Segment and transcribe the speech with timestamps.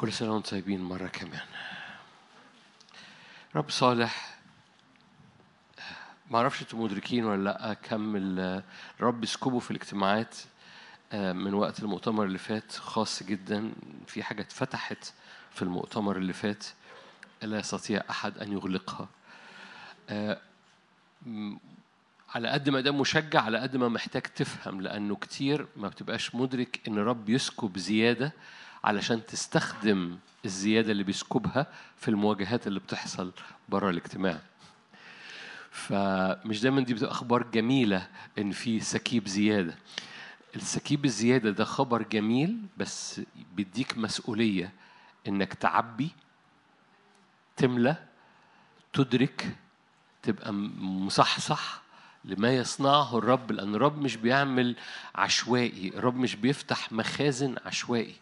[0.00, 1.40] كل سنة وأنتم طيبين مرة كمان.
[3.56, 4.38] رب صالح
[6.30, 8.62] ما أعرفش أنتم مدركين ولا لأ كم ال-
[9.00, 10.36] الرب يسكبه في الاجتماعات
[11.12, 13.72] آه، من وقت المؤتمر اللي فات خاص جدا.
[14.06, 15.12] في حاجة اتفتحت
[15.50, 16.64] في المؤتمر اللي فات
[17.42, 19.08] لا يستطيع أحد أن يغلقها.
[20.10, 20.40] آه،
[22.34, 26.80] على قد ما ده مشجع على قد ما محتاج تفهم لأنه كتير ما بتبقاش مدرك
[26.88, 28.32] إن الرب يسكب زيادة
[28.84, 31.66] علشان تستخدم الزيادة اللي بيسكبها
[31.96, 33.32] في المواجهات اللي بتحصل
[33.68, 34.38] بره الاجتماع.
[35.70, 38.08] فمش دايما دي بتبقى أخبار جميلة
[38.38, 39.74] إن في سكيب زيادة.
[40.56, 43.20] السكيب الزيادة ده خبر جميل بس
[43.54, 44.72] بيديك مسؤولية
[45.28, 46.10] إنك تبقي
[47.56, 47.96] تملى
[48.92, 49.56] تدرك
[50.22, 51.82] تبقى مصحصح
[52.24, 54.76] لما يصنعه الرب لأن الرب مش بيعمل
[55.14, 58.14] عشوائي الرب مش بيفتح مخازن عشوائي.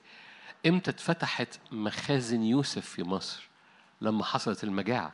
[0.67, 3.49] إمتى اتفتحت مخازن يوسف في مصر؟
[4.01, 5.13] لما حصلت المجاعة.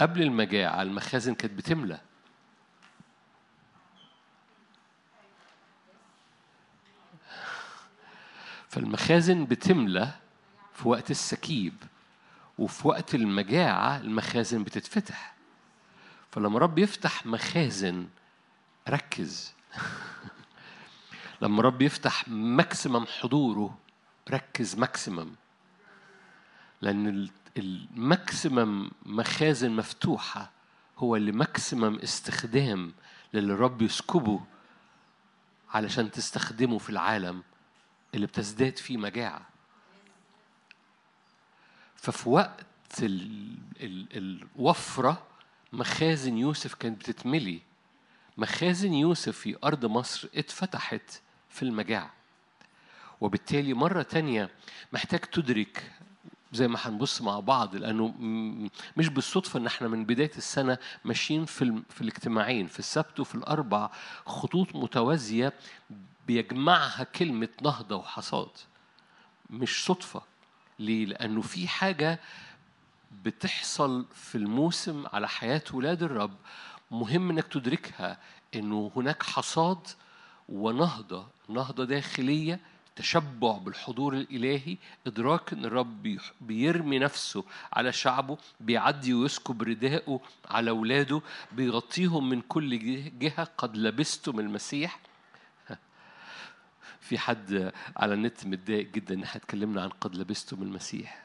[0.00, 2.00] قبل المجاعة المخازن كانت بتملى.
[8.68, 10.10] فالمخازن بتملى
[10.74, 11.74] في وقت السكيب
[12.58, 15.34] وفي وقت المجاعة المخازن بتتفتح.
[16.30, 18.08] فلما رب يفتح مخازن
[18.88, 19.54] ركز.
[21.42, 23.78] لما رب يفتح maximum حضوره
[24.30, 25.30] ركز maximum
[26.82, 30.50] لأن ال- ال maximum مخازن مفتوحة
[30.98, 32.92] هو اللي maximum استخدام
[33.34, 34.40] للي رب يسكبه
[35.74, 37.42] علشان تستخدمه في العالم
[38.14, 39.40] اللي بتزداد فيه مجاعة.
[41.96, 42.66] ففي وقت
[43.02, 43.56] ال...
[43.80, 44.06] ال...
[44.56, 45.22] الوفرة
[45.72, 47.60] مخازن يوسف كانت بتتملي.
[48.38, 52.12] مخازن يوسف في أرض مصر اتفتحت في المجاعة
[53.20, 54.50] وبالتالي مرة تانية
[54.92, 55.92] محتاج تدرك
[56.52, 58.14] زي ما هنبص مع بعض لأنه
[58.96, 61.82] مش بالصدفة إن إحنا من بداية السنة ماشيين في.
[61.90, 63.90] في الاجتماعين في السبت وفي الأربع
[64.26, 65.52] خطوط متوازية
[66.26, 68.48] بيجمعها كلمة نهضة وحصاد
[69.50, 70.22] مش صدفة
[70.78, 72.20] ليه؟ لأنه في حاجة
[73.24, 76.34] بتحصل في الموسم على حياة ولاد الرب
[76.90, 78.18] مهم إنك تدركها
[78.54, 79.86] إنه هناك حصاد
[80.48, 82.60] ونهضة نهضة داخلية
[82.96, 84.76] تشبع بالحضور الإلهي
[85.06, 90.20] إدراك إن الرب بيرمي نفسه على شعبه بيعدي ويسكب رداءه
[90.50, 91.20] على أولاده
[91.52, 95.00] بيغطيهم من كل جه- جهة قد لبستم المسيح
[97.00, 101.22] في حد على النت متضايق جدا ان إحنا اتكلمنا عن قد لبستم المسيح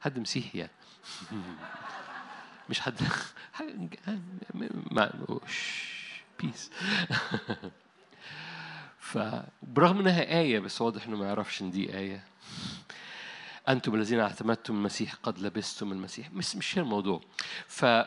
[0.00, 0.70] حد مسيحي يعني
[2.70, 3.00] مش حد
[4.90, 5.12] ما
[6.40, 6.70] بيس
[9.06, 12.24] فبرغم إنها آية بس واضح إنه ما يعرفش إن دي آية.
[13.68, 16.30] أنتم الذين اعتمدتم المسيح قد لبستم المسيح.
[16.32, 17.20] مش مش هي الموضوع.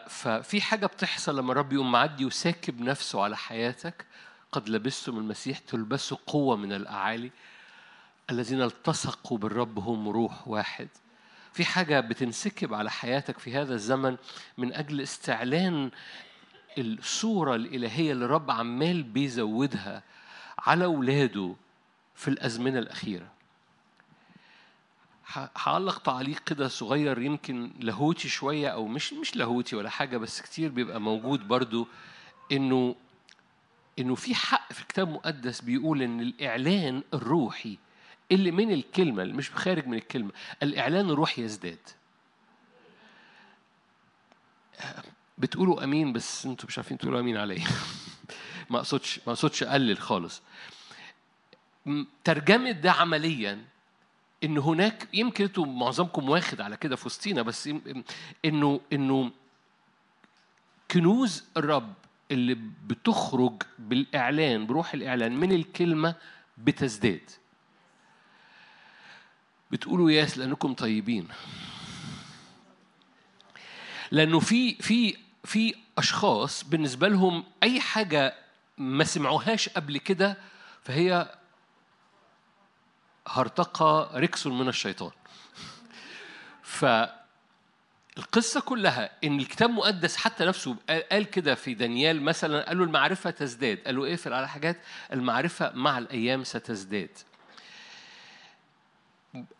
[0.08, 4.06] ففي حاجة بتحصل لما الرب يقوم معدي وساكب نفسه على حياتك.
[4.52, 7.32] قد لبستم المسيح تلبسوا قوة من الأعالي.
[8.30, 10.88] الذين التصقوا بالرب هم روح واحد.
[11.54, 14.18] في حاجة بتنسكب على حياتك في هذا الزمن
[14.58, 15.92] من أجل استعلان
[16.82, 20.04] الصورة الإلهية اللي الرب عمال بيزودها
[20.60, 21.56] على أولاده
[22.16, 23.32] في الأزمنة الأخيرة.
[25.58, 30.70] هعلق تعليق كده صغير يمكن لاهوتي شوية أو مش مش لاهوتي ولا حاجة بس كتير
[30.72, 31.88] بيبقى موجود برضو
[32.52, 32.96] إنه
[34.00, 37.78] إنه في حق في الكتاب المقدس بيقول إن الإعلان الروحي
[38.32, 40.32] اللي من الكلمة اللي مش خارج من الكلمة
[40.64, 41.80] الإعلان الروحي يزداد.
[45.40, 47.68] بتقولوا آمين بس أنتوا مش عارفين تقولوا آمين عليا.
[48.70, 50.42] ما اقصدش ما أقصدش أقلل خالص.
[52.24, 53.66] ترجمة ده عمليا
[54.44, 57.70] إن هناك يمكن أنتوا معظمكم واخد على كده في وسطينا بس
[58.46, 59.32] انه إنه
[60.92, 61.94] كنوز الرب
[62.32, 62.58] اللي
[62.88, 66.16] بتخرج بالإعلان بروح الإعلان من الكلمة
[66.58, 67.30] بتزداد.
[69.72, 71.28] بتقولوا ياس لأنكم طيبين.
[74.12, 75.18] لأنه في في
[75.50, 78.36] في أشخاص بالنسبة لهم أي حاجة
[78.78, 80.38] ما سمعوهاش قبل كده
[80.84, 81.36] فهي
[83.28, 85.12] هرطقه ركس من الشيطان.
[86.78, 90.76] فالقصة كلها إن الكتاب المقدس حتى نفسه
[91.12, 93.78] قال كده في دانيال مثلا قال له المعرفة تزداد.
[93.86, 94.82] قال له اقفل على حاجات؟
[95.14, 97.18] المعرفة مع الأيام ستزداد.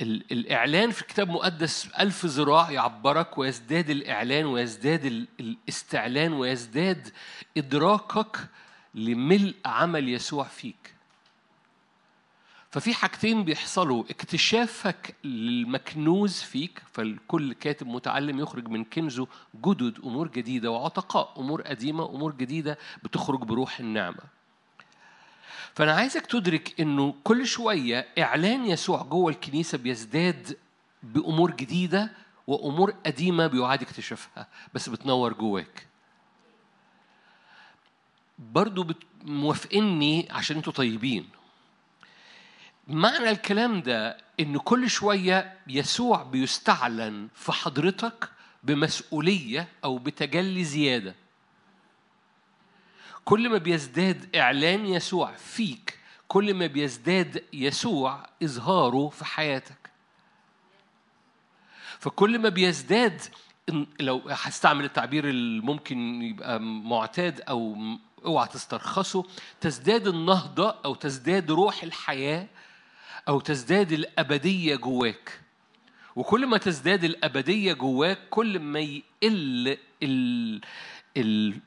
[0.02, 7.10] الإعلان في الكتاب المقدس ألف ذراع يعبرك ويزداد الإعلان ويزداد ال- الاستعلان ويزداد
[7.58, 8.38] إدراكك
[8.96, 10.94] لملء عمل يسوع فيك.
[12.72, 14.04] ففي حاجتين بيحصلوا.
[14.10, 19.28] اكتشافك للمكنوز فيك فالكل كاتب متعلم يخرج من كنزه
[19.66, 24.39] جدد أمور جديدة وعتقاء أمور قديمة أمور جديدة بتخرج بروح النعمة.
[25.76, 30.58] فأنا عايزك تدرك إنه كل شوية إعلان يسوع جوه الكنيسة بيزداد
[31.04, 32.12] بأمور جديدة
[32.48, 35.88] وأمور قديمة بيعاد اكتشافها بس بتنور جواك.
[38.40, 38.88] برضو
[39.24, 41.30] موافقني عشان أنتوا طيبين.
[42.88, 48.30] معنى الكلام ده إن كل شوية يسوع بيستعلن في حضرتك
[48.64, 51.16] بمسؤولية أو بتجلي زيادة.
[53.30, 59.90] كل ما بيزداد اعلان يسوع فيك كل ما بيزداد يسوع إظهاره في حياتك.
[62.00, 63.22] فكل ما بيزداد
[64.00, 67.78] لو هستعمل التعبير اللي ممكن يبقى معتاد أو
[68.26, 69.26] اوعى تسترخصه
[69.62, 72.48] تزداد النهضة أو تزداد روح الحياة
[73.28, 75.42] أو تزداد الأبدية جواك.
[76.16, 79.78] وكل ما تزداد الأبدية جواك كل ما يقل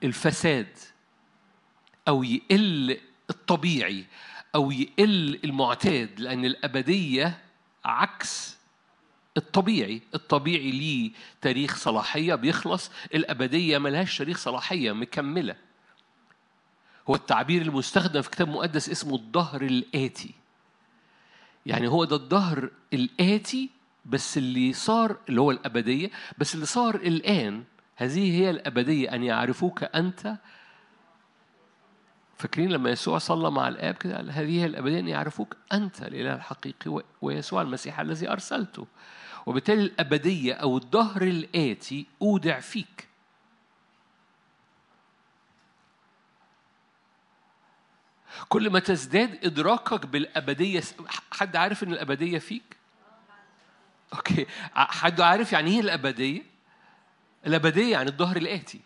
[0.05, 0.69] الفساد.
[2.09, 2.99] أو يقل
[3.31, 4.05] الطبيعي
[4.55, 7.39] أو يقل المعتاد لأن الأبدية
[7.85, 8.57] عكس
[9.37, 10.03] الطبيعي.
[10.15, 11.11] الطبيعي ليه
[11.41, 15.57] تاريخ صلاحية بيخلص الأبدية ملهاش تاريخ صلاحية مكملة.
[17.11, 20.35] هو التعبير المستخدم في كتاب مقدس اسمه الظهر الآتي.
[21.67, 23.71] يعني هو ده الظهر الآتي
[24.05, 27.65] بس اللي صار اللي هو الأبدية بس اللي صار الآن
[27.97, 30.37] هذه هي الأبدية أن يعرفوك أنت
[32.43, 37.03] فاكرين لما يسوع صلى مع الآب كده قال هذه الأبدية أن يعرفوك أنت الإله الحقيقي
[37.23, 38.87] ويسوع المسيح الذي أرسلته
[39.47, 43.09] وبالتالي الأبدية أو الظهر الآتي أودع فيك
[48.49, 50.83] كل ما تزداد إدراكك بالأبدية
[51.33, 52.77] حد عارف إن الأبدية فيك؟
[54.15, 56.43] أوكي حد عارف يعني إيه الأبدية؟
[57.47, 58.81] الأبدية يعني الظهر الآتي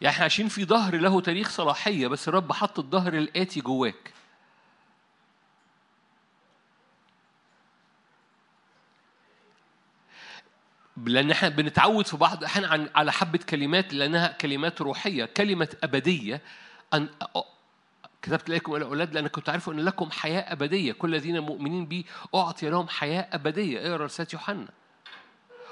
[0.00, 4.12] يعني إحنا عايشين في ظهر له تاريخ صلاحية بس الرب حط الظهر الآتي جواك.
[10.96, 16.40] لأن إحنا بنتعود في بعض الأحيان على حبة كلمات لأنها كلمات روحية كلمة أبدية.
[16.94, 17.08] أن
[18.22, 20.92] كتبت إليكم الأولاد لأن كنت عارف أن لكم حياة أبدية.
[20.92, 23.80] كل الذين مؤمنين بي أعطي لهم حياة أبدية.
[23.80, 24.68] اقرأ رسالة يوحنا.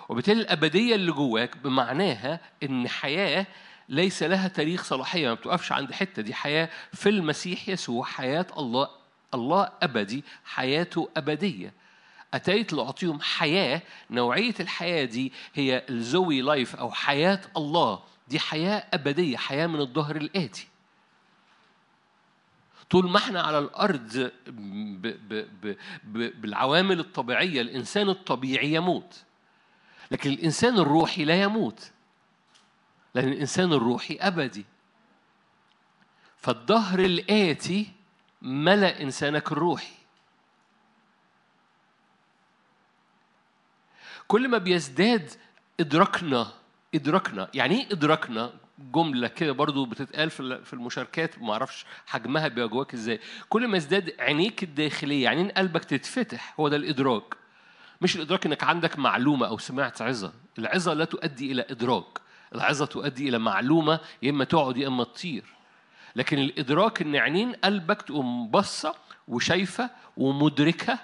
[0.09, 3.47] وبالتالي الأبدية اللي جواك بمعناها إن حياة
[3.91, 6.35] ليس لها تاريخ صلاحية ما بتوقفش عند حتة دي.
[6.35, 8.89] حياة في المسيح يسوع حياة الله
[9.35, 11.73] الله أبدي حياته أبدية.
[12.35, 13.83] أتيت لأعطيهم حياة.
[14.11, 18.03] نوعية الحياة دي هي الزوي لايف أو حياة الله.
[18.29, 20.67] دي حياة أبدية حياة من الظهر الآتي.
[22.91, 29.23] طول ما إحنا على الأرض ب ب ب ب بالعوامل الطبيعية الإنسان الطبيعي يموت.
[30.11, 31.91] لكن الإنسان الروحي لا يموت.
[33.15, 34.65] لأن الإنسان الروحي أبدي.
[36.37, 37.93] فالظهر الآتي
[38.43, 39.95] ملأ إنسانك الروحي.
[44.29, 45.31] كل ما بيزداد
[45.81, 46.53] إدراكنا
[46.95, 52.95] إدراكنا يعني إيه إدراكنا؟ جملة كده برضو بتتقال في المشاركات ما أعرفش حجمها بيبقى جواك
[52.95, 53.21] إزاي.
[53.49, 57.35] كل ما ازداد عينيك الداخلية عينين قلبك تتفتح هو ده الإدراك.
[58.01, 60.33] مش الإدراك إنك عندك معلومة أو سمعت عظة.
[60.59, 62.21] العظة لا تؤدي إلى إدراك.
[62.55, 65.45] العظة تؤدي إلى معلومة يا إما تقعد يا إما تطير.
[66.17, 68.95] لكن الإدراك ان عينين قلبك تقوم باصة
[69.29, 70.99] وشايفة ومدركة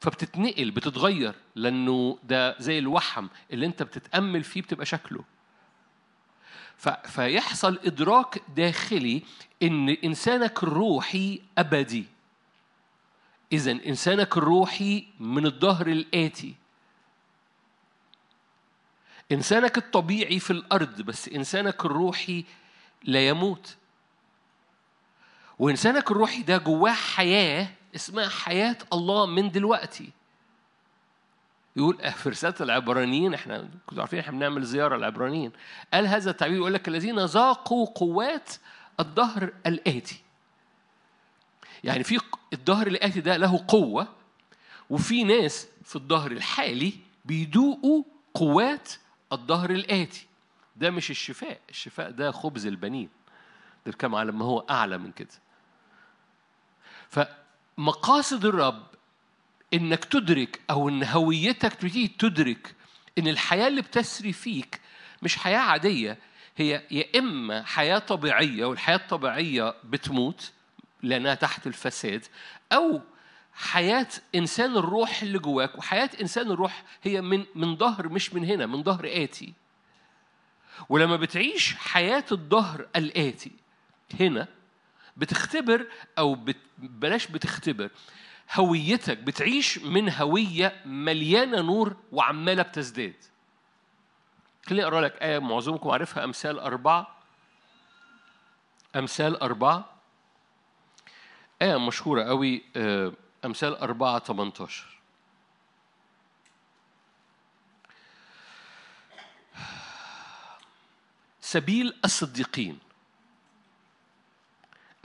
[0.00, 5.24] فبتتنقل بتتغير لأنه ده زي الوحم اللي أنت بتتأمل فيه بتبقى شكله.
[7.04, 9.22] فيحصل إدراك داخلي
[9.62, 12.04] إن إنسانك الروحي أبدي.
[13.52, 16.54] إذا إنسانك الروحي من الظهر الآتي.
[19.32, 22.44] إنسانك الطبيعي في الأرض بس إنسانك الروحي
[23.04, 23.76] لا يموت.
[25.58, 30.10] وإنسانك الروحي ده جواه حياة اسمها حياة الله من دلوقتي.
[31.76, 35.52] يقول في رسالة العبرانيين إحنا كنتوا عارفين إحنا بنعمل زيارة العبرانيين
[35.94, 38.50] قال هذا التعبير يقول لك الذين ذاقوا قوات
[39.00, 40.22] الظهر الآتي.
[41.84, 42.20] يعني في
[42.52, 44.08] الظهر الآتي ده له قوة
[44.90, 46.92] وفي ناس في الظهر الحالي
[47.24, 48.92] بيدوقوا قوات
[49.32, 50.26] الظهر الآتي.
[50.76, 53.08] ده مش الشفاء الشفاء ده خبز البنين.
[53.86, 55.28] ده على ما هو أعلى من كده.
[57.08, 58.86] فمقاصد الرب
[59.74, 62.74] إنك تدرك أو إن هويتك تبتدي تدرك
[63.18, 64.80] إن الحياة اللي بتسري فيك
[65.22, 66.18] مش حياة عادية
[66.56, 70.52] هي يا إما حياة طبيعية والحياة الطبيعية بتموت
[71.02, 72.26] لأنها تحت الفساد
[72.72, 73.00] أو
[73.54, 78.66] حياة إنسان الروح اللي جواك وحياة إنسان الروح هي من من ظهر مش من هنا
[78.66, 79.54] من ظهر آتي.
[80.88, 83.52] ولما بتعيش حياة الظهر الآتي
[84.20, 84.48] هنا
[85.16, 85.86] بتختبر
[86.18, 86.56] أو بت...
[86.78, 87.90] بلاش بتختبر
[88.54, 93.14] هويتك بتعيش من هوية مليانة نور وعمالة بتزداد.
[94.66, 97.16] خليني أقرأ لك آية معظمكم عارفها أمثال أربعة.
[98.96, 99.84] أمثال أربعة.
[101.62, 103.12] آية مشهورة قوي آه،
[103.44, 105.00] أمثال أربعة 18
[111.40, 112.78] سبيل الصديقين.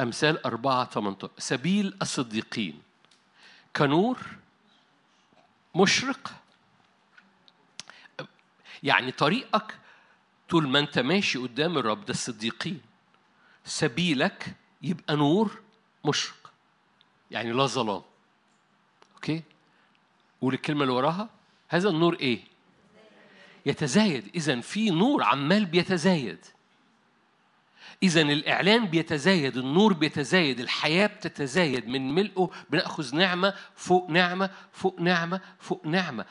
[0.01, 2.81] أمثال أربعة 18 سبيل الصديقين.
[3.75, 4.17] كنور
[5.75, 6.31] مشرق.
[8.83, 9.79] يعني طريقك
[10.49, 12.81] طول ما أنت ماشي قدام الرب ده الصديقين.
[13.65, 15.61] سبيلك يبقى نور
[16.05, 16.51] مشرق.
[17.31, 18.01] يعني لا ظلام.
[19.15, 19.41] أوكي؟
[20.41, 21.29] قول الكلمة اللي وراها
[21.69, 22.39] هذا النور إيه؟
[23.65, 24.31] يتزايد.
[24.35, 26.45] اذا في نور عمال بيتزايد.
[28.03, 31.87] إذا الإعلان بيتزايد، النور بيتزايد، الحياة بتتزايد.
[31.87, 36.25] من ملئه بنأخذ نعمة فوق نعمة فوق نعمة فوق نعمة.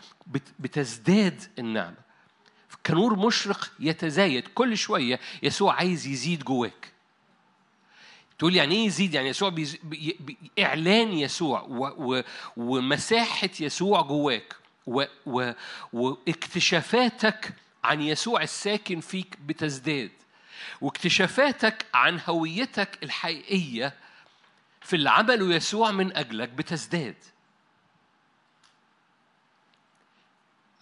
[0.59, 1.97] بتزداد النعمة.
[2.87, 4.49] كنور مشرق يتزايد.
[4.49, 6.93] كل شوية يسوع عايز يزيد جواك.
[8.44, 9.76] تقول يعني إيه يزيد؟ يعني يسوع بيز...
[9.82, 10.16] بي...
[10.20, 10.36] بي...
[10.58, 12.14] إعلان يسوع و...
[12.14, 12.22] و...
[12.56, 15.04] ومساحة يسوع جواك و...
[15.26, 15.52] و...
[15.92, 20.10] واكتشافاتك عن يسوع الساكن فيك بتزداد.
[20.80, 23.94] واكتشافاتك عن هويتك الحقيقية
[24.82, 27.16] في اللي عمله يسوع من أجلك بتزداد.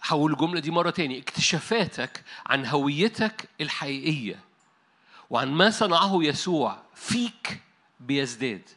[0.01, 1.19] هقول الجملة دي مرة تاني.
[1.19, 4.39] اكتشافاتك عن هويتك الحقيقية.
[5.33, 7.61] وعن ما صنعه يسوع فيك
[7.99, 8.69] بيزداد.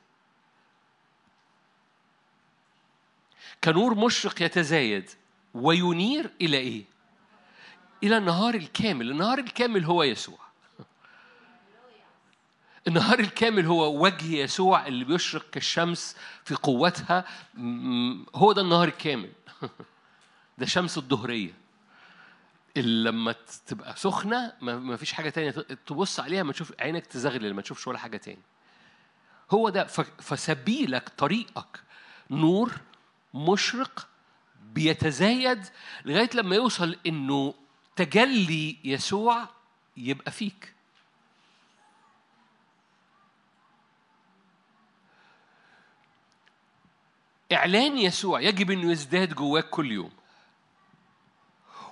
[3.64, 5.10] كنور مشرق يتزايد
[5.54, 6.84] وينير إلى إيه؟
[8.02, 9.10] إلى النهار الكامل.
[9.10, 10.38] النهار الكامل هو يسوع.
[12.88, 17.24] النهار الكامل هو وجه يسوع اللي بيشرق كالشمس في قوتها.
[18.34, 19.32] هو ده النهار الكامل.
[20.58, 21.65] ده شمس الظهريه
[22.76, 23.34] اللي لما
[23.66, 25.50] تبقى سخنة ما فيش حاجة تانية
[25.86, 28.42] تبص عليها ما تشوف عينك تزغلل ما تشوفش ولا حاجة تاني.
[29.50, 29.84] هو ده
[30.18, 31.82] فسبيلك طريقك
[32.30, 32.72] نور
[33.34, 34.08] مشرق
[34.72, 35.64] بيتزايد
[36.04, 37.54] لغاية لما يوصل إنه
[37.96, 39.48] تجلي يسوع
[39.96, 40.72] يبقى فيك.
[47.52, 50.10] إعلان يسوع يجب إنه يزداد جواك كل يوم.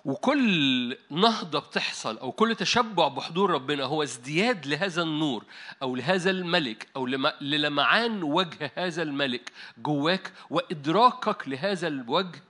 [0.05, 5.45] وكل نهضة بتحصل أو كل تشبع بحضور ربنا هو ازدياد لهذا النور
[5.83, 7.07] أو لهذا الملك أو
[7.41, 12.43] للمعان وجه هذا الملك جواك وإدراكك لهذا الوجه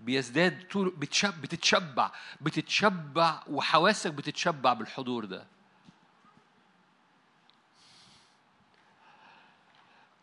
[0.00, 0.94] بيزداد طول
[1.42, 5.46] بتتشبع بتتشبع وحواسك بتتشبع بالحضور ده.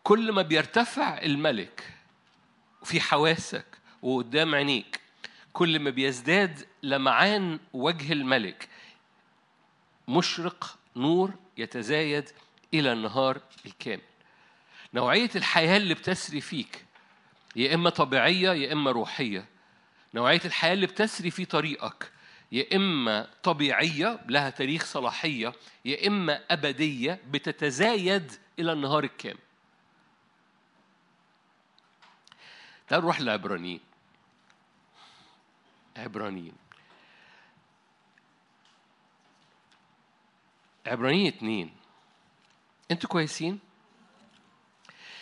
[0.03, 1.93] كل ما بيرتفع الملك
[2.83, 3.65] في حواسك
[4.01, 5.00] وقدام عينيك
[5.53, 8.69] كل ما بيزداد لمعان وجه الملك.
[10.07, 12.29] مشرق نور يتزايد
[12.73, 14.01] إلى النهار الكامل.
[14.93, 16.85] نوعية الحياة اللي بتسري فيك
[17.55, 19.45] يا إما طبيعية يا إما روحية.
[20.13, 22.11] نوعية الحياة اللي بتسري في طريقك
[22.51, 25.53] يا إما طبيعية لها تاريخ صلاحية
[25.85, 29.37] يا إما أبدية بتتزايد إلى النهار الكامل.
[32.87, 33.79] تعال نروح للعبرانيين.
[35.97, 36.53] عبرانيين.
[40.87, 41.71] عبرانيين اتنين.
[42.91, 43.59] أنتوا كويسين؟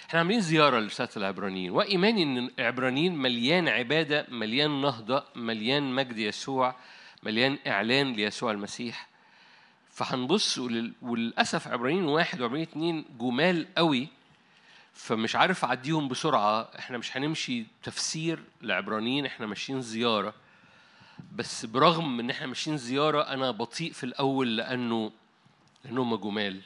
[0.09, 1.71] إحنا عاملين زيارة لرسالة العبرانيين.
[1.71, 6.75] وإيماني إن العبرانيين مليان عبادة مليان نهضة مليان مجد يسوع
[7.23, 9.09] مليان إعلان ليسوع المسيح.
[9.89, 10.57] فهنبص
[11.01, 14.07] وللأسف عبرانيين واحد وعبرانيين اتنين جمال قوي.
[14.93, 16.69] فمش عارف أعديهم بسرعة.
[16.79, 20.33] إحنا مش هنمشي تفسير لعبرانيين إحنا ماشيين زيارة.
[21.35, 25.11] بس برغم إن إحنا ماشيين زيارة أنا بطيء في الأول لأنه
[25.85, 26.61] لانهم جمال.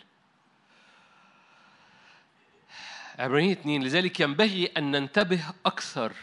[3.20, 6.14] عبرانيين اثنين لذلك ينبغي أن ننتبه أكثر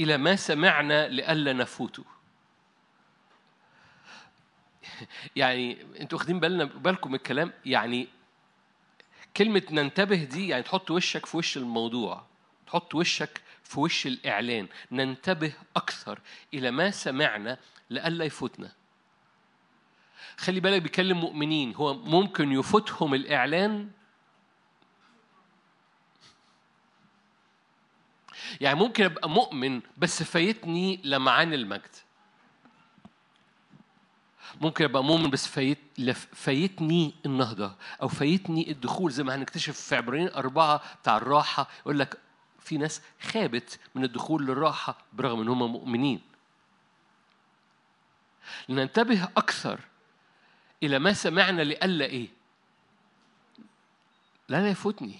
[0.00, 2.04] إلى ما سمعنا لئلا نفوته
[5.36, 8.08] يعني أنتوا واخدين بالنا بالكم من الكلام؟ يعني
[9.36, 12.24] كلمة ننتبه دي يعني تحط وشك في وش الموضوع
[12.66, 13.40] تحط وشك
[13.72, 16.20] في وش الإعلان ننتبه أكثر
[16.54, 17.58] إلى ما سمعنا
[17.90, 18.72] لئلا يفوتنا.
[20.36, 23.90] خلي بالك بيكلم مؤمنين هو ممكن يفوتهم الإعلان؟
[28.60, 31.96] يعني ممكن أبقى مؤمن بس فايتني لمعان المجد.
[34.60, 35.78] ممكن أبقى مؤمن بس فايت
[36.32, 42.18] فايتني النهضة أو فايتني الدخول زي ما هنكتشف في عبرين أربعة بتاع الراحة يقول لك
[42.64, 46.20] في ناس خابت من الدخول للراحة برغم إن هم مؤمنين.
[48.68, 49.80] لننتبه أكثر
[50.82, 52.28] إلى ما سمعنا لألا إيه؟
[54.48, 55.18] لا لا يفوتني.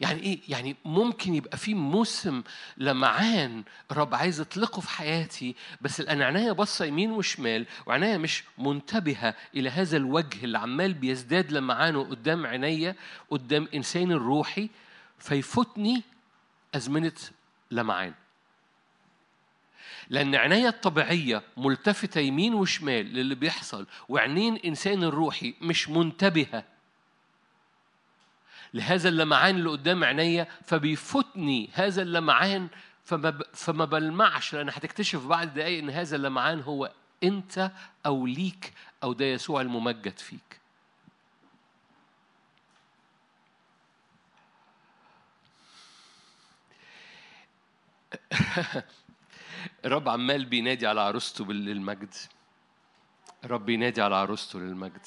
[0.00, 2.42] يعني إيه؟ يعني ممكن يبقى في موسم
[2.76, 9.34] لمعان رب عايز يطلقه في حياتي بس الآن عناية باصة يمين وشمال وعناية مش منتبهة
[9.54, 12.94] إلى هذا الوجه اللي عمال بيزداد لمعانه قدام عينيا
[13.30, 14.68] قدام انساني الروحي
[15.18, 16.02] فيفوتني
[16.74, 17.12] أزمنة
[17.70, 18.14] لمعان.
[20.10, 26.64] لأن عينيا الطبيعية ملتفتة يمين وشمال للي بيحصل وعينين إنسان الروحي مش منتبهة
[28.74, 32.68] لهذا اللمعان اللي قدام عينيا فبيفوتني هذا اللمعان
[33.04, 37.70] فما فما بلمعش لأن هتكتشف بعد دقايق إن هذا اللمعان هو أنت
[38.06, 38.72] أو ليك
[39.02, 40.60] أو ده يسوع الممجد فيك.
[49.84, 52.14] الرب عمال بينادي على عروسته بالمجد
[53.44, 55.06] الرب ينادي على عروسته للمجد.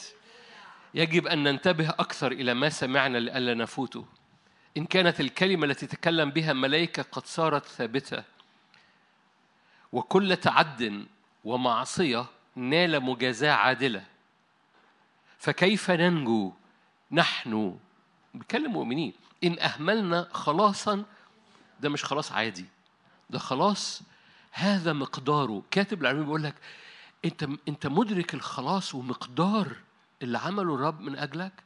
[0.93, 4.05] يجب أن ننتبه أكثر إلى ما سمعنا لئلا نفوته.
[4.77, 8.24] إن كانت الكلمة التي تكلم بها ملائكة قد صارت ثابتة.
[9.91, 11.05] وكل تعد
[11.43, 14.03] ومعصية نال مجازاة عادلة.
[15.38, 16.53] فكيف ننجو
[17.12, 17.77] نحن؟
[18.34, 19.13] بكلم مؤمنين.
[19.43, 21.03] إن أهملنا خلاصا
[21.79, 22.65] ده مش خلاص عادي.
[23.31, 24.01] ده خلاص.
[24.51, 26.55] هذا مقداره كاتب العلمي بيقول لك
[27.25, 29.75] أنت أنت مدرك الخلاص ومقدار
[30.21, 31.63] اللي عمله الرب من أجلك؟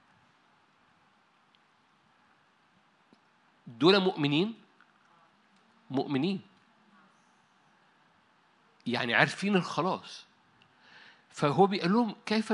[3.68, 4.54] دول مؤمنين؟
[5.90, 6.42] مؤمنين.
[8.88, 10.26] يعني عارفين الخلاص.
[11.30, 12.54] فهو بيقول لهم كيف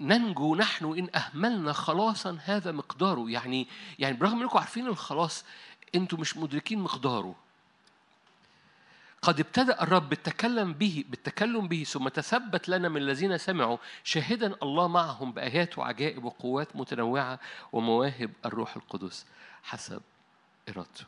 [0.00, 5.44] ننجو نحن إن أهملنا خلاصا هذا مقداره؟ يعني يعني برغم أنكم عارفين الخلاص
[5.94, 7.34] أنتم مش مدركين مقداره.
[9.22, 14.88] قد ابتدأ الرب بالتكلم به بالتكلم به ثم تثبت لنا من الذين سمعوا شاهدا الله
[14.88, 17.40] معهم بآيات وعجائب وقوات متنوعة
[17.72, 19.26] ومواهب الروح القدس
[19.62, 20.02] حسب
[20.68, 21.04] إرادته.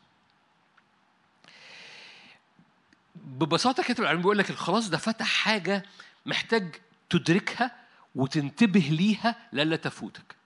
[3.15, 5.85] ببساطة كاتب العلم بيقول لك الخلاص ده فتح حاجة
[6.27, 6.75] محتاج
[7.11, 7.71] تدركها
[8.15, 10.37] وتنتبه ليها لألا تفوتك.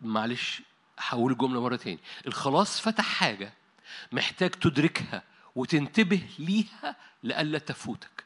[0.00, 0.62] معلش
[0.98, 3.52] هقول الجملة مرة تاني الخلاص فتح حاجة
[4.12, 5.22] محتاج تدركها
[5.56, 8.24] وتنتبه ليها لئلا تفوتك.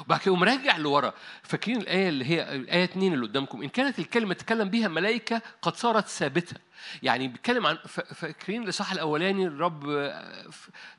[0.00, 1.14] وبعد كده يقوم راجع لورا.
[1.42, 5.76] فاكرين الآية اللي هي الآية 2 اللي قدامكم؟ إن كانت الكلمة تكلم بها ملائكة قد
[5.76, 6.56] صارت ثابتة.
[7.02, 7.78] يعني بيتكلم عن
[8.14, 10.12] فاكرين الإصحاح الأولاني؟ الرب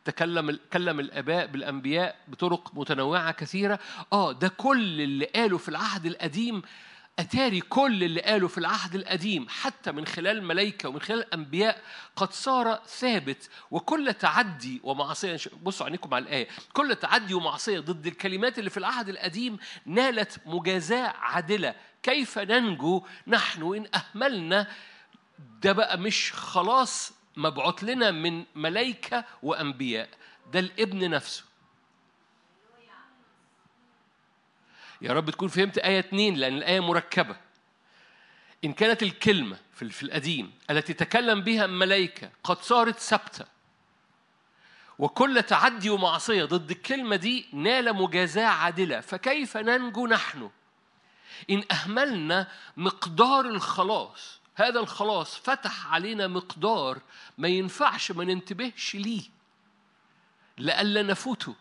[0.06, 3.80] تكلم كلم الآباء بالأنبياء بطرق متنوعة كثيرة.
[4.14, 6.62] آه ده كل اللي قاله في العهد القديم
[7.20, 11.82] أتاري كل اللي قاله في العهد القديم حتى من خلال الملائكة ومن خلال الأنبياء
[12.16, 15.38] قد صار ثابت وكل تعدي ومعصية.
[15.64, 16.48] بصوا عينيكم على الآية.
[16.74, 21.76] كل تعدي ومعصية ضد الكلمات اللي في العهد القديم نالت مجازاة عادلة.
[22.04, 24.68] كيف ننجو؟ نحن إن أهملنا.
[25.62, 30.10] ده بقى مش خلاص مبعوث لنا من ملائكة وأنبياء.
[30.54, 31.44] ده الابن نفسه.
[35.04, 37.36] يا رب تكون فهمت آية اتنين لأن الآية مركبة.
[38.66, 43.46] إن كانت الكلمة في القديم التي تكلم بها الملائكة قد صارت ثابتة
[45.00, 50.50] وكل تعدي ومعصية ضد الكلمة دي نال مجازاة عادلة فكيف ننجو نحن؟
[51.50, 57.02] إن أهملنا مقدار الخلاص هذا الخلاص فتح علينا مقدار
[57.38, 59.24] ما ينفعش ما ننتبهش ليه.
[60.58, 61.56] لألا نفوته.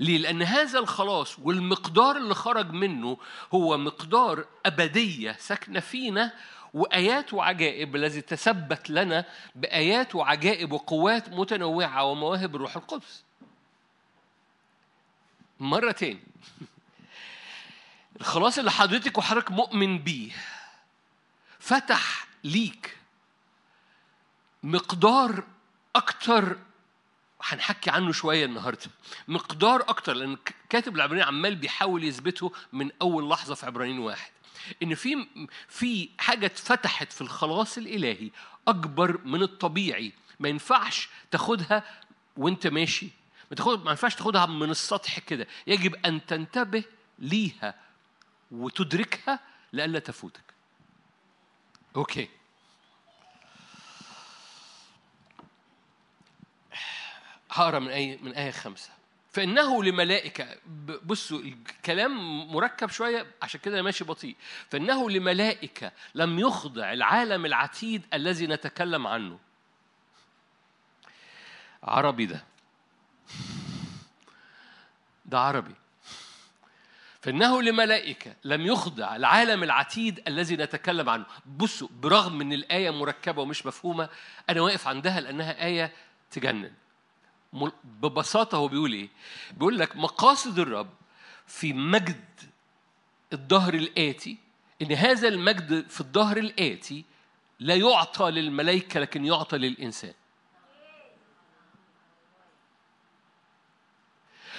[0.00, 3.18] ليه؟ لأن هذا الخلاص والمقدار اللي خرج منه
[3.54, 6.32] هو مقدار أبدية ساكنة فينا
[6.74, 13.24] وآيات وعجائب الذي تثبت لنا بآيات وعجائب وقوات متنوعة ومواهب الروح القدس.
[15.60, 16.16] مرة
[18.20, 20.32] الخلاص اللي حضرتك وحضرتك مؤمن بيه
[21.58, 22.96] فتح ليك
[24.62, 25.44] مقدار
[25.96, 26.58] أكتر
[27.48, 28.90] هنحكي عنه شوية النهاردة.
[29.28, 30.36] مقدار أكتر لأن
[30.68, 34.30] كاتب العبرانيين عمال بيحاول يثبته من أول لحظة في عبرانيين واحد.
[34.82, 35.26] إن في
[35.68, 38.30] في حاجة اتفتحت في الخلاص الإلهي
[38.68, 42.02] أكبر من الطبيعي ما ينفعش تاخدها
[42.36, 43.08] وأنت ماشي.
[43.50, 45.46] ما تاخد ما ينفعش تاخدها من السطح كده.
[45.66, 46.84] يجب أن تنتبه
[47.18, 47.74] ليها
[48.50, 49.40] وتدركها
[49.72, 50.54] لئلا تفوتك.
[51.96, 52.28] أوكي.
[57.56, 58.90] هقرا من آية من آية خمسة.
[59.32, 64.36] فإنه لملائكة ب- بصوا الكلام مركب شوية عشان كده ماشي بطيء.
[64.70, 69.38] فإنه لملائكة لم يخضع العالم العتيد الذي نتكلم عنه.
[71.82, 72.44] عربي ده.
[75.24, 75.74] ده عربي.
[77.20, 81.26] فإنه لملائكة لم يخضع العالم العتيد الذي نتكلم عنه.
[81.46, 84.08] بصوا برغم إن الآية مركبة ومش مفهومة
[84.50, 85.92] أنا واقف عندها لأنها آية
[86.30, 86.72] تجنن.
[87.84, 89.08] ببساطة هو بيقول إيه؟
[89.52, 90.90] بيقول لك مقاصد الرب
[91.46, 92.24] في مجد
[93.32, 94.38] الظهر الآتي
[94.82, 97.04] إن هذا المجد في الظهر الآتي
[97.60, 100.14] لا يعطى للملائكة لكن يعطى للإنسان.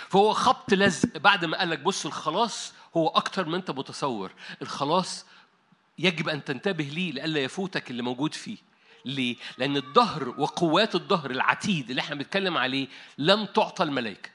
[0.10, 1.18] فهو خبط لزق.
[1.18, 4.32] بعد ما قال لك بص الخلاص هو أكتر ما أنت متصور.
[4.62, 5.26] الخلاص
[6.00, 8.58] يجب أن تنتبه ليه لئلا يفوتك اللي موجود فيه.
[9.06, 14.30] ليه؟ لأن الظهر وقوات الظهر العتيد اللي إحنا بنتكلم عليه لم تعطى الملائكة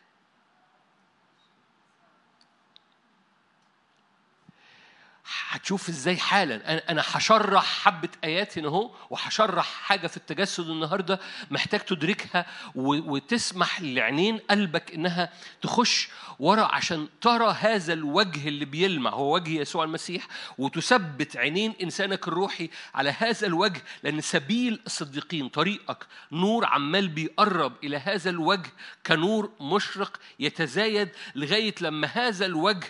[5.49, 6.90] هتشوف إزاي حالا.
[6.90, 14.38] أنا هشرح حبة آيات هنا أهو وهشرح حاجة في التجسد النهارده محتاج تدركها وتسمح لعينين
[14.38, 19.11] قلبك إنها تخش ورا عشان ترى هذا الوجه اللي بيلمع.
[19.11, 20.27] هو وجه يسوع المسيح
[20.59, 27.97] وتثبت عينين إنسانك الروحي على هذا الوجه لأن سبيل الصديقين طريقك نور عمال بيقرب إلى
[27.97, 28.71] هذا الوجه
[29.07, 32.87] كنور مشرق يتزايد لغاية لما هذا الوجه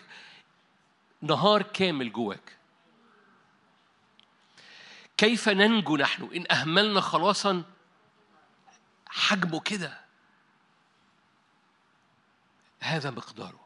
[1.23, 2.57] نهار كامل جواك.
[5.17, 7.65] كيف ننجو نحن؟ إن أهملنا خلاصا
[9.09, 10.01] حجمه كده.
[12.81, 13.61] هذا مقداره.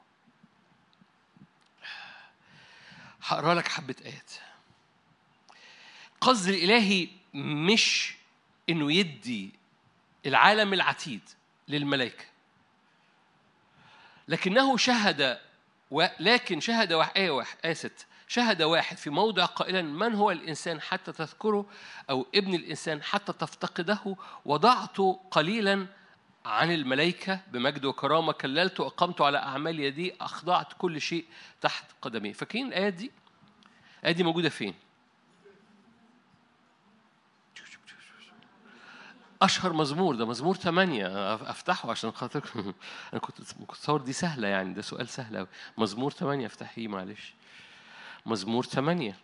[3.22, 4.32] هقرأ لك حبة آيات.
[6.20, 8.14] قصد الإلهي مش
[8.68, 9.52] إنه يدي
[10.26, 11.28] العالم العتيد
[11.68, 12.24] للملائكة
[14.28, 15.45] لكنه شهد
[15.90, 20.80] ولكن شهد واحد آية واحد آية ست شهد واحد في موضع قائلا من هو الإنسان
[20.80, 21.66] حتى تذكره
[22.10, 24.96] أو ابن الإنسان حتى تفتقده وضعت
[25.30, 25.86] قليلا
[26.44, 31.24] عن الملائكة بمجد وكرامة كللت وأقمت على أعمال يدي أخضعت كل شيء
[31.60, 33.10] تحت قدمي فاكرين الآيات دي؟
[34.00, 34.74] الآية دي موجودة فين؟
[39.42, 42.42] أشهر مزمور ده مزمور ثمانية أفتحه عشان خاطر
[43.12, 45.46] أنا كنت كنت دي سهلة يعني ده سؤال سهل أوي.
[45.78, 47.34] مزمور ثمانية أفتحيه معلش.
[48.26, 49.16] مزمور ثمانية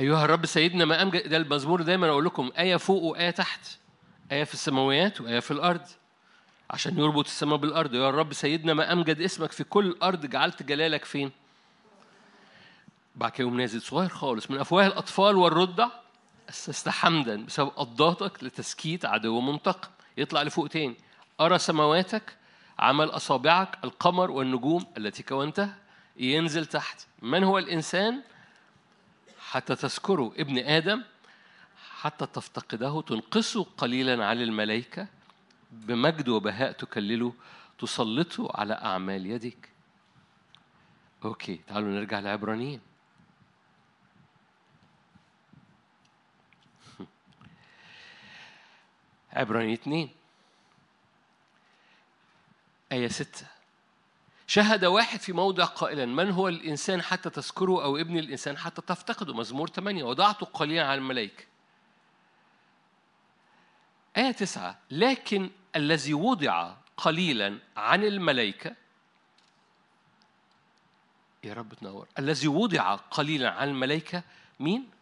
[0.00, 3.60] أيها الرب سيدنا ما أمجد ده المزمور دايما أقول لكم آية فوق وآية تحت.
[4.32, 5.86] آية في السماويات وآية في الأرض.
[6.70, 7.94] عشان يربط السماء بالأرض.
[7.94, 11.30] يا رب سيدنا ما أمجد اسمك في كل الأرض جعلت جلالك فين؟
[13.16, 15.88] بعد كده يقوم نازل صغير خالص من أفواه الأطفال والرضع
[16.48, 19.88] اسست حمدا بسبب قضاتك لتسكيت عدو منتقم.
[20.16, 20.96] يطلع لفوق تاني.
[21.40, 22.36] أرى سماواتك
[22.78, 25.76] عمل أصابعك القمر والنجوم التي كونتها
[26.16, 27.06] ينزل تحت.
[27.22, 28.22] من هو الإنسان
[29.38, 31.02] حتى تذكره ابن آدم
[32.00, 35.06] حتى تفتقده تنقصه قليلا على الملائكة؟
[35.72, 37.32] بمجد وبهاء تكلله
[37.78, 39.68] تسلطه على أعمال يديك
[41.24, 42.80] أوكي تعالوا نرجع لعبرانيين.
[49.36, 50.10] عبرانيين اتنين.
[52.92, 53.46] آية ستة.
[54.46, 59.34] شهد واحد في موضع قائلا من هو الإنسان حتى تذكره أو ابن الإنسان حتى تفتقده؟
[59.34, 61.44] مزمور ثمانية وضعت قليلا على الملائكة.
[64.16, 64.78] آية تسعة.
[64.90, 68.74] لكن الذي وضع قليلا عن الملائكة
[71.44, 72.06] يا رب تنور.
[72.18, 74.22] الذي وضع قليلا عن الملائكة
[74.60, 74.95] مين؟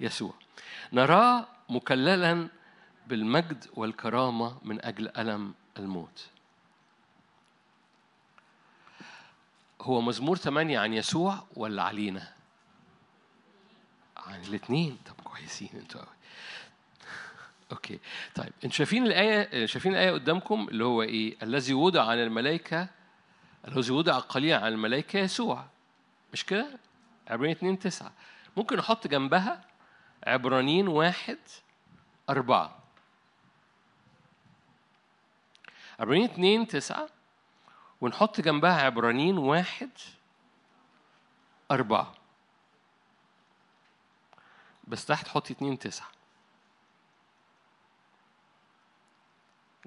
[0.00, 0.34] يسوع.
[0.92, 2.48] نراه مكللا
[3.06, 6.26] بالمجد والكرامة من أجل ألم الموت.
[9.80, 12.32] هو مزمور ثمانية عن يسوع ولا علينا؟
[14.16, 14.98] عن الاثنين.
[15.06, 16.10] طب كويسين أنتوا قوي
[17.72, 17.98] أوكي.
[18.34, 22.88] طيب أنتوا شايفين الآية شايفين الآية قدامكم اللي هو إيه؟ الذي وضع عن الملائكة
[23.68, 25.64] الذي وضع قليلا عن الملائكة يسوع.
[26.32, 26.66] مش كده؟
[27.28, 28.12] عبرانيين 2 9
[28.56, 29.64] ممكن نحط جنبها
[30.26, 31.38] عبرانيين واحد
[32.30, 32.78] أربعة.
[36.00, 37.08] عبرانيين 2 9
[38.00, 39.90] ونحط جنبها عبرانيين واحد
[41.70, 42.14] أربعة.
[44.84, 46.08] بس تحت حطي 2 9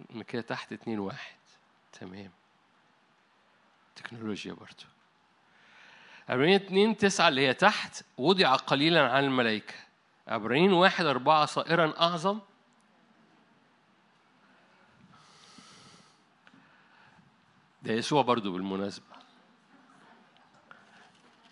[0.10, 1.36] من كده تحت اتنين واحد.
[1.94, 2.32] تمام.
[3.96, 4.84] تكنولوجيا برضو.
[6.30, 9.89] عبرانيين 2 9 اللي هي تحت وضع قليلا عن الملائكة.
[10.30, 12.40] عبرانيين واحد أربعة صائرا أعظم؟
[17.84, 19.06] ده يسوع برضو بالمناسبة.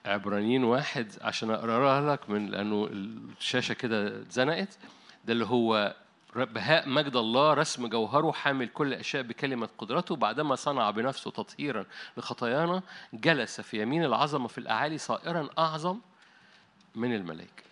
[0.05, 4.77] عبرانيين واحد عشان أقرأها لك من لأنه الشاشة كده اتزنقت.
[5.25, 5.95] ده اللي هو
[6.35, 10.15] بهاء مجد الله رسم جوهره حامل كل الأشياء بكلمة قدرته.
[10.15, 11.85] بعدما صنع بنفسه تطهيرا
[12.17, 12.81] لخطايانا
[13.13, 15.99] جلس في يمين العظمة في الأعالي صائرا أعظم
[16.95, 17.66] من الملائكة.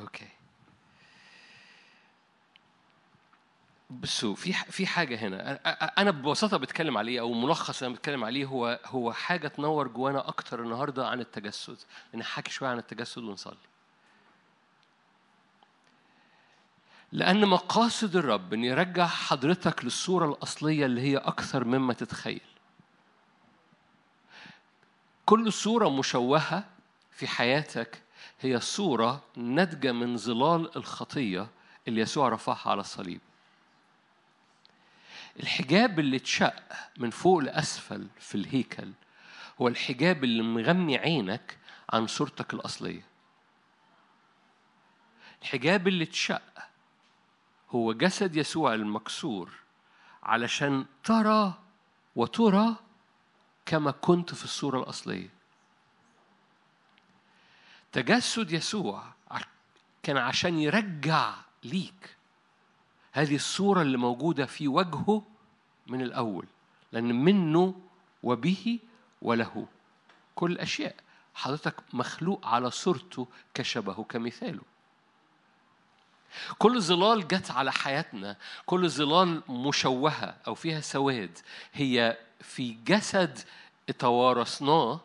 [0.00, 0.28] أوكي
[3.90, 5.60] بصوا في في حاجة هنا.
[5.98, 10.62] أنا ببساطة بتكلم عليه أو ملخص أنا بتكلم عليه هو هو حاجة تنور جوانا أكتر
[10.62, 11.78] النهاردة عن التجسد.
[12.14, 13.56] نحكي شوية عن التجسد ونصلي.
[17.12, 22.40] لأن مقاصد الرب إن يرجع حضرتك للصورة الأصلية اللي هي أكثر مما تتخيل.
[25.26, 26.64] كل صورة مشوهة
[27.10, 28.02] في حياتك
[28.40, 31.48] هي صورة ناتجة من ظلال الخطية
[31.88, 33.20] اللي يسوع رفعها على الصليب.
[35.40, 36.62] الحجاب اللي اتشق
[36.98, 38.92] من فوق لأسفل في الهيكل
[39.60, 41.58] هو الحجاب اللي مغمي عينك
[41.92, 43.04] عن صورتك الأصلية.
[45.42, 46.42] الحجاب اللي اتشق
[47.70, 49.52] هو جسد يسوع المكسور
[50.22, 51.54] علشان ترى
[52.16, 52.76] وترى
[53.66, 55.37] كما كنت في الصورة الأصلية
[58.02, 59.02] تجسد يسوع.
[60.02, 61.34] كان عشان يرجع
[61.64, 62.16] ليك.
[63.12, 65.22] هذه الصورة اللي موجودة في وجهه
[65.86, 66.46] من الأول
[66.92, 67.74] لأن منه
[68.22, 68.78] وبه
[69.22, 69.66] وله.
[70.34, 70.94] كل الأشياء
[71.34, 74.62] حضرتك مخلوق على صورته كشبهه كمثاله.
[76.58, 81.38] كل ظلال جت على حياتنا كل ظلال مشوهة أو فيها سواد
[81.72, 83.38] هي في جسد
[83.98, 85.00] توارثناه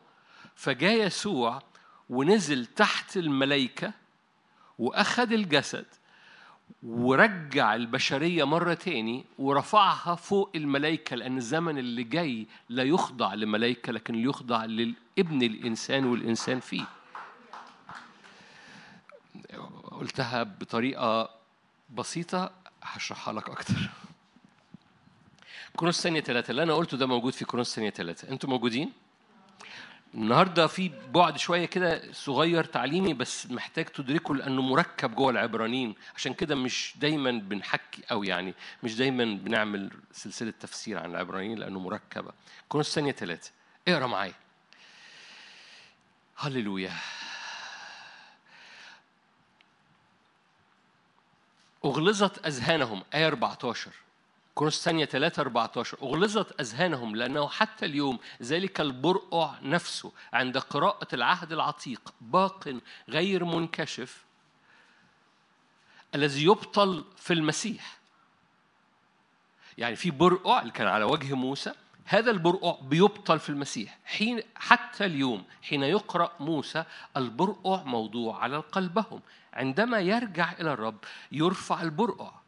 [0.55, 1.61] فجاء يسوع
[2.09, 3.91] ونزل تحت الملائكة
[4.79, 5.85] وأخذ الجسد
[6.83, 14.15] ورجع البشرية مرة تاني ورفعها فوق الملائكة لأن الزمن اللي جاي لا يخضع لملائكة لكن
[14.15, 16.85] يخضع للابن الإنسان والإنسان فيه.
[19.91, 21.29] قلتها بطريقة
[21.95, 22.51] بسيطة
[22.83, 23.89] هشرحها لك أكتر.
[25.75, 28.29] كورنثوس ثانية ثلاثة اللي أنا قلته ده موجود في كورنثوس ثانية ثلاثة.
[28.29, 28.91] أنتوا موجودين؟
[30.13, 35.95] النهارده في بعد شوية كده صغير تعليمي بس محتاج تدركه لأنه مركب جوه العبرانيين.
[36.15, 41.79] عشان كده مش دايما بنحكي أو يعني مش دايما بنعمل سلسلة تفسير عن العبرانيين لأنه
[41.79, 42.31] مركبة.
[42.69, 43.51] كورنثوس ثانية ثلاثة
[43.87, 44.33] اقرأ معايا.
[46.37, 46.91] هللويا.
[51.85, 53.03] أغلظت أذهانهم.
[53.13, 53.91] آية 14
[54.55, 61.51] كورنثوس ثانية 3 14 أغلظت أذهانهم لأنه حتى اليوم ذلك البرقع نفسه عند قراءة العهد
[61.51, 62.75] العتيق باق
[63.09, 64.23] غير منكشف
[66.15, 67.97] الذي يبطل في المسيح.
[69.77, 71.71] يعني في برقع اللي كان على وجه موسى
[72.05, 73.97] هذا البرقع بيبطل في المسيح.
[74.05, 76.83] حين حتى اليوم حين يقرأ موسى
[77.17, 79.21] البرقع موضوع على قلبهم.
[79.53, 80.97] عندما يرجع إلى الرب
[81.31, 82.42] يرفع البرقع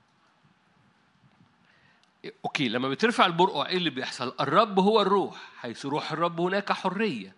[2.46, 5.50] أوكي لما بترفع البرقع إيه اللي بيحصل؟ الرب هو الروح.
[5.58, 7.36] حيث روح الرب هناك حرية.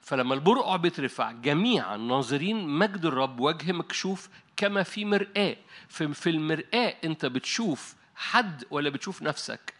[0.00, 5.56] فلما البرقع بيترفع جميعا ناظرين مجد الرب وجه مكشوف كما في مرآة.
[5.88, 9.74] في, المرآة أنت بتشوف حد ولا بتشوف نفسك؟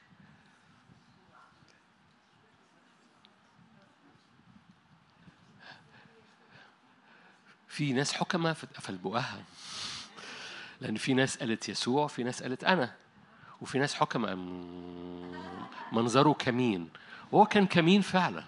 [7.68, 9.44] في ناس حكمة قفل بقها
[10.80, 13.01] لأن في ناس قالت يسوع في ناس قالت أنا.
[13.62, 14.34] وفي ناس حكمة
[15.92, 16.88] منظره كمين.
[17.32, 18.44] وهو كان كمين فعلا.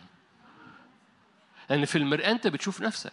[1.71, 3.13] لأن في المرآة أنت بتشوف نفسك.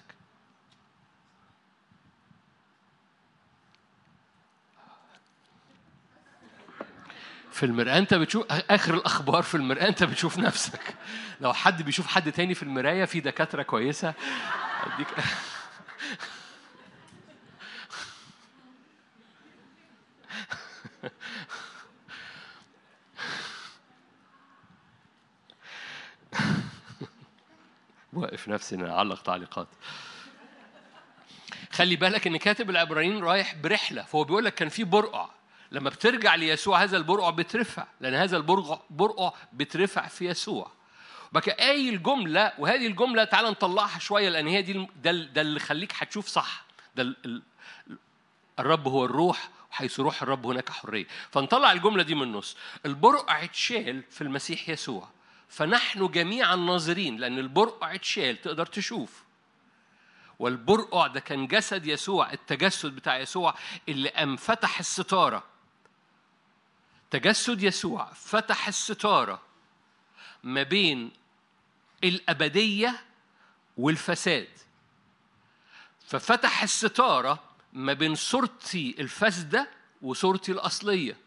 [7.51, 10.95] في المرآة أنت بتشوف آخر الأخبار في المرآة أنت بتشوف نفسك.
[11.41, 14.13] لو حد بيشوف حد تاني في المراية في دكاترة كويسة.
[14.83, 15.07] أديك
[28.13, 29.67] واقف نفسي ان اعلق تعليقات
[31.71, 35.29] خلي بالك إن كاتب العبرانيين رايح برحلة فهو بيقول لك كان في برقع.
[35.71, 40.71] لما بترجع ليسوع هذا البرقع بيترفع لأن هذا البرقع برقع بيترفع في يسوع.
[41.31, 45.91] بقى قايل جمله وهذه الجملة تعال نطلعها شوية لأن هي دي ده, ده اللي خليك
[45.95, 46.63] هتشوف صح.
[46.95, 47.15] ده
[48.59, 51.07] الرب هو الروح وحيث روح الرب هناك حرية.
[51.31, 52.57] فنطلع الجملة دي من النص.
[52.85, 55.09] البرقع اتشال في المسيح يسوع.
[55.51, 59.23] فنحن جميعا ناظرين لأن البرقع اتشال تقدر تشوف.
[60.39, 63.55] والبرقع ده كان جسد يسوع التجسد بتاع يسوع
[63.89, 65.43] اللي قام فتح الستارة.
[67.11, 69.41] تجسد يسوع فتح الستارة
[70.43, 71.11] ما بين
[72.03, 73.01] الأبدية
[73.77, 74.49] والفساد.
[76.07, 79.69] ففتح الستارة ما بين صورتي الفاسدة
[80.01, 81.17] وصورتي الأصلية.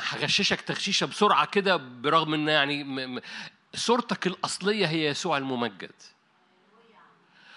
[0.00, 3.20] هغششك تغشيشة بسرعة كده برغم إن يعني
[3.74, 5.92] صورتك الأصلية هي يسوع الممجد.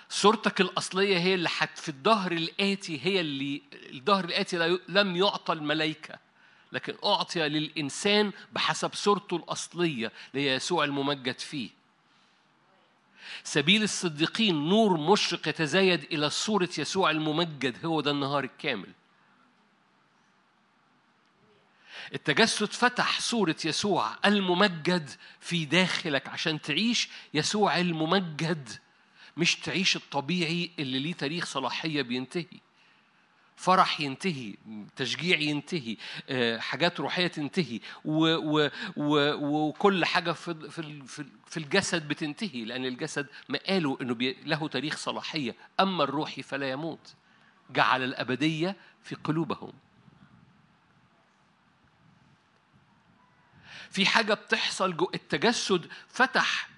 [0.09, 3.61] صورتك الأصلية هي اللي حت في الظهر الآتي هي اللي
[3.93, 6.15] الظهر الآتي لم يعطى الملائكة
[6.71, 11.69] لكن أعطي للإنسان بحسب صورته الأصلية ليسوع الممجد فيه.
[13.43, 18.89] سبيل الصديقين نور مشرق يتزايد إلى صورة يسوع الممجد هو ده النهار الكامل.
[22.13, 27.09] التجسد فتح صورة يسوع الممجد في داخلك عشان تعيش.
[27.33, 28.69] يسوع الممجد
[29.37, 32.59] مش تعيش الطبيعي اللي ليه تاريخ صلاحية بينتهي.
[33.55, 34.53] فرح ينتهي
[34.95, 35.97] تشجيع ينتهي
[36.29, 37.79] آه، حاجات روحية تنتهي
[38.95, 41.03] وكل حاجة في في
[41.47, 44.13] في الجسد بتنتهي لأن الجسد ما قالوا إنه
[44.45, 45.55] له تاريخ صلاحية.
[45.79, 47.15] أما الروحي فلا يموت.
[47.69, 49.73] جعل الأبدية في قلوبهم.
[53.91, 56.69] في حاجة بتحصل جو التجسد فتح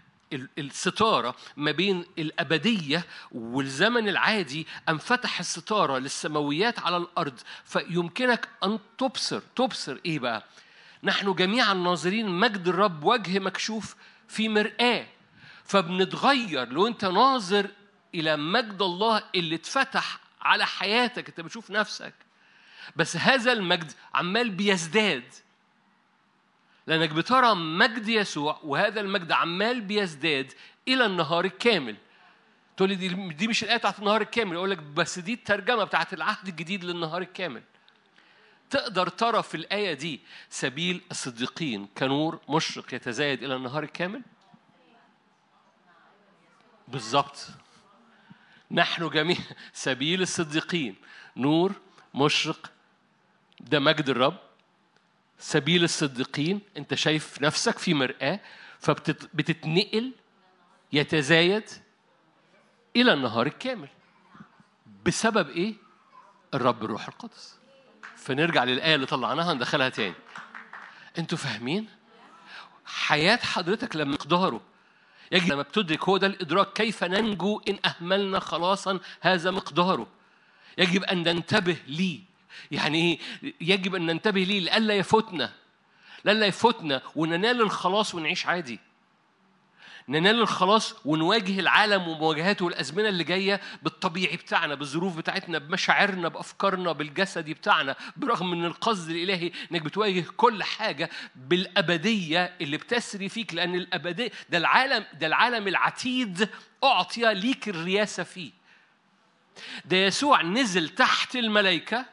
[0.57, 7.39] الستارة ما بين الأبدية والزمن العادي أم فتح الستارة للسماويات على الأرض.
[7.65, 9.41] فيمكنك أن تبصر.
[9.55, 10.43] تبصر إيه بقى؟
[11.03, 13.95] نحن جميعا ناظرين مجد الرب وجه مكشوف
[14.27, 15.07] في مرآة.
[15.65, 16.69] فبنتغير.
[16.69, 17.67] لو أنت ناظر
[18.15, 22.13] إلى مجد الله اللي اتفتح على حياتك أنت بتشوف نفسك.
[22.95, 25.23] بس هذا المجد عمال بيزداد.
[26.87, 30.53] لأنك بترى مجد يسوع وهذا المجد عمال بيزداد
[30.87, 31.95] إلى النهار الكامل.
[32.77, 34.55] تقول لي دي, دي مش الآية بتاعت النهار الكامل.
[34.55, 37.63] أقول لك بس دي الترجمة بتاعت العهد الجديد للنهار الكامل.
[38.69, 44.21] تقدر ترى في الآية دي سبيل الصديقين كنور مشرق يتزايد إلى النهار الكامل؟
[46.87, 47.47] بالظبط.
[48.71, 49.37] نحن جميع
[49.73, 50.95] سبيل الصديقين.
[51.37, 51.71] نور
[52.13, 52.71] مشرق
[53.59, 54.50] ده مجد الرب.
[55.41, 58.39] سبيل الصديقين انت شايف نفسك في مرآة
[58.79, 60.11] فبتتنقل
[60.93, 61.63] يتزايد
[62.95, 63.89] إلى النهار الكامل.
[65.05, 65.73] بسبب إيه؟
[66.53, 67.57] الرب الروح القدس.
[68.15, 70.15] فنرجع للآية اللي طلعناها ندخلها تاني.
[71.17, 71.87] أنتوا فاهمين؟
[72.85, 74.61] حياة حضرتك لما مقداره.
[75.31, 80.07] يجب لما بتدرك هو ده الإدراك كيف ننجو إن أهملنا خلاصا هذا مقداره.
[80.77, 82.30] يجب أن ننتبه ليه.
[82.71, 83.19] يعني
[83.61, 85.53] يجب أن ننتبه ليه؟ لئلا يفوتنا
[86.25, 88.79] لئلا يفوتنا وننال الخلاص ونعيش عادي.
[90.09, 97.53] ننال الخلاص ونواجه العالم ومواجهاته والأزمنة اللي جاية بالطبيعي بتاعنا بالظروف بتاعتنا بمشاعرنا بأفكارنا بالجسدي
[97.53, 104.31] بتاعنا برغم من القصد الإلهي إنك بتواجه كل حاجة بالأبدية اللي بتسري فيك لأن الأبدية
[104.49, 106.49] ده العالم ده العالم العتيد
[106.83, 108.51] أعطي ليك الرياسة فيه.
[109.85, 112.05] ده يسوع نزل تحت الملائكة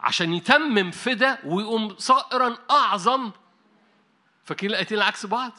[0.00, 3.30] عشان يتمم فدا ويقوم صائرا أعظم
[4.44, 5.52] فاكرين الآيتين العكس بعض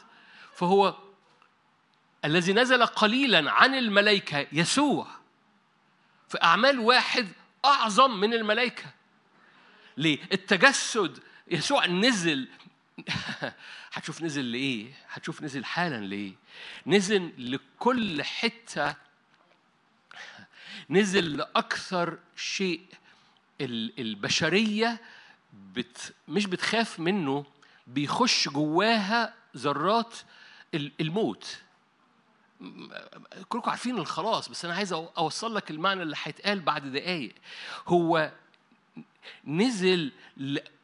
[0.56, 0.96] فهو
[2.26, 5.08] الذي نزل قليلا عن الملائكة يسوع
[6.30, 7.28] في أعمال واحد
[7.66, 8.86] أعظم من الملائكة
[9.98, 12.48] ليه؟ التجسد يسوع نزل
[13.94, 16.34] هتشوف نزل لإيه؟ هتشوف نزل حالا لإيه؟
[16.88, 18.96] نزل لكل حتة
[20.90, 22.86] نزل لأكثر شيء
[23.62, 25.02] البشرية
[25.74, 27.45] بت مش بتخاف منه
[27.88, 30.15] بيخش جواها ذرات
[30.74, 31.58] الموت.
[33.50, 37.34] كلكم عارفين الخلاص بس أنا عايز أوصل لك المعنى اللي هيتقال بعد دقايق.
[37.88, 38.32] هو
[39.45, 40.12] نزل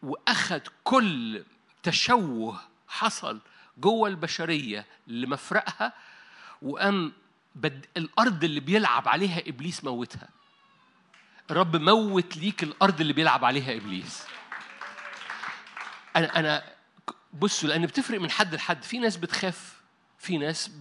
[0.03, 1.43] واخد كل
[1.83, 3.39] تشوه حصل
[3.77, 5.93] جوه البشرية لمفرقها
[6.61, 7.13] وقام
[7.55, 7.85] بد...
[7.97, 10.29] الأرض اللي بيلعب عليها إبليس موتها.
[11.51, 14.23] الرب موت ليك الأرض اللي بيلعب عليها إبليس.
[16.15, 16.63] أنا أنا
[17.33, 18.83] بصوا لأن بتفرق من حد لحد.
[18.83, 19.81] في ناس بتخاف
[20.17, 20.71] في ناس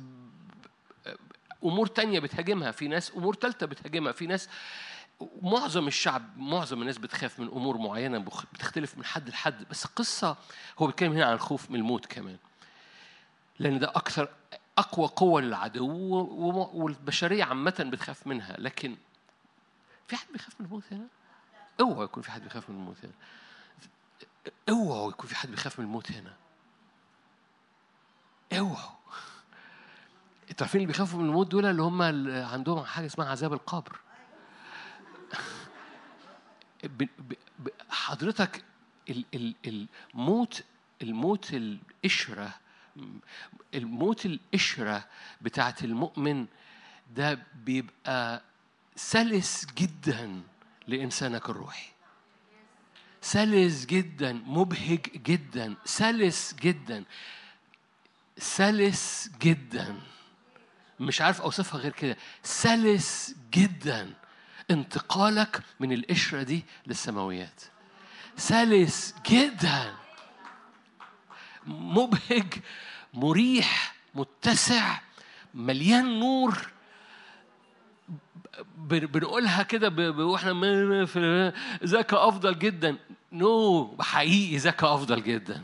[1.65, 4.49] أمور تانية بتهاجمها في ناس أمور ثالثه بتهاجمها في ناس
[5.43, 8.19] معظم الشعب معظم الناس بتخاف من أمور معينة
[8.53, 9.65] بتختلف من حد لحد.
[9.71, 10.37] بس القصة
[10.79, 12.37] هو بيتكلم هنا عن الخوف من الموت كمان.
[13.59, 14.29] لأن ده أكثر
[14.79, 15.87] أقوى قوة للعدو
[16.75, 18.57] والبشرية عامة بتخاف منها.
[18.59, 18.97] لكن
[20.09, 21.07] في حد بيخاف من الموت هنا؟
[21.81, 23.13] اوعى يكون في حد بيخاف من الموت هنا.
[24.69, 26.37] اوعوا يكون في حد بيخاف من الموت هنا.
[28.53, 28.97] اوعوا
[30.51, 34.01] أنتوا عارفين اللي بيخافوا من الموت دول اللي هم اللي عندهم حاجة اسمها عذاب القبر.
[37.91, 38.65] حضرتك
[39.11, 40.63] ال- ال- الموت
[41.03, 42.55] الموت القشره
[43.75, 45.05] الموت القشره
[45.41, 46.47] بتاعت المؤمن
[47.17, 48.43] ده بيبقى
[48.97, 50.43] سلس جدا
[50.89, 51.89] لإنسانك الروحي.
[53.21, 57.05] سلس جدا مبهج جدا سلس جدا
[58.39, 60.01] سلس جدا.
[61.01, 62.17] مش عارف أوصفها غير كده.
[62.43, 64.15] سلس جدا
[64.71, 67.63] انتقالك من القشرة دي للسماويات.
[68.37, 69.95] سلس جدا
[71.67, 72.55] مبهج
[73.15, 75.01] مريح متسع
[75.55, 76.76] مليان نور.
[78.79, 81.53] بنقولها كده وإحنا
[81.85, 82.97] ذاك أفضل جدا.
[83.33, 85.63] no حقيقي ذاك أفضل جدا.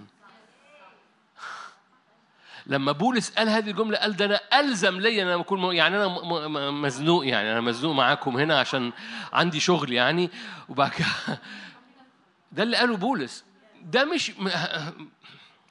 [2.67, 5.97] لما بولس قال هذه الجملة قال ده أنا ألزم لي إن أنا أكون م- يعني
[5.97, 8.93] أنا مزنوق يعني أنا مزنوق معاكم هنا عشان
[9.33, 10.31] عندي شغل يعني.
[10.69, 10.91] وبعد
[12.53, 13.45] ده اللي قاله بولس.
[13.83, 14.33] ده مش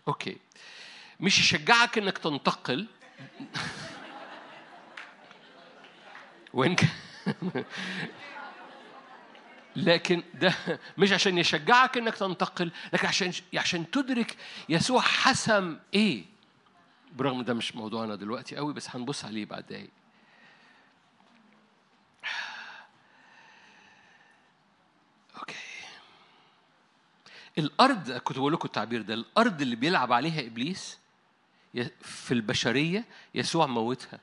[0.08, 0.38] okay.
[1.20, 2.88] مش يشجعك إنك تنتقل.
[6.54, 6.90] وإن كان
[9.76, 10.54] لكن ده
[10.98, 14.38] مش عشان يشجعك إنك تنتقل لكن عشان عشان تدرك
[14.70, 16.26] يسوع حسم إيه.
[17.16, 19.90] برغم ده مش موضوعنا دلوقتي قوي بس هنبص عليه بعد دقايق.
[25.38, 25.56] أوكي.
[27.58, 31.00] الأرض كنت بقول لكم التعبير ده الأرض اللي بيلعب عليها إبليس
[32.02, 34.20] في البشرية يسوع موتها.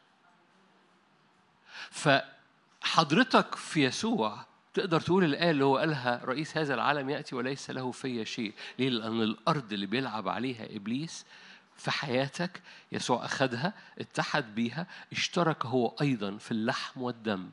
[1.91, 7.91] فحضرتك في يسوع تقدر تقول الآية اللي هو قالها رئيس هذا العالم يأتي وليس له
[7.91, 11.25] في شيء ليه؟ لأن الأرض اللي بيلعب عليها إبليس
[11.77, 12.63] في حياتك
[12.93, 17.51] يسوع أخذها اتحد بيها اشترك هو أيضا في اللحم والدم.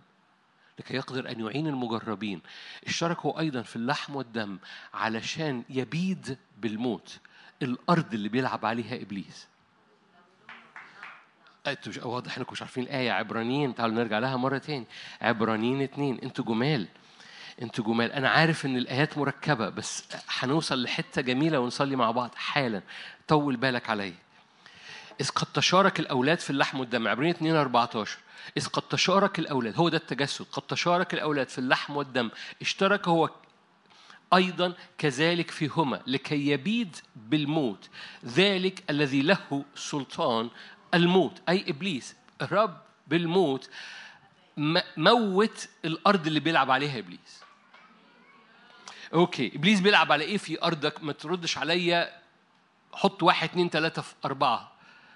[0.80, 2.42] لكي يقدر أن يعين المجربين.
[2.88, 4.58] اشترك هو أيضا في اللحم والدم
[4.94, 7.20] علشان يبيد بالموت.
[7.62, 9.48] الأرض اللي بيلعب عليها إبليس.
[11.72, 13.12] أنتوا مش واضح إنكم مش عارفين الآية.
[13.12, 14.86] عبرانيين تعالوا نرجع لها مرة تاني.
[15.22, 16.20] عبرانيين اتنين.
[16.24, 16.88] أنتوا جمال.
[17.62, 18.12] أنتوا جمال.
[18.12, 22.32] أنا عارف إن الآيات مركبة بس هنوصل لحتة جميلة ونصلي مع بعض.
[22.36, 22.82] حالا.
[23.28, 24.14] طول بالك عليا.
[25.22, 27.08] إذ قد تشارك الأولاد في اللحم والدم.
[27.08, 28.18] عبرين 2 14
[28.58, 29.78] إذ قد تشارك الأولاد.
[29.78, 30.46] هو ده التجسد.
[30.52, 32.30] قد تشارك الأولاد في اللحم والدم.
[32.62, 33.30] اشترك هو
[34.34, 37.90] أيضا كذلك فيهما لكي يبيد بالموت.
[38.26, 40.50] ذلك الذي له سلطان
[40.96, 42.78] الموت أي إبليس الرب
[43.08, 43.70] بالموت
[44.98, 47.44] موت الأرض اللي بيلعب عليها إبليس.
[49.14, 52.22] أوكي إبليس بيلعب على إيه في أرضك؟ ما تردش عليا
[52.94, 54.75] حط واحد اتنين تلاتة في أربعة.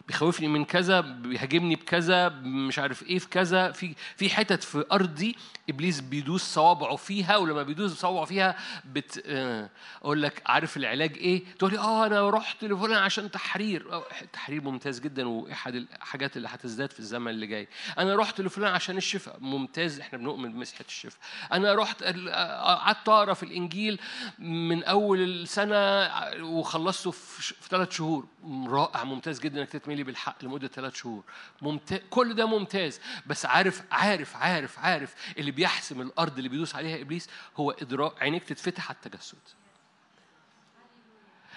[0.09, 3.71] بيخوفني من كذا بيهاجمني بكذا مش عارف إيه في كذا.
[3.71, 5.35] في في حتت في أرضي
[5.69, 8.55] إبليس بيدوس صوابعه فيها ولما بيدوس صوابعه فيها
[8.85, 9.69] بت آه،
[10.01, 13.93] أقول لك عارف العلاج إيه؟ تقول لي آه أنا رحت لفلان عشان تحرير.
[13.93, 14.03] آه،
[14.33, 17.67] تحرير ممتاز جدا وإحد الحاجات اللي هتزداد في الزمن اللي جاي.
[17.99, 19.37] أنا رحت لفلان عشان الشفاء.
[19.39, 21.19] ممتاز إحنا بنؤمن بمسحة الشفاء.
[21.53, 23.99] أنا رحت آه، قعدت أقرأ في الإنجيل
[24.39, 26.09] من أول السنة
[26.43, 28.27] وخلصته في ثلاث شهور.
[28.67, 31.23] رائع ممتاز جدا إنك تتملي بالحق لمدة ثلاث شهور.
[31.61, 37.01] ممتاز كل ده ممتاز بس عارف عارف عارف عارف اللي بيحسم الأرض اللي بيدوس عليها
[37.01, 39.37] إبليس هو إدراك عينيك تتفتح على التجسد.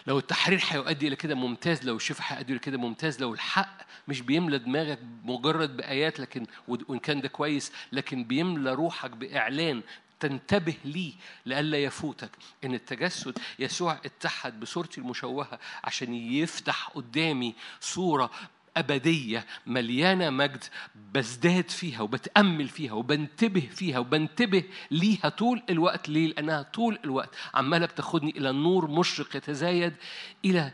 [0.07, 3.77] لو التحرير هيؤدي إلى كده ممتاز لو الشفاء هيؤدي إلى كده ممتاز لو الحق
[4.09, 9.83] مش بيملى دماغك مجرد بآيات لكن وإن كان ده كويس لكن بيملى روحك بإعلان
[10.23, 11.13] تنتبه ليه
[11.47, 12.31] لئلا يفوتك.
[12.65, 18.31] إن التجسد يسوع اتحد بصورتي المشوهة عشان يفتح قدامي صورة
[18.77, 20.65] أبدية مليانة مجد
[21.15, 26.09] بزداد فيها وبتأمل فيها وبنتبه فيها وبنتبه ليها طول الوقت.
[26.09, 29.95] ليه؟ لأنها طول الوقت عمالة بتاخدني إلى النور مشرق يتزايد
[30.45, 30.73] إلى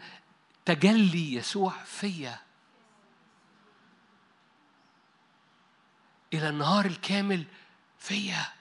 [0.65, 2.39] تجلي يسوع فيا.
[6.35, 7.45] إلى النهار الكامل
[7.99, 8.58] فيا.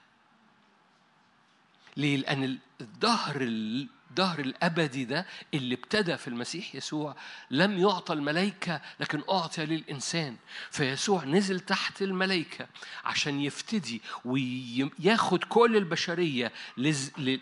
[1.97, 7.15] ليه؟ لأن الظهر الظهر الأبدي ده اللي ابتدى في المسيح يسوع
[7.51, 10.35] لم يعطى الملائكة لكن أعطي للإنسان
[10.71, 12.67] فيسوع نزل تحت الملائكة
[13.05, 16.51] عشان يفتدي وياخد كل البشرية.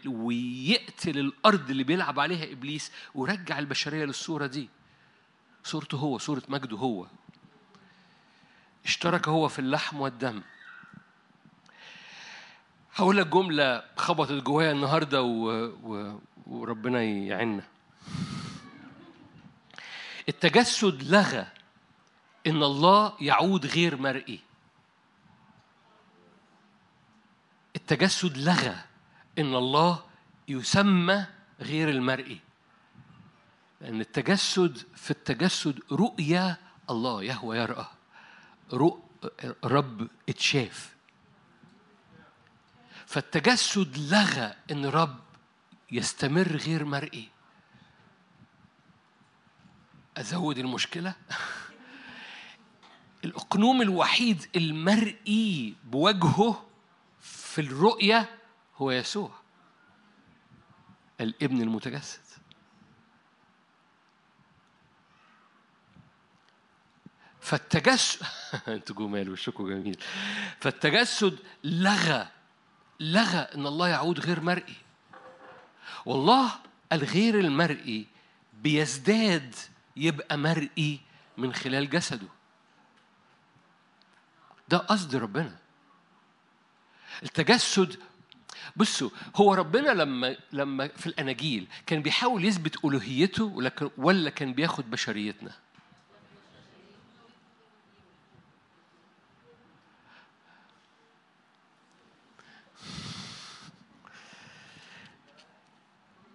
[0.05, 4.69] ويقتل الأرض اللي بيلعب عليها إبليس ورجع البشرية للصورة دي
[5.63, 7.07] صورته هو صورة مجده هو
[8.85, 10.41] اشترك هو في اللحم والدم
[12.95, 15.65] هقول لك جملة خبطت جوايا النهاردة و...
[15.83, 16.19] و...
[16.47, 17.63] وربنا يعيننا.
[20.29, 21.47] التجسد لغى
[22.47, 24.39] إن الله يعود غير مرئي.
[27.75, 28.75] التجسد لغى
[29.39, 30.03] إن الله
[30.47, 31.25] يسمى
[31.59, 32.39] غير المرئي.
[33.81, 36.57] لأن التجسد في التجسد رؤيا
[36.89, 37.85] الله يهوى يرأى.
[39.63, 40.94] رب اتشاف.
[43.15, 45.19] فالتجسد لغى إن رب
[45.91, 47.29] يستمر غير مرئي.
[50.17, 51.15] أزود المشكلة؟
[53.25, 56.65] الأقنوم الوحيد المرئي بوجهه
[57.19, 58.39] في الرؤية
[58.77, 59.31] هو يسوع
[61.21, 62.21] الابن المتجسد.
[67.41, 68.25] فالتجسد
[68.67, 70.03] أنتوا جمال وشكوا جميل.
[70.59, 72.34] فالتجسد لغى
[72.99, 74.75] لغى إن الله يعود غير مرئي.
[76.05, 76.51] والله
[76.93, 78.07] الغير المرئي
[78.53, 79.55] بيزداد
[79.95, 80.99] يبقى مرئي
[81.37, 82.27] من خلال جسده.
[84.69, 85.57] ده قصد ربنا.
[87.23, 87.99] التجسد
[88.75, 95.51] بصوا هو ربنا لما لما في الأناجيل كان بيحاول يثبت ألوهيته ولا كان بياخد بشريتنا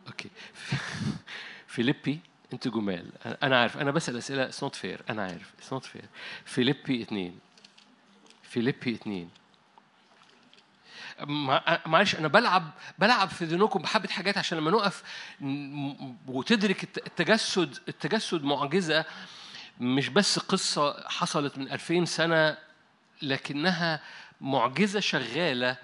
[0.06, 0.30] okay
[1.70, 2.20] فيليبي
[2.52, 3.10] انت جمال.
[3.42, 6.04] أنا عارف أنا بسأل أسئلة it's not fair أنا عارف it's not fair
[6.44, 7.38] فيليبي اثنين
[8.42, 9.30] فيليبي اثنين
[11.86, 15.02] معلش أنا بلعب بلعب في ذهنكم بحبة حاجات عشان لما نقف
[16.26, 19.04] وتدرك التجسد التجسد معجزة
[19.80, 22.58] مش بس قصة حصلت من 2000 سنة
[23.22, 24.00] لكنها
[24.40, 25.76] معجزة شغالة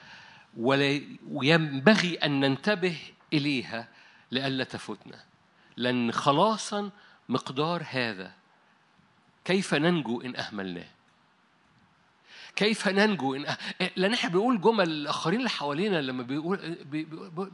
[0.57, 2.97] ولا وينبغي أن ننتبه
[3.33, 3.89] إليها
[4.31, 5.25] لئلا تفوتنا.
[5.77, 6.91] لأن خلاصا
[7.29, 8.33] مقدار هذا.
[9.45, 10.89] كيف ننجو إن أهملناه؟
[12.57, 13.59] كيف ننجو إن أه...
[13.97, 17.05] لأن إحنا بنقول جمل الآخرين اللي حوالينا لما بيقول بي...
[17.05, 17.51] بي...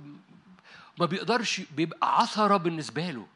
[0.98, 3.26] ما بيقدرش بيبقى عثرة بالنسبة له.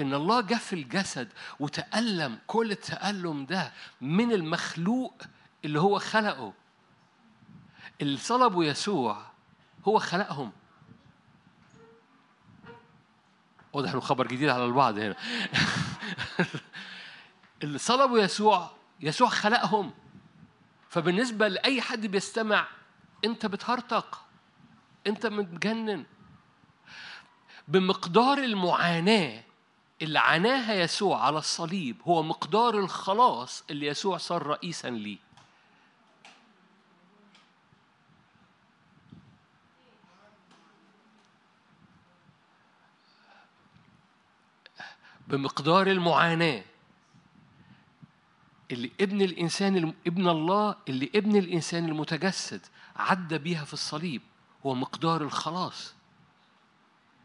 [0.00, 1.28] إن الله جه في الجسد
[1.60, 5.22] وتألم كل التألم ده من المخلوق
[5.64, 6.52] اللي هو خلقه.
[8.00, 9.26] اللي صلبوا يسوع
[9.88, 10.52] هو خلقهم.
[13.78, 15.16] واضح إنه خبر جديد على البعض هنا.
[17.62, 18.70] اللي صلبوا يسوع
[19.00, 19.94] يسوع خلقهم.
[20.88, 22.66] فبالنسبة لأي حد بيستمع
[23.24, 24.24] أنت بتهرطق
[25.06, 26.04] أنت متجنن.
[27.68, 29.42] بمقدار المعاناة
[30.02, 35.27] اللي عاناها يسوع على الصليب هو مقدار الخلاص اللي يسوع صار رئيسا ليه.
[45.28, 46.64] بمقدار المعاناة.
[48.70, 52.60] اللي ابن الإنسان ابن الله اللي ابن الإنسان المتجسد
[52.96, 54.22] عدى بيها في الصليب
[54.66, 55.94] هو مقدار الخلاص.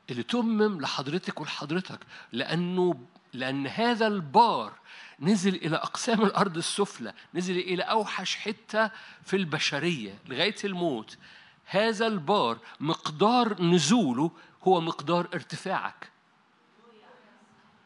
[0.09, 1.99] اللي تمم لحضرتك ولحضرتك
[2.31, 4.73] لأنه لأن هذا البار
[5.19, 8.91] نزل إلى أقسام الأرض السفلى نزل إلى أوحش حتة
[9.23, 11.17] في البشرية لغاية الموت.
[11.65, 14.31] هذا البار مقدار نزوله
[14.63, 16.12] هو مقدار ارتفاعك.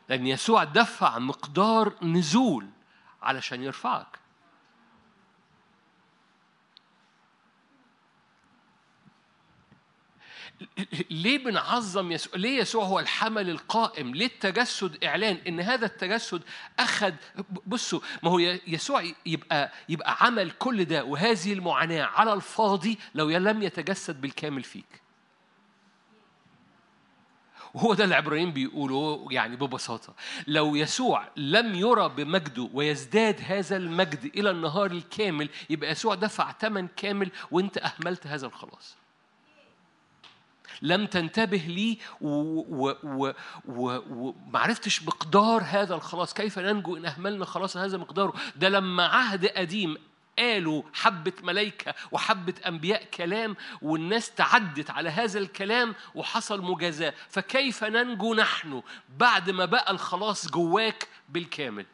[0.09, 2.67] لأن يسوع دفع مقدار نزول
[3.21, 4.19] علشان يرفعك
[11.09, 16.41] ليه بنعظم يسوع؟ ليه يسوع هو الحمل القائم؟ ليه التجسد إعلان إن هذا التجسد
[16.79, 17.13] أخذ
[17.67, 23.63] بصوا ما هو يسوع يبقى يبقى عمل كل ده وهذه المعاناة على الفاضي لو لم
[23.63, 25.06] يتجسد بالكامل فيك.
[27.73, 30.13] وهو ده العبرانيين بيقولوا يعني ببساطة.
[30.47, 36.87] لو يسوع لم يرى بمجده ويزداد هذا المجد إلى النهار الكامل يبقى يسوع دفع ثمن
[36.87, 38.95] كامل وأنت أهملت هذا الخلاص.
[40.81, 41.97] لم تنتبه لي
[43.67, 46.33] ومعرفتش مقدار هذا الخلاص.
[46.33, 49.97] كيف ننجو إن أهملنا خلاص هذا مقداره؟ ده لما عهد قديم
[50.39, 57.13] قالوا حبة ملايكة وحبة أنبياء كلام والناس تعدت على هذا الكلام وحصل مجازاة.
[57.29, 58.83] فكيف ننجو نحن
[59.17, 61.85] بعد ما بقى الخلاص جواك بالكامل؟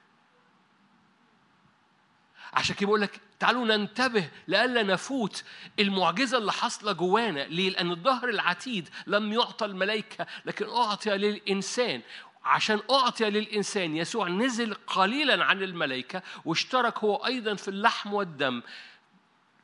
[2.53, 5.43] عشان كده بقول لك تعالوا ننتبه لئلا نفوت
[5.79, 12.01] المعجزة اللي حاصلة جوانا ليه؟ لأن الظهر العتيد لم يعطى الملائكة لكن أعطي للإنسان.
[12.45, 18.61] عشان أعطي للإنسان يسوع نزل قليلا عن الملائكة واشترك هو أيضا في اللحم والدم.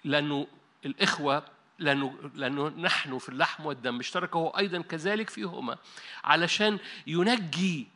[0.03, 0.47] لأنه
[0.85, 1.43] الإخوة
[1.79, 5.77] لأنه لأنه نحن في اللحم والدم اشترك هو أيضا كذلك فيهما
[6.23, 7.87] علشان ينجي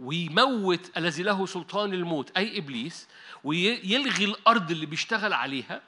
[0.00, 3.08] ويموت الذي له سلطان الموت أي إبليس
[3.44, 5.82] ويلغي الأرض اللي بيشتغل عليها.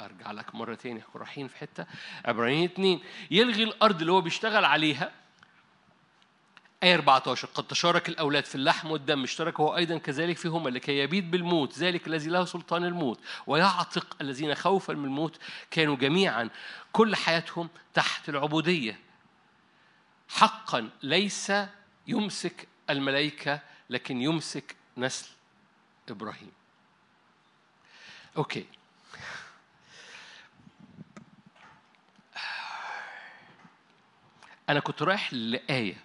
[0.00, 1.86] أرجع لك مرة تاني رايحين في حتة.
[2.24, 3.00] عبرانيين اتنين.
[3.30, 5.12] يلغي الأرض اللي هو بيشتغل عليها
[6.82, 11.30] آية 14 قد تشارك الأولاد في اللحم والدم اشترك هو أيضا كذلك فيهما لكي يبيد
[11.30, 15.38] بالموت ذلك الذي له سلطان الموت ويعتق الذين خوفا من الموت
[15.70, 16.50] كانوا جميعا
[16.92, 18.98] كل حياتهم تحت العبودية.
[20.28, 21.52] حقا ليس
[22.06, 23.60] يمسك الملائكة
[23.90, 25.28] لكن يمسك نسل
[26.10, 26.52] إبراهيم.
[28.36, 28.66] أوكي.
[34.68, 35.96] أنا كنت رايح لآية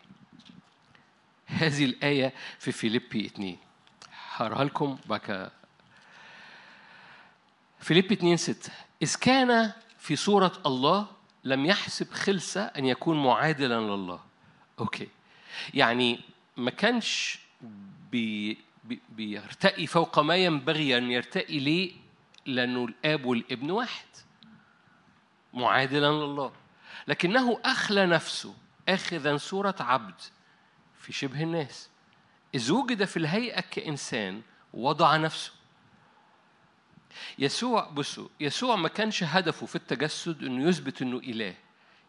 [1.53, 3.57] هذه الآية في فيليبي 2
[4.35, 5.51] هقراها لكم بقى
[7.79, 11.07] فيليبي 2 6 إذ كان في صورة الله
[11.43, 14.19] لم يحسب خلسة أن يكون معادلا لله.
[14.79, 15.07] okay.
[15.73, 16.19] يعني
[16.57, 17.39] ما كانش
[18.11, 21.91] بي بي بيرتقي فوق ما ينبغي أن يرتقي ليه؟
[22.45, 24.05] لأنه الآب والابن واحد.
[25.53, 26.51] معادلا لله.
[27.07, 28.55] لكنه أخلى نفسه
[28.89, 30.21] آخذا صورة عبد.
[31.03, 31.89] في شبه الناس.
[32.55, 34.41] إذ وجد في الهيئة كإنسان
[34.73, 35.51] وضع نفسه.
[37.39, 41.55] يسوع بصوا يسوع ما كانش هدفه في التجسد إنه يثبت إنه إله.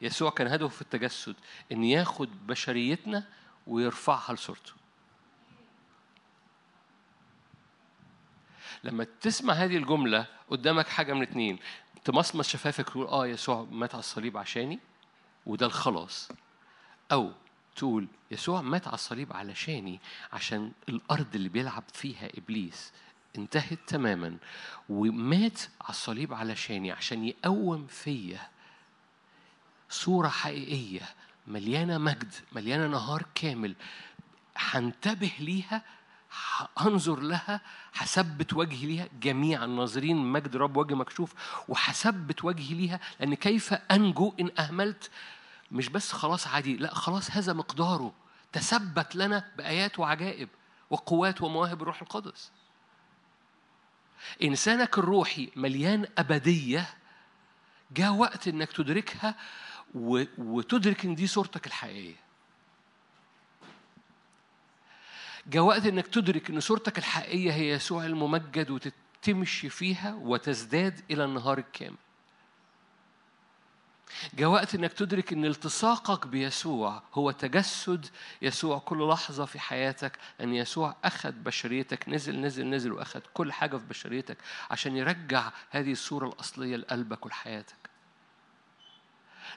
[0.01, 1.35] يسوع كان هدفه في التجسد
[1.73, 3.25] انه ياخد بشريتنا
[3.67, 4.73] ويرفعها لصورته.
[8.85, 11.59] لما تسمع هذه الجملة قدامك حاجة من اتنين.
[12.05, 14.79] تمصمص شفافك تقول آه يسوع مات على الصليب عشاني
[15.47, 16.29] وده الخلاص.
[17.13, 17.33] أو
[17.77, 20.01] تقول يسوع مات على الصليب علشاني
[20.33, 22.93] عشان الأرض اللي بيلعب فيها إبليس
[23.39, 24.37] انتهت تماما
[24.89, 28.41] ومات على الصليب علشاني عشان يقوم فيا
[29.91, 31.03] صورة حقيقية
[31.47, 33.75] مليانة مجد مليانة نهار كامل
[34.57, 35.83] هنتبه ليها
[36.79, 37.61] هنظر لها
[37.95, 41.35] هثبت وجهي ليها جميع الناظرين مجد رب وجه مكشوف
[41.69, 45.11] وهثبت وجهي ليها لأن كيف أنجو إن أهملت
[45.75, 48.15] مش بس خلاص عادي لا خلاص هذا مقداره.
[48.53, 50.49] تثبت لنا بآيات وعجائب
[50.91, 52.53] وقوات ومواهب الروح القدس.
[54.43, 56.95] إنسانك الروحي مليان أبدية
[57.91, 59.35] جاء وقت إنك تدركها
[60.39, 62.17] وتدرك إن دي صورتك الحقيقية.
[65.47, 71.59] جاء وقت إنك تدرك إن صورتك الحقيقية هي يسوع الممجد وتمشي فيها وتزداد إلى النهار
[71.59, 72.04] الكامل.
[74.35, 78.07] جاء وقت إنك تدرك إن التصاقك بيسوع هو تجسد.
[78.43, 82.09] يسوع كل لحظة في حياتك أن يسوع أخذ بشريتك.
[82.09, 84.37] نزل نزل نزل وأخذ كل حاجة في بشريتك
[84.71, 87.77] عشان يرجع هذه الصورة الأصلية لقلبك ولحياتك.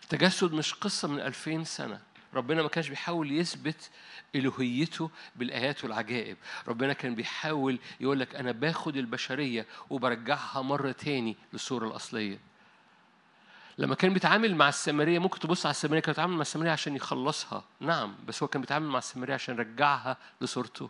[0.04, 2.00] التجسد مش قصة من ألفين سنة.
[2.34, 3.90] ربنا ما كانش بيحاول يثبت
[4.36, 6.38] الوهيته بالآيات والعجائب.
[6.68, 12.40] ربنا كان بيحاول يقول لك أنا باخد البشرية وبرجعها مرة تاني للصورة الأصلية.
[13.78, 17.64] لما كان بيتعامل مع السامرية ممكن تبص على السامرية كان بيتعامل مع السامرية عشان يخلصها.
[17.80, 20.90] نعم بس هو كان بيتعامل مع السامرية عشان يرجعها لصورته.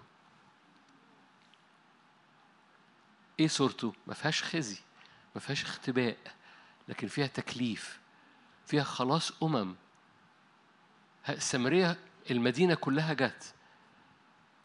[3.40, 4.78] إيه صورته؟ ما فيهاش خزي
[5.36, 6.18] ما فيهاش اختباء
[6.88, 8.00] لكن فيها تكليف
[8.66, 9.76] فيها خلاص أمم.
[11.30, 11.98] السامرية
[12.32, 13.54] المدينة كلها جت.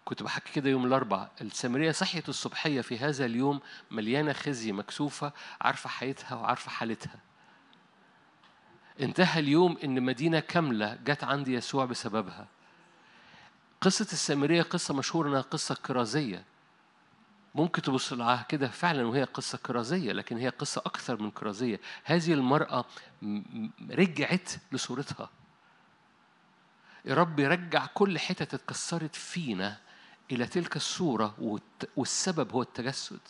[0.04, 1.28] كنت بحكي كده يوم الأربع.
[1.40, 3.60] السامرية صحيت الصبحية في هذا اليوم
[3.90, 7.31] مليانة خزي مكسوفة عارفة حياتها وعارفة حالتها.
[9.00, 12.46] انتهى اليوم إن مدينة كاملة جت عند يسوع بسببها.
[13.80, 16.44] قصة السامرية قصة مشهورة إنها قصة كرازيه
[17.54, 22.32] ممكن تبص لها كده فعلا وهي قصة كرازية لكن هي قصة أكثر من كرازية هذه
[22.32, 22.84] المرأة
[23.90, 25.30] رجعت لصورتها.
[27.04, 29.78] يا رب يرجع كل حتة اتكسرت فينا
[30.30, 31.58] إلى تلك الصورة
[31.96, 33.20] والسبب هو التجسد.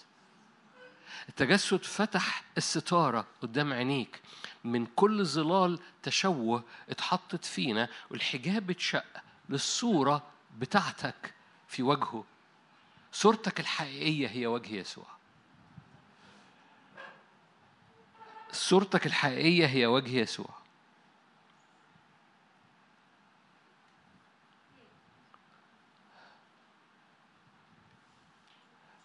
[1.28, 4.20] التجسد فتح الستارة قدام عينيك.
[4.64, 9.04] من كل ظلال تشوه اتحطت فينا والحجاب اتشق
[9.48, 10.22] للصورة
[10.58, 11.34] بتاعتك
[11.68, 12.24] في وجهه.
[13.12, 15.06] صورتك الحقيقية هي وجه يسوع.
[18.52, 20.61] صورتك الحقيقية هي وجه يسوع.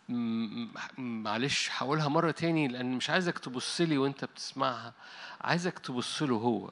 [0.10, 4.93] معلش هقولها مرة تاني لأن مش عايزك تبص لي وأنت بتسمعها
[5.41, 6.72] عايزك تبص له هو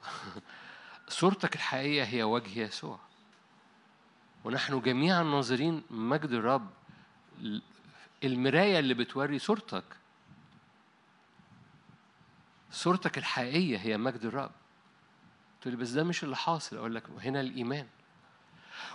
[1.08, 3.00] صورتك الحقيقية هي وجه يسوع
[4.44, 6.70] ونحن جميعا ناظرين مجد الرب
[8.24, 9.84] المراية اللي بتوري صورتك
[12.72, 14.52] صورتك الحقيقية هي مجد الرب
[15.62, 17.88] تقول بس ده مش اللي حاصل أقول لك هنا الإيمان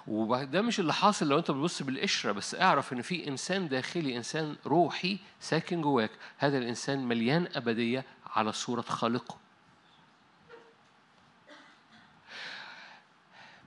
[0.06, 4.56] وده مش اللي حاصل لو انت بتبص بالقشرة بس اعرف ان في انسان داخلي انسان
[4.66, 6.10] روحي ساكن جواك.
[6.38, 9.36] هذا الانسان مليان أبدية على صورة خالقه.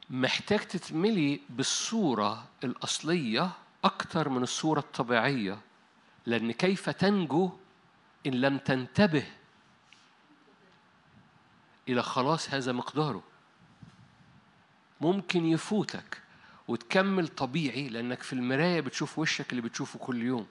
[0.09, 3.51] محتاج تتملي بالصورة الأصلية
[3.83, 5.59] أكتر من الصورة الطبيعية
[6.25, 7.51] لأن كيف تنجو
[8.27, 9.25] إن لم تنتبه
[11.89, 13.23] إلى خلاص هذا مقداره.
[15.03, 16.21] ممكن يفوتك
[16.67, 20.47] وتكمل طبيعي لأنك في المراية بتشوف وشك اللي بتشوفه كل يوم.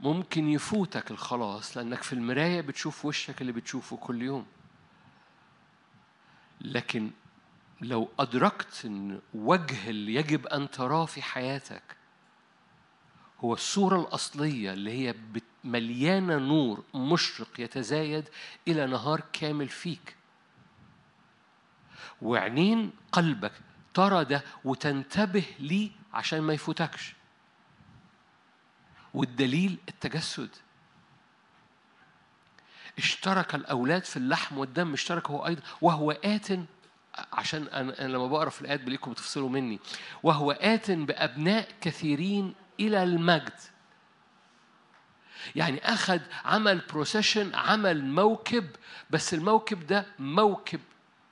[0.00, 4.46] ممكن يفوتك الخلاص لأنك في المراية بتشوف وشك اللي بتشوفه كل يوم.
[6.60, 7.10] لكن
[7.80, 11.82] لو أدركت أن وجه اللي يجب أن تراه في حياتك
[13.40, 15.14] هو الصورة الأصلية اللي هي
[15.64, 18.28] مليانة نور مشرق يتزايد
[18.68, 20.19] إلى نهار كامل فيك.
[22.22, 23.52] وعينين قلبك
[23.94, 27.14] ترى ده وتنتبه ليه عشان ما يفوتكش.
[29.14, 30.48] والدليل التجسد.
[32.98, 36.48] اشترك الأولاد في اللحم والدم اشترك هو أيضا وهو آت
[37.32, 39.80] عشان أنا لما بقرأ في الآيات بلاقيكم بتفصلوا مني.
[40.22, 43.52] وهو آت بأبناء كثيرين إلى المجد.
[45.56, 48.66] يعني أخذ عمل procession عمل موكب
[49.10, 50.80] بس الموكب ده موكب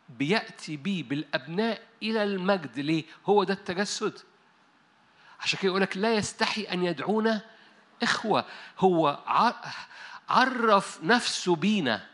[0.08, 2.78] بيأتي بيه بالأبناء إلى المجد.
[2.78, 4.18] ليه؟ هو ده التجسد.
[5.40, 7.40] عشان كده يقولك لا يستحي أن يدعونا
[8.02, 8.44] إخوة.
[8.78, 9.18] هو
[10.28, 12.06] عرف نفسه بينا.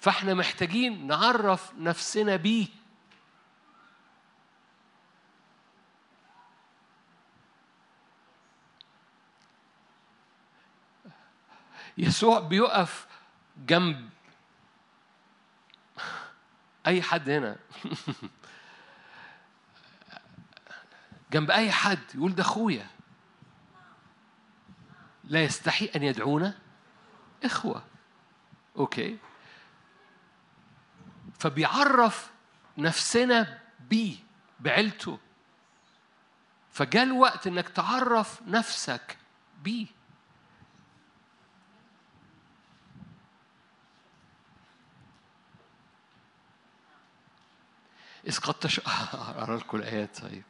[0.00, 2.66] فإحنا محتاجين نعرف نفسنا بيه.
[11.98, 13.06] يسوع بيقف
[13.66, 14.10] جنب
[16.86, 17.56] أي حد هنا.
[21.32, 22.86] جنب أي حد يقول ده أخويا.
[25.24, 26.58] لا يستحي أن يدعونا
[27.44, 27.84] إخوة.
[28.76, 29.18] أوكي.
[31.38, 32.30] فبيعرف
[32.78, 34.16] نفسنا بيه
[34.60, 35.18] بعيلته.
[36.70, 39.18] فجاء الوقت إنك تعرف نفسك
[39.62, 39.86] بيه
[48.26, 48.80] إذ قد تش...
[49.14, 50.42] أقرأ لكم الآيات طيب.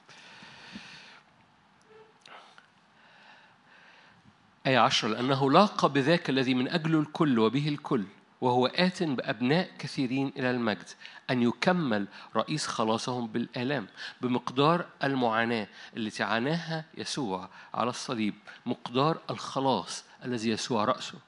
[4.66, 8.04] آية عشرة لأنه لاقى بذاك الذي من أجله الكل وبه الكل
[8.40, 10.88] وهو آت بأبناء كثيرين إلى المجد
[11.30, 12.06] أن يكمل
[12.36, 13.86] رئيس خلاصهم بالآلام
[14.20, 15.66] بمقدار المعاناة
[15.96, 18.34] التي عاناها يسوع على الصليب
[18.66, 21.18] مقدار الخلاص الذي يسوع رأسه.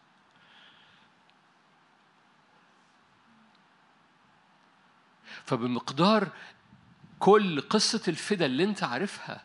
[5.44, 6.28] فبمقدار
[7.18, 9.44] كل قصة الفدا اللي انت عارفها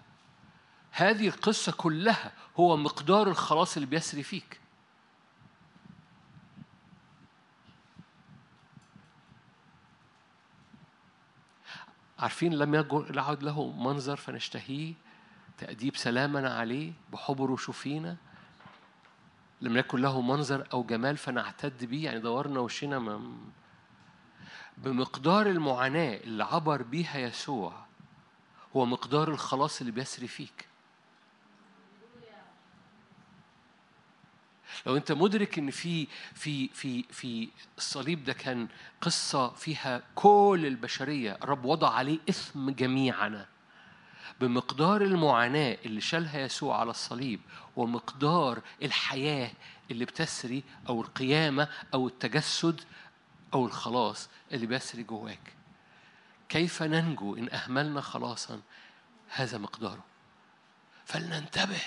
[0.92, 4.60] هذه القصة كلها هو مقدار الخلاص اللي بيسري فيك.
[12.20, 14.94] عارفين لم يعد له منظر فنشتهيه
[15.58, 18.18] تأديب سلامنا عليه بحبره شفينا؟
[19.62, 23.38] لم يكن له منظر أو جمال فنعتد به يعني دورنا وشنا ما
[24.78, 27.86] بمقدار المعاناة اللي عبر بيها يسوع
[28.76, 30.68] هو مقدار الخلاص اللي بيسري فيك.
[34.86, 38.68] لو انت مدرك ان في في في في الصليب ده كان
[39.02, 43.46] قصة فيها كل البشرية الرب وضع عليه اثم جميعنا.
[44.42, 47.40] بمقدار المعاناة اللي شالها يسوع على الصليب
[47.76, 49.52] ومقدار الحياة
[49.92, 52.82] اللي بتسري أو القيامة أو التجسد
[53.54, 55.54] أو الخلاص اللي بيسري جواك.
[56.50, 58.62] كيف ننجو إن أهملنا خلاصا؟
[59.30, 60.04] هذا مقداره.
[61.06, 61.82] فلننتبه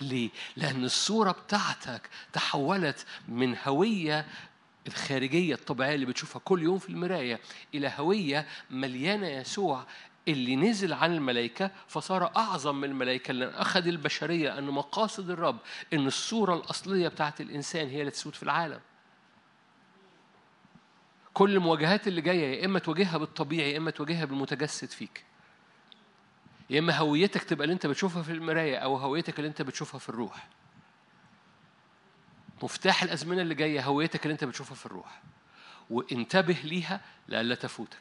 [0.00, 4.26] ليه؟ لأن الصورة بتاعتك تحولت من هوية
[4.86, 7.40] الخارجية الطبيعية اللي بتشوفها كل يوم في المراية
[7.74, 9.86] إلى هوية مليانة يسوع
[10.28, 15.58] اللي نزل عن الملائكة فصار أعظم من الملائكة لأن أخذ البشرية أن مقاصد الرب
[15.92, 18.80] أن الصورة الأصلية بتاعت الإنسان هي اللي تسود في العالم.
[21.34, 25.24] كل المواجهات اللي جاية يا إما تواجهها بالطبيعي يا إما تواجهها بالمتجسد فيك.
[26.70, 30.08] يا إما هويتك تبقى اللي أنت بتشوفها في المراية أو هويتك اللي أنت بتشوفها في
[30.08, 30.46] الروح.
[32.62, 35.22] مفتاح الأزمنة اللي جاية هويتك اللي أنت بتشوفها في الروح.
[35.90, 38.00] وانتبه ليها لئلا تفوتك.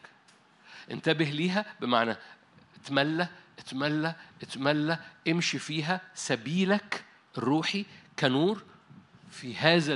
[0.92, 2.16] انتبه ليها بمعنى
[2.82, 3.28] اتملى
[3.60, 7.04] اتملى اتملى امشي فيها سبيلك
[7.38, 7.86] الروحي
[8.20, 8.64] كنور
[9.38, 9.94] في هذا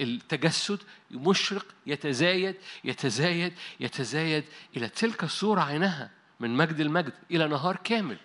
[0.00, 0.78] التجسد
[1.10, 4.44] مشرق يتزايد يتزايد يتزايد
[4.76, 6.10] إلى تلك الصورة عينها
[6.40, 8.16] من مجد المجد إلى نهار كامل.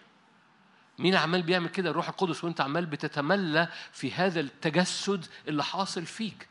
[1.00, 6.48] مين عمال بيعمل كده؟ الروح القدس وأنت عمال بتتملى في هذا التجسد اللي حاصل فيك.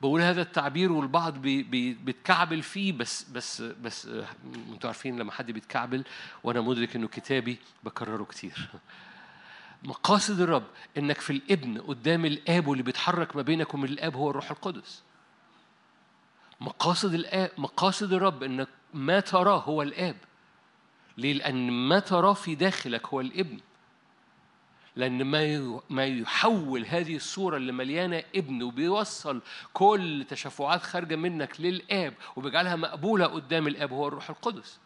[0.00, 4.06] بقول هذا التعبير والبعض بي بي بيتكعبل فيه بس بس بس
[4.72, 6.04] أنتوا عارفين لما حد بيتكعبل
[6.42, 8.68] وأنا مدرك إنه كتابي بكرره كتير.
[9.82, 10.64] مقاصد الرب
[10.98, 15.02] إنك في الإبن قدام الآب واللي بيتحرك ما بينك ومن الآب هو الروح القدس.
[16.60, 20.16] مقاصد الاب مقاصد الرب إنك ما تراه هو الآب.
[21.18, 23.58] ليه؟ لأن ما تراه في داخلك هو الإبن.
[24.96, 32.14] لأن ما ما يحول هذه الصورة اللي مليانة إبن وبيوصل كل تشفعات خارجة منك للآب
[32.36, 34.78] وبيجعلها مقبولة قدام الآب هو الروح القدس.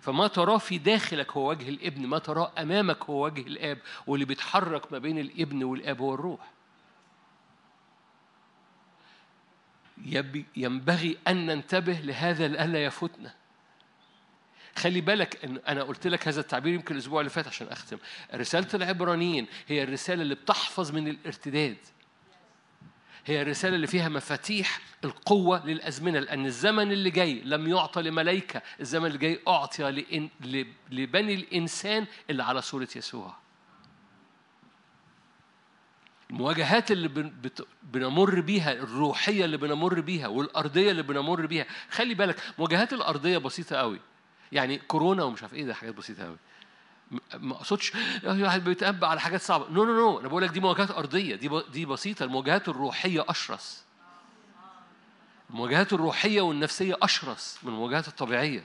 [0.00, 4.92] فما تراه في داخلك هو وجه الابن ما تراه أمامك هو وجه الآب واللي بيتحرك
[4.92, 6.50] ما بين الابن والآب هو الروح.
[10.56, 13.34] ينبغي أن ننتبه لهذا لئلا يفوتنا.
[14.76, 17.98] خلي بالك إن أنا قلت لك هذا التعبير يمكن الأسبوع اللي فات عشان أختم.
[18.34, 21.76] رسالة العبرانيين هي الرسالة اللي بتحفظ من الارتداد.
[23.28, 29.06] هي الرسالة اللي فيها مفاتيح القوة للأزمنة لأن الزمن اللي جاي لم يعطى لملائكة الزمن
[29.06, 30.04] اللي جاي أعطي
[30.90, 33.34] لبني الإنسان اللي على صورة يسوع.
[36.30, 37.30] المواجهات اللي
[37.82, 43.76] بنمر بيها الروحية اللي بنمر بيها والأرضية اللي بنمر بيها خلي بالك مواجهات الأرضية بسيطة
[43.76, 44.00] قوي
[44.52, 46.36] يعني كورونا ومش عارف إيه ده حاجات بسيطة قوي
[47.34, 47.92] ما أقصدش
[48.24, 49.68] واحد بيتأبى على حاجات صعبة.
[49.70, 51.36] no no no أنا بقول لك دي مواجهات أرضية.
[51.36, 52.24] دي دي بسيطة.
[52.24, 53.84] المواجهات الروحية أشرس.
[55.50, 58.64] المواجهات الروحية والنفسية أشرس من المواجهات الطبيعية.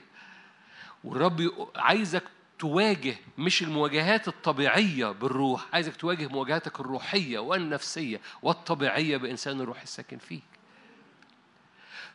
[1.04, 2.22] والرب عايزك
[2.58, 5.66] تواجه مش المواجهات الطبيعية بالروح.
[5.72, 10.42] عايزك تواجه مواجهاتك الروحية والنفسية والطبيعية بإنسان الروح الساكن فيك.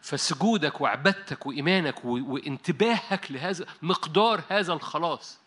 [0.02, 5.40] فسجودك وعبادتك وإيمانك وانتباهك لهذا مقدار هذا الخلاص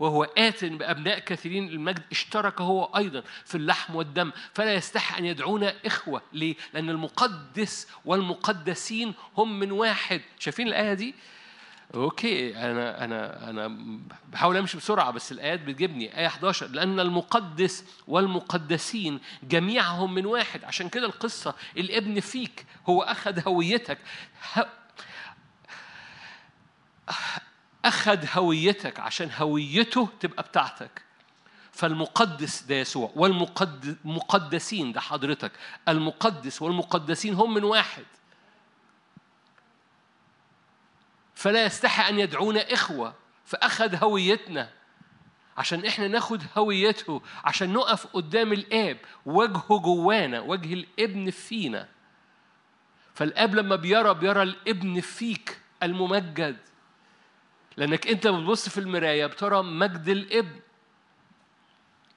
[0.00, 5.74] وهو آت بأبناء كثيرين المجد اشترك هو أيضا في اللحم والدم فلا يستحي أن يدعونا
[5.86, 6.22] إخوة.
[6.32, 10.20] ليه؟ لأن المقدس والمقدسين هم من واحد.
[10.38, 11.14] شايفين الآية دي؟
[11.94, 13.78] أوكي أنا أنا أنا
[14.28, 16.18] بحاول أمشي بسرعة بس الآيات بتجيبني.
[16.18, 20.64] آية 11 لأن المقدس والمقدسين جميعهم من واحد.
[20.64, 23.98] عشان كده القصة الابن فيك هو أخذ هويتك.
[27.84, 31.02] أخذ هويتك عشان هويته تبقى بتاعتك.
[31.72, 35.52] فالمقدس ده يسوع والمقدسين ده حضرتك.
[35.88, 38.04] المقدس والمقدسين هم من واحد.
[41.34, 43.14] فلا يستحي أن يدعونا إخوة
[43.44, 44.70] فأخذ هويتنا
[45.56, 51.88] عشان إحنا ناخد هويته عشان نقف قدام الآب وجهه جوانا وجه الابن فينا.
[53.14, 56.56] فالآب لما بيرى بيرى الابن فيك الممجد.
[57.80, 60.60] لأنك أنت بتبص في المراية بترى مجد الإبن.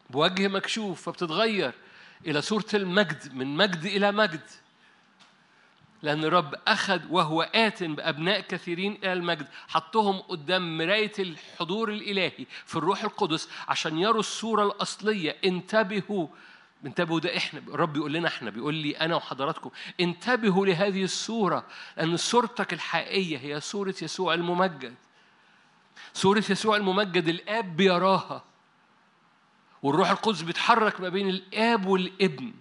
[0.09, 1.74] بوجه مكشوف فبتتغير
[2.28, 4.41] إلى صورة المجد من مجد إلى مجد.
[6.01, 12.76] لأن الرب أخذ وهو آت بأبناء كثيرين إلى المجد حطهم قدام مراية الحضور الإلهي في
[12.76, 15.38] الروح القدس عشان يروا الصورة الأصلية.
[15.45, 16.28] انتبهوا
[16.86, 21.66] انتبهوا ده إحنا الرب بيقول لنا إحنا بيقول لي أنا وحضراتكم انتبهوا لهذه الصورة
[21.97, 24.95] لأن صورتك الحقيقية هي صورة يسوع الممجد.
[26.13, 28.43] صوره يسوع الممجد الآب بيراها.
[29.83, 32.53] والروح القدس بيتحرك ما بين الآب والابن.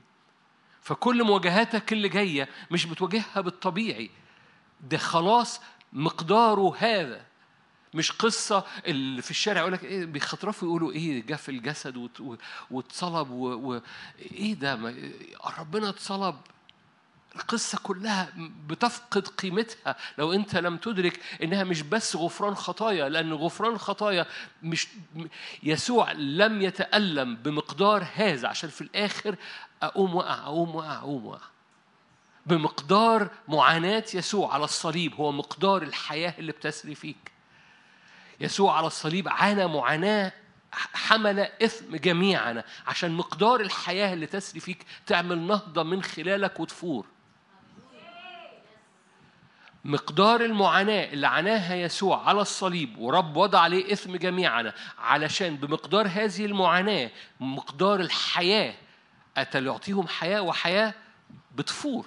[0.80, 4.10] فكل مواجهاتك اللي جاية مش بتواجهها بالطبيعي.
[4.80, 5.60] ده خلاص
[5.92, 7.26] مقداره هذا.
[7.94, 10.92] مش قصة اللي في الشارع يقول لك إيه بيخطرفوا يقولوا
[11.26, 12.08] جه في الجسد
[12.70, 14.94] واتصلب وإيه ده؟
[15.58, 16.36] ربنا اتصلب.
[17.36, 18.32] القصة كلها
[18.66, 19.96] بتفقد قيمتها.
[20.18, 24.26] لو أنت لم تدرك إنها مش بس غفران خطايا لأن غفران خطايا
[24.62, 24.88] مش
[25.62, 28.48] يسوع لم يتألم بمقدار هذا.
[28.48, 29.36] عشان في الآخر
[29.82, 31.40] أقوم وقع أقوم وقع أقوم وقع
[32.46, 35.14] بمقدار معاناة يسوع على الصليب.
[35.14, 37.32] هو مقدار الحياة اللي بتسري فيك.
[38.40, 40.32] يسوع على الصليب عانى معاناة
[40.72, 47.06] حمل إثم جميعنا عشان مقدار الحياة اللي تسري فيك تعمل نهضة من خلالك وتفور.
[49.84, 56.44] مقدار المعاناة اللي عاناها يسوع على الصليب ورب وضع عليه إثم جميعنا علشان بمقدار هذه
[56.46, 57.10] المعاناة
[57.40, 58.74] مقدار الحياة
[59.36, 60.94] أتى ليعطيهم حياة وحياة
[61.54, 62.06] بتفور.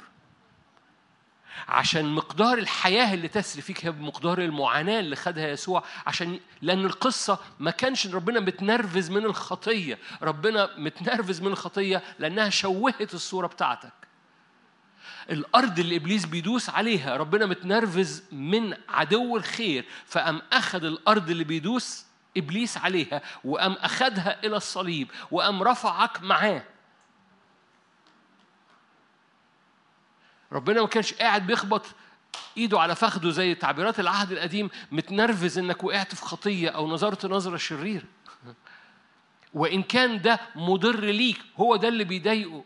[1.67, 7.39] عشان مقدار الحياة اللي تسري فيك هي بمقدار المعاناة اللي خدها يسوع عشان لأن القصة
[7.59, 14.04] ما كانش ربنا متنرفز من الخطية ربنا متنرفز من الخطية لأنها شوهت الصورة بتاعتك.
[15.29, 22.05] الأرض اللي إبليس بيدوس عليها ربنا متنرفز من عدو الخير فقام أخذ الأرض اللي بيدوس
[22.37, 26.63] إبليس عليها وقام أخذها إلى الصليب وقام رفعك معاه.
[30.51, 31.85] ربنا ما كانش قاعد بيخبط
[32.57, 37.57] إيده على فخده زي تعبيرات العهد القديم متنرفز إنك وقعت في خطية أو نظرت نظرة
[37.57, 38.03] شريره
[39.53, 42.63] وإن كان ده مضر ليك هو ده اللي بيضايقه.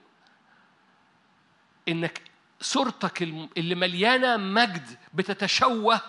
[1.88, 2.22] إنك
[2.62, 3.22] صورتك
[3.58, 6.02] اللي مليانة مجد بتتشوه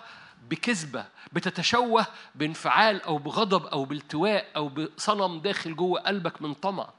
[0.49, 6.89] بكذبة بتتشوه بانفعال أو بغضب أو بالتواء أو بصنم داخل جوه قلبك من طمع.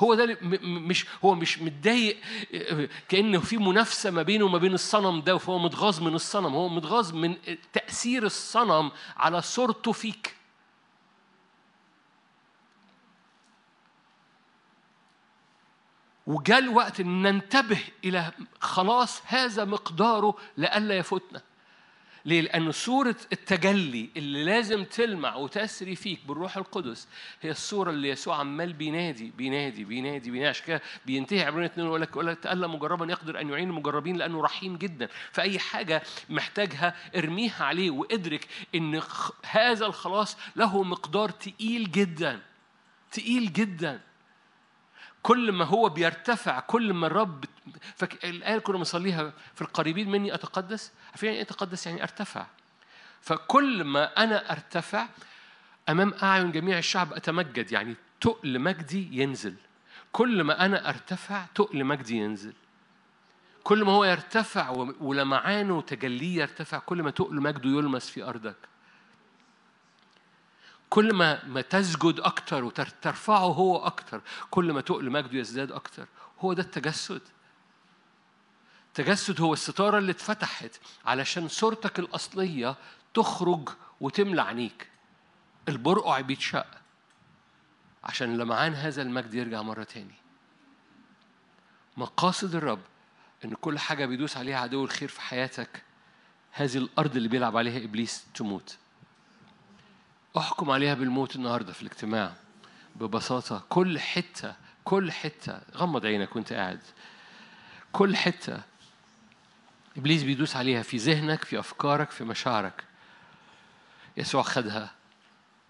[0.00, 2.16] هو ده مش هو مش متضايق
[3.08, 7.12] كأنه في منافسة ما بينه وما بين الصنم ده فهو متغاظ من الصنم هو متغاظ
[7.12, 7.36] من
[7.72, 10.39] تأثير الصنم على صورته فيك.
[16.30, 21.42] وجاء الوقت إن ننتبه إلى خلاص هذا مقداره لئلا يفوتنا.
[22.24, 27.08] ليه؟ لأن صورة التجلي اللي لازم تلمع وتسري فيك بالروح القدس
[27.42, 30.48] هي الصورة اللي يسوع عمال بينادي بينادي بينادي بينادي.
[30.48, 34.16] عشان كده بينتهي عبرين اتنين ويقول لك يقول لك تألم مجربا يقدر أن يعين المجربين
[34.16, 35.08] لأنه رحيم جدا.
[35.32, 39.02] فأي حاجة محتاجها ارميها عليه وادرك إن
[39.50, 42.40] هذا الخلاص له مقدار تقيل جدا
[43.12, 44.09] تقيل جدا.
[45.22, 47.44] كل ما هو بيرتفع كل ما الرب
[47.96, 48.24] فك...
[48.24, 52.46] الآية كنا بنصليها في القريبين مني أتقدس عارفين يعني أتقدس يعني أرتفع.
[53.20, 55.06] فكل ما أنا أرتفع
[55.88, 59.54] أمام أعين جميع الشعب أتمجد يعني تقل مجدي ينزل.
[60.12, 62.52] كل ما أنا أرتفع تقل مجدي ينزل.
[63.64, 68.69] كل ما هو يرتفع ولمعانه وتجليه يرتفع كل ما تقل مجده يلمس في أرضك.
[70.90, 74.20] كل ما ما تسجد أكتر وترفعه هو أكتر
[74.50, 76.06] كل ما تقل مجده يزداد أكتر.
[76.40, 77.22] هو ده التجسد.
[78.88, 82.76] التجسد هو الستارة اللي اتفتحت علشان صورتك الأصلية
[83.14, 83.68] تخرج
[84.00, 84.88] وتملى عينيك.
[85.68, 86.66] البرقع بيتشق
[88.04, 90.14] عشان لمعان هذا المجد يرجع مرة تاني.
[91.96, 92.82] مقاصد الرب
[93.44, 95.82] إن كل حاجة بيدوس عليها عدو الخير في حياتك
[96.52, 98.78] هذه الأرض اللي بيلعب عليها إبليس تموت.
[100.36, 102.32] أحكم عليها بالموت النهارده في الاجتماع
[102.96, 103.62] ببساطة.
[103.68, 104.54] كل حتة
[104.84, 106.80] كل حتة غمض عينك وأنت قاعد.
[107.92, 108.62] كل حتة
[109.96, 112.84] إبليس بيدوس عليها في ذهنك في أفكارك في مشاعرك.
[114.16, 114.94] يسوع خدها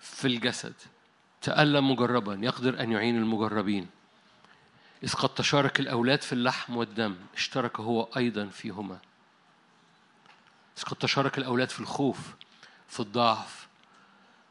[0.00, 0.74] في الجسد.
[1.42, 2.34] تألم مجربا.
[2.34, 3.88] يقدر أن يعين المجربين.
[5.04, 8.98] إذ قد تشارك الأولاد في اللحم والدم اشترك هو أيضا فيهما.
[10.78, 12.18] إذ قد تشارك الأولاد في الخوف
[12.88, 13.69] في الضعف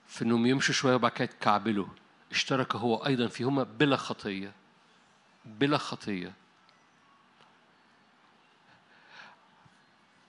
[0.09, 1.87] في انهم يمشوا شوية وبعد كده يتكعبلوا.
[2.31, 4.51] اشترك هو أيضا فيهما بلا خطية.
[5.45, 6.33] بلا خطية.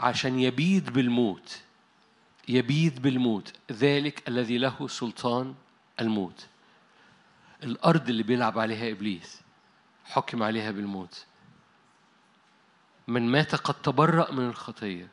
[0.01, 1.61] عشان يبيد بالموت.
[2.49, 3.53] يبيد بالموت.
[3.73, 5.55] ذلك الذي له سلطان
[6.01, 6.47] الموت.
[7.63, 9.41] الأرض اللي بيلعب عليها إبليس.
[10.05, 11.25] حكم عليها بالموت.
[13.09, 15.09] من مات قد تبرأ من الخطية.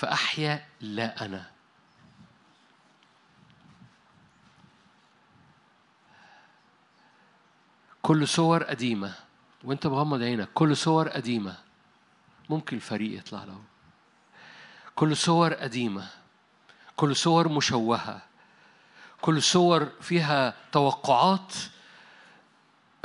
[0.00, 1.50] فأحيا لا أنا.
[8.02, 9.14] كل صور قديمة.
[9.64, 10.48] وانت مغمض عينك.
[10.54, 11.56] كل صور قديمة.
[12.50, 13.62] ممكن الفريق يطلع له
[14.94, 16.08] كل صور قديمة.
[16.96, 18.22] كل صور مشوهة.
[19.20, 21.54] كل صور فيها توقعات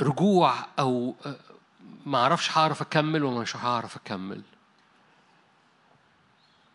[0.00, 1.14] رجوع أو
[2.06, 4.42] ما أعرفش هعرف أكمل وما مش هعرف أكمل.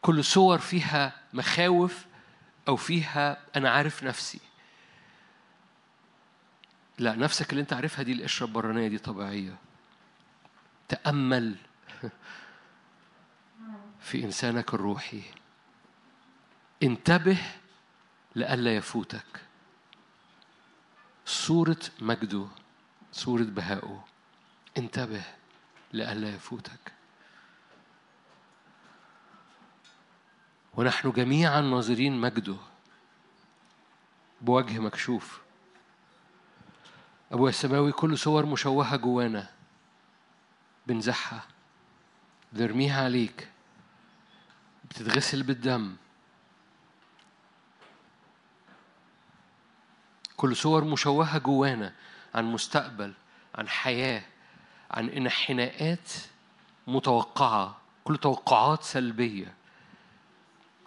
[0.01, 2.05] كل صور فيها مخاوف
[2.67, 4.39] أو فيها أنا عارف نفسي.
[6.99, 9.55] لا نفسك اللي أنت عارفها دي القشرة البرانية دي طبيعية.
[10.87, 11.55] تأمل
[14.07, 15.21] في إنسانك الروحي.
[16.83, 17.37] انتبه
[18.35, 19.41] لئلا يفوتك.
[21.25, 22.47] صورة مجده
[23.11, 24.05] صورة بهائه.
[24.77, 25.23] انتبه
[25.93, 27.00] لئلا يفوتك.
[30.77, 32.57] ونحن جميعا ناظرين مجده
[34.41, 35.41] بوجه مكشوف.
[37.31, 39.49] أبويا السماوي كل صور مشوهة جوانا.
[40.87, 41.43] بنزحها.
[42.53, 43.49] بنرميها عليك.
[44.89, 45.95] بتتغسل بالدم.
[50.37, 51.93] كل صور مشوهة جوانا.
[52.35, 53.13] عن مستقبل
[53.55, 54.23] عن حياة
[54.91, 56.11] عن انحناءات
[56.87, 57.77] متوقعة.
[58.03, 59.60] كل توقعات سلبية.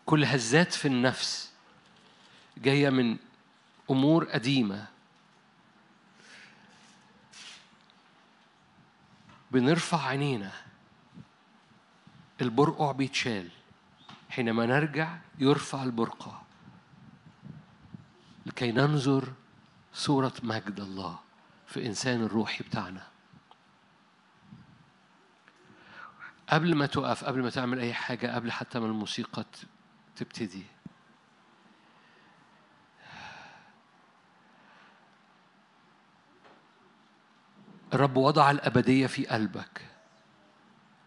[0.06, 1.52] كل هزات في النفس
[2.58, 3.16] جاية من
[3.90, 4.86] أمور قديمة.
[9.50, 10.52] بنرفع عينينا.
[12.40, 13.48] البرقع بيتشال.
[14.30, 16.40] حينما نرجع يرفع البرقع.
[18.46, 19.32] لكي ننظر
[19.94, 21.18] صورة مجد الله
[21.66, 23.06] في إنسان الروحي بتاعنا.
[26.48, 29.44] قبل ما تقف قبل ما تعمل أي حاجة قبل حتى ما الموسيقى
[30.16, 30.62] تبتدي.
[37.94, 39.82] الرب وضع الأبدية في قلبك.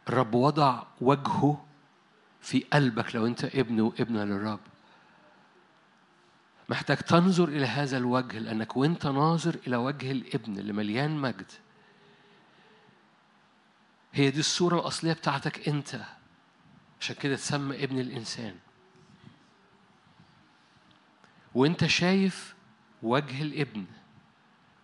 [0.10, 1.66] الرب وضع وجهه
[2.42, 4.60] في قلبك لو أنت ابن وابنة للرب.
[6.70, 11.52] محتاج تنظر إلى هذا الوجه لأنك وأنت ناظر إلى وجه الابن اللي مليان مجد.
[14.14, 16.02] هي دي الصورة الأصلية بتاعتك أنت.
[17.02, 18.56] عشان كده تسمى ابن الإنسان.
[21.58, 22.56] وأنت شايف
[23.04, 23.86] وجه الابن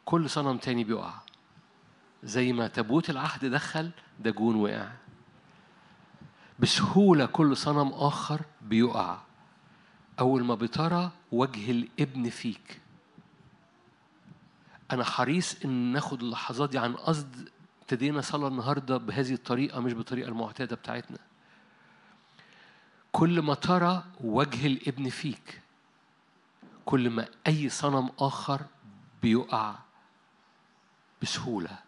[0.05, 1.13] كل صنم تاني بيقع.
[2.23, 4.91] زي ما تابوت العهد دخل داجون وقع.
[6.59, 9.17] بسهولة كل صنم آخر بيقع.
[10.19, 12.81] أول ما بترى وجه الابن فيك.
[14.91, 17.49] أنا حريص إن ناخد اللحظات دي عن قصد
[17.81, 21.17] ابتدينا صلاة النهاردة بهذه الطريقة مش بالطريقة المعتادة بتاعتنا.
[23.11, 25.62] كل ما ترى وجه الابن فيك
[26.85, 28.65] كل ما أي صنم آخر
[29.21, 29.75] بيقع
[31.21, 31.79] بسهولة.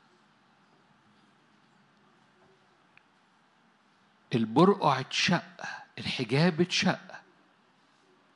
[4.35, 5.61] البرقع اتشق
[5.97, 7.21] الحجاب اتشق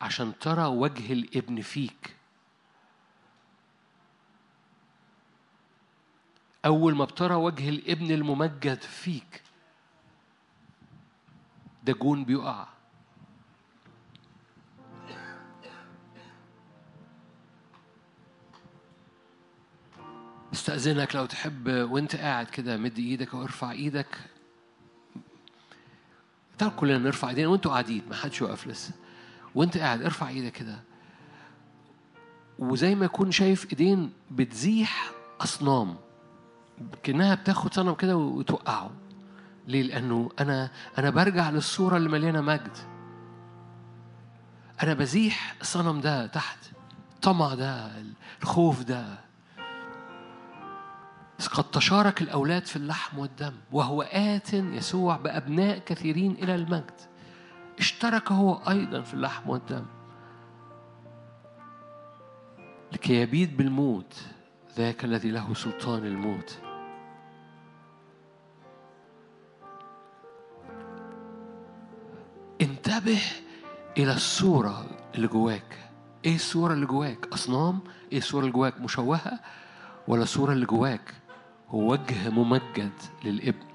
[0.01, 2.15] عشان ترى وجه الابن فيك.
[6.65, 9.41] أول ما بترى وجه الابن الممجد فيك
[11.83, 12.67] دجون بيقع.
[20.53, 24.17] استأذنك لو تحب وانت قاعد كده مد إيدك أو ارفع إيدك.
[26.57, 28.91] تعال كلنا نرفع ايدينا وانتوا قاعدين ما حدش يوقف لسه.
[29.55, 30.79] وانت قاعد ارفع إيدك كده.
[32.59, 35.95] وزي ما يكون شايف ايدين بتزيح اصنام
[37.03, 38.91] كأنها بتاخد صنم كده وتوقعه.
[39.67, 42.77] ليه؟ لأنه أنا أنا برجع للصورة اللي مليانة مجد.
[44.83, 46.57] أنا بزيح الصنم ده تحت
[47.15, 47.91] الطمع ده
[48.41, 49.28] الخوف ده.
[51.47, 57.01] قد تشارك الأولاد في اللحم والدم وهو آت يسوع بأبناء كثيرين إلى المجد.
[57.79, 59.85] اشترك هو أيضا في اللحم والدم.
[62.91, 64.13] لكي يبيد بالموت
[64.77, 66.59] ذاك الذي له سلطان الموت.
[72.61, 73.21] انتبه
[73.97, 74.85] إلى الصورة
[75.15, 75.77] اللي جواك.
[76.25, 77.79] إيه الصورة اللي جواك؟ أصنام؟
[78.11, 79.39] إيه الصورة اللي جواك؟ مشوهة؟
[80.07, 81.13] ولا الصورة اللي جواك؟
[81.71, 82.91] وجه ممجد
[83.25, 83.69] للابن.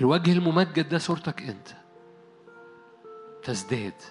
[0.00, 1.68] الوجه الممجد ده صورتك أنت.
[3.42, 4.02] تزداد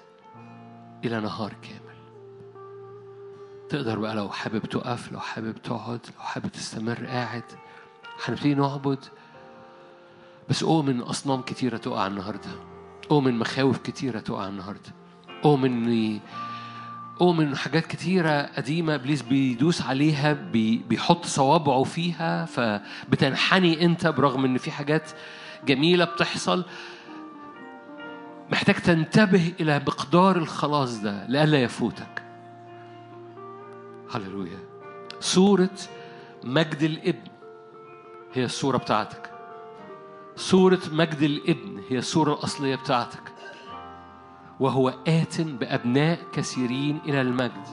[1.05, 1.93] إلى نهار كامل.
[3.69, 7.43] تقدر بقى لو حابب تقف لو حابب تقعد لو حابب تستمر قاعد.
[8.25, 9.05] هنبتدي نعبد.
[10.49, 12.49] بس أؤمن أصنام كتيرة تقع النهاردة.
[13.11, 14.93] أؤمن مخاوف كتيرة تقع النهاردة.
[17.21, 24.45] أؤمن أؤمن حاجات كتيرة قديمة إبليس بيدوس عليها بي بيحط صوابعه فيها فبتنحني أنت برغم
[24.45, 25.11] إن في حاجات
[25.65, 26.65] جميلة بتحصل.
[28.51, 32.23] محتاج تنتبه إلى مقدار الخلاص ده لئلا يفوتك.
[34.13, 34.59] هللويا.
[35.19, 35.69] صورة
[36.43, 37.31] مجد الإبن
[38.33, 39.31] هي الصورة بتاعتك.
[40.35, 43.32] صورة مجد الإبن هي الصورة الأصلية بتاعتك.
[44.63, 47.67] وهو آت بأبناء كثيرين إلى المجد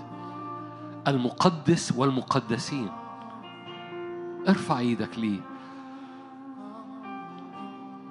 [1.09, 2.89] المقدس والمقدسين.
[4.49, 5.41] ارفع إيدك ليه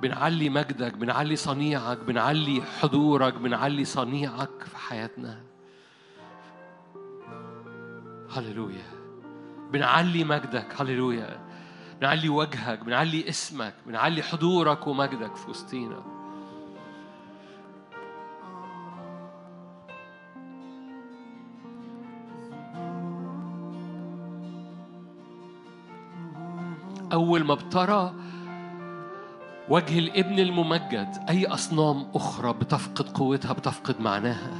[0.02, 5.42] بنعلي مجدك بنعلي صنيعك بنعلي حضورك بنعلي صنيعك في حياتنا.
[8.32, 8.90] هللويا.
[9.72, 11.40] بنعلي مجدك هللويا.
[12.00, 16.19] بنعلي وجهك بنعلي اسمك بنعلي حضورك ومجدك في وسطينا.
[27.14, 28.14] أول ما بترى
[29.70, 34.52] وجه الابن الممجد أي أصنام أخرى بتفقد قوتها بتفقد معناها.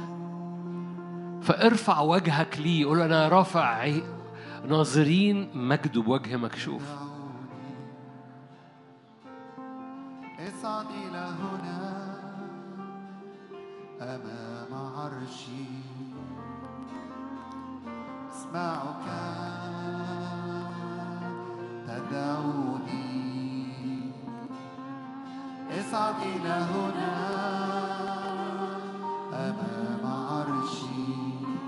[1.42, 3.88] فارفع وجهك ليه قول أنا رافع
[4.68, 6.82] ناظرين مجده بوجه مكشوف.
[10.38, 12.16] اصعد إلى هنا
[14.00, 15.64] أمام عرشي.
[18.30, 19.59] اسمعك.
[21.90, 23.10] تدعوني
[25.70, 27.14] اصعد إلى هنا
[29.32, 31.10] أمام عرشي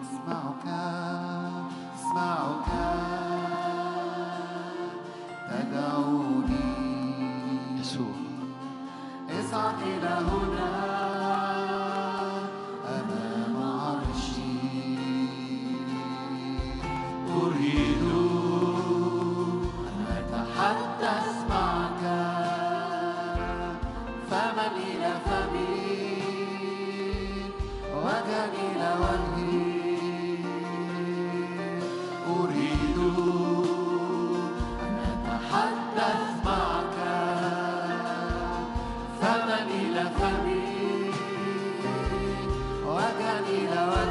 [0.03, 0.67] اسمعك
[1.95, 2.69] اسمعك
[5.51, 6.67] تدعوني
[7.81, 8.17] يسوع
[9.31, 11.52] اصعد إلى هنا
[39.53, 41.13] فما إلى فمي
[42.87, 44.02] وجها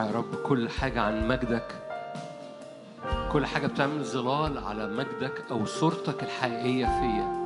[0.00, 1.68] يا رب كل حاجة عن مجدك.
[3.32, 7.42] كل حاجة بتعمل ظلال على مجدك أو صورتك الحقيقية فيا.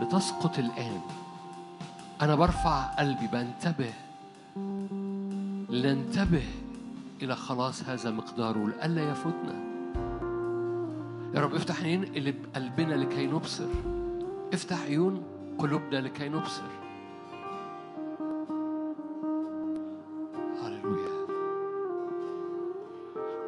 [0.00, 1.00] لتسقط الآن.
[2.22, 3.92] أنا برفع قلبي بنتبه.
[5.70, 6.44] لننتبه
[7.22, 8.66] إلى خلاص هذا مقداره.
[8.66, 9.54] لئلا يفوتنا.
[11.34, 13.68] يا رب افتح عينين قلبنا لكي نبصر.
[14.52, 15.22] افتح عيون
[15.58, 16.75] قلوبنا لكي نبصر.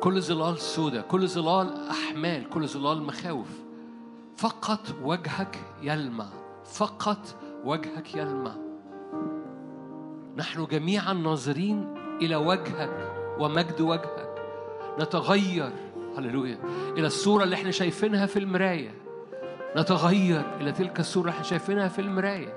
[0.01, 3.49] كل ظلال سودة كل ظلال أحمال كل ظلال مخاوف.
[4.37, 6.27] فقط وجهك يلمع
[6.65, 8.53] فقط وجهك يلمع.
[10.37, 14.29] نحن جميعا ناظرين إلى وجهك ومجد وجهك.
[14.99, 15.73] نتغير
[16.19, 16.59] هللويا
[16.97, 18.95] إلى الصورة اللي إحنا شايفينها في المراية.
[19.77, 22.55] نتغير إلى تلك الصورة اللي إحنا شايفينها في المراية.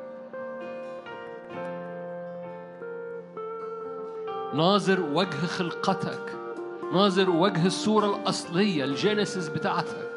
[4.53, 6.40] ناظر وجه خلقتك.
[6.93, 10.11] ناظر وجه الصورة الأصلية الجينيسيس بتاعتك.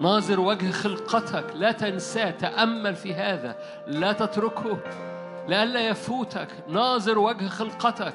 [0.00, 1.44] ناظر وجه خلقتك.
[1.54, 3.56] لا تنساه تأمل في هذا.
[3.86, 4.78] لا تتركه.
[5.48, 6.48] لئلا يفوتك.
[6.68, 8.14] ناظر وجه خلقتك.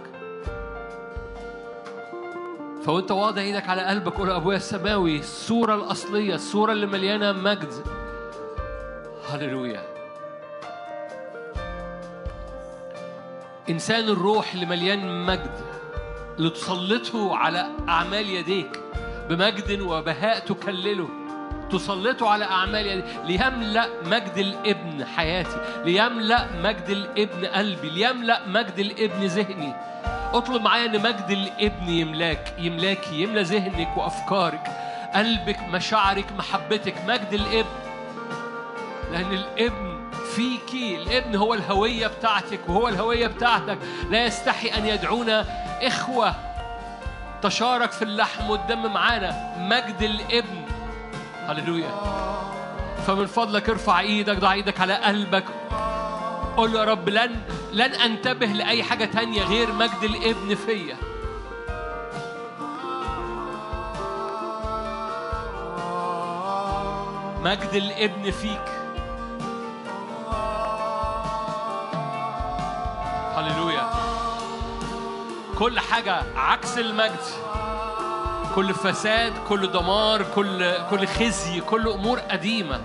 [2.83, 7.73] فوانت واضع إيدك على قلبك قول يا أبويا السماوي الصورة الأصلية الصورة اللي مليانة مجد.
[9.29, 9.83] هللويا.
[13.69, 15.74] إنسان الروح اللي مليان مجد.
[16.37, 18.79] اللي تسلطه على أعمال يديك
[19.29, 21.09] بمجد وبهاء تكلله.
[21.71, 29.25] تسلطه على أعمال يديك ليملأ مجد الابن حياتي ليملأ مجد الابن قلبي ليملأ مجد الابن
[29.25, 29.73] ذهني.
[30.33, 34.67] اطلب معايا إن مجد الابن يملاك يملاكي يملى ذهنك وأفكارك
[35.13, 36.95] قلبك مشاعرك محبتك.
[37.07, 37.75] مجد الابن
[39.11, 39.95] لأن الابن
[40.35, 43.77] فيكي الابن هو الهوية بتاعتك وهو الهوية بتاعتك.
[44.09, 46.35] لا يستحي أن يدعونا إخوة
[47.41, 50.65] تشارك في اللحم والدم معانا مجد الابن.
[51.47, 51.89] هللويا.
[53.07, 55.45] فمن فضلك ارفع إيدك ضع إيدك على قلبك.
[56.57, 57.41] قول يا رب لن
[57.73, 60.97] لن أنتبه لأي حاجة تانية غير مجد الابن فيا.
[67.43, 68.74] مجد الابن فيك.
[75.59, 77.19] كل حاجة عكس المجد.
[78.55, 82.81] كل فساد كل دمار كل كل خزي كل أمور قديمة.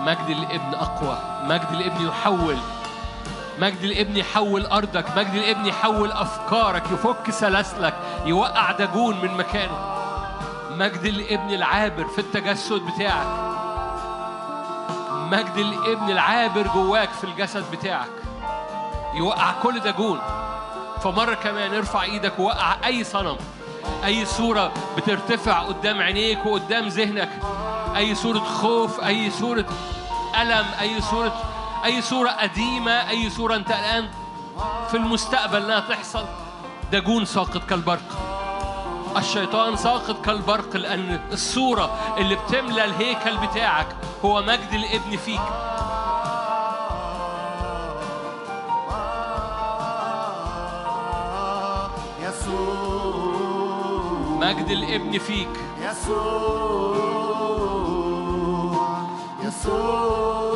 [0.00, 1.18] مجد الابن أقوى.
[1.44, 2.56] مجد الابن يحول.
[3.58, 5.16] مجد الابن يحول أرضك.
[5.16, 6.82] مجد الابن يحول أفكارك.
[6.92, 7.94] يفك سلاسلك.
[8.26, 9.94] يوقع دجون من مكانه.
[10.70, 13.26] مجد الابن العابر في التجسد بتاعك.
[15.10, 18.23] مجد الابن العابر جواك في الجسد بتاعك.
[19.14, 20.20] يوقع كل دجون
[21.02, 23.36] فمرة كمان ارفع إيدك ووقع أي صنم.
[24.04, 27.30] أي صورة بترتفع قدام عينيك وقدام ذهنك.
[27.96, 29.66] أي صورة خوف أي صورة
[30.40, 31.42] ألم أي صورة
[31.84, 34.08] أي صورة قديمة أي صورة أنت الآن
[34.90, 36.24] في المستقبل إنها تحصل.
[36.92, 38.34] دجون ساقط كالبرق.
[39.16, 43.86] الشيطان ساقط كالبرق لأن الصورة اللي بتملى الهيكل بتاعك
[44.24, 45.40] هو مجد الابن فيك.
[54.44, 55.48] مجد الابن فيك.
[55.82, 56.14] يسوع
[59.44, 60.53] يسوع.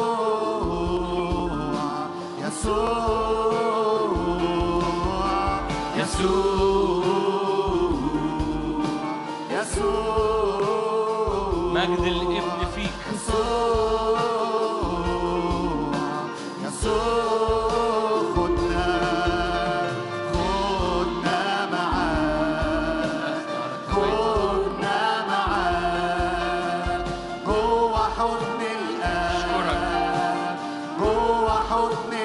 [31.78, 32.17] جوه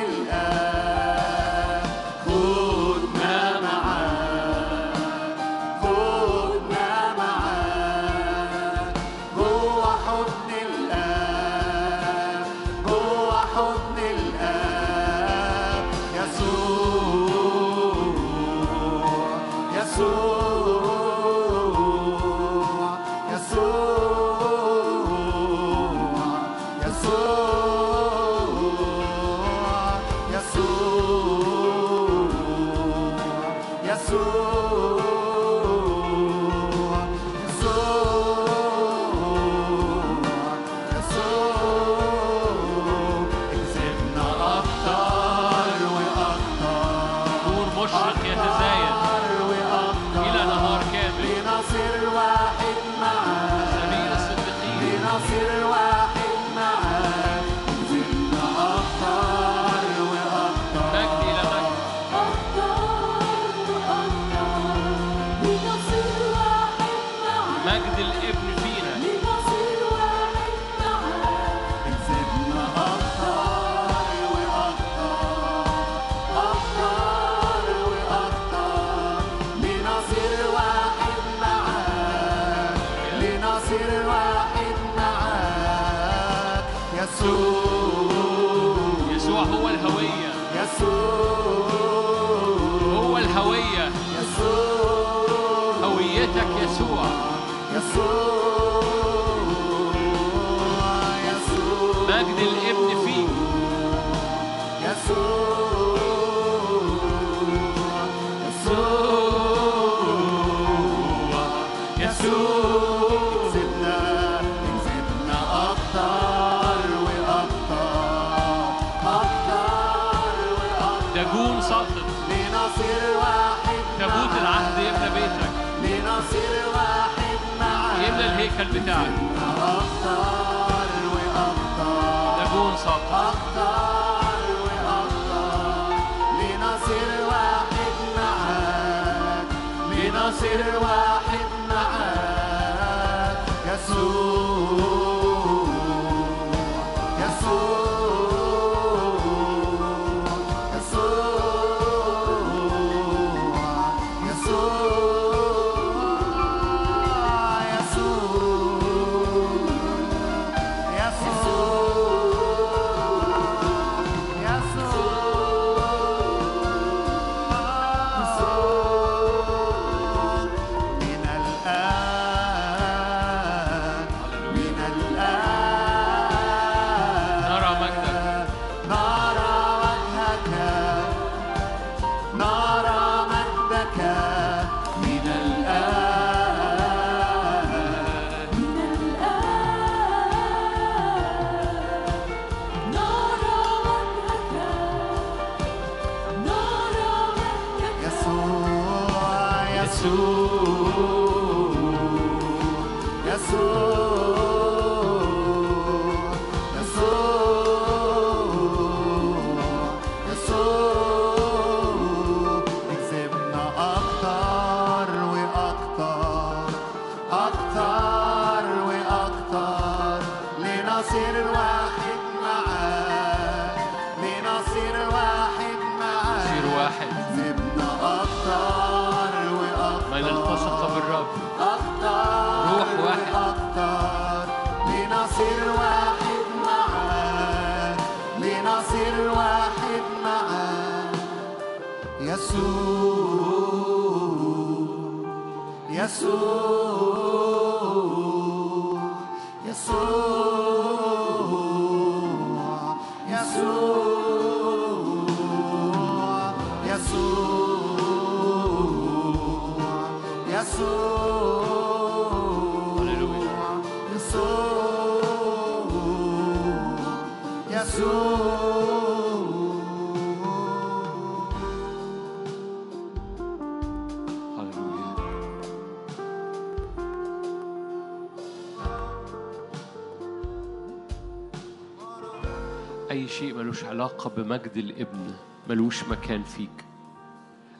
[283.73, 285.33] ملوش علاقة بمجد الابن
[285.69, 286.85] ملوش مكان فيك.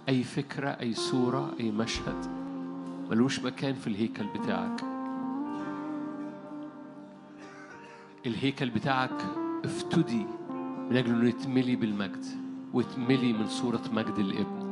[0.10, 2.26] أي فكرة أي صورة أي مشهد
[3.10, 4.84] ملوش مكان في الهيكل بتاعك.
[8.26, 9.26] الهيكل بتاعك
[9.66, 10.26] افتدي
[10.90, 12.26] من أجل أنه يتملي بالمجد
[12.74, 14.64] ويتملي من صورة مجد الابن.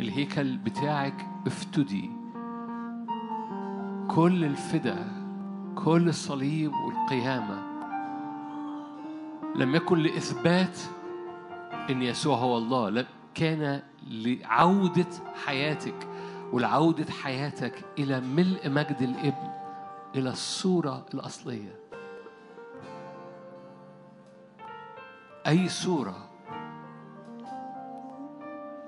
[0.00, 2.10] الهيكل بتاعك افتدي.
[4.08, 5.06] كل الفدا
[5.74, 7.61] كل الصليب والقيامة
[9.56, 10.78] لم يكن لإثبات
[11.90, 15.06] إن يسوع هو الله كان لعودة
[15.46, 16.08] حياتك
[16.52, 19.50] ولعودة حياتك إلى ملء مجد الإبن
[20.14, 21.76] إلى الصورة الأصلية.
[25.46, 26.16] أي صورة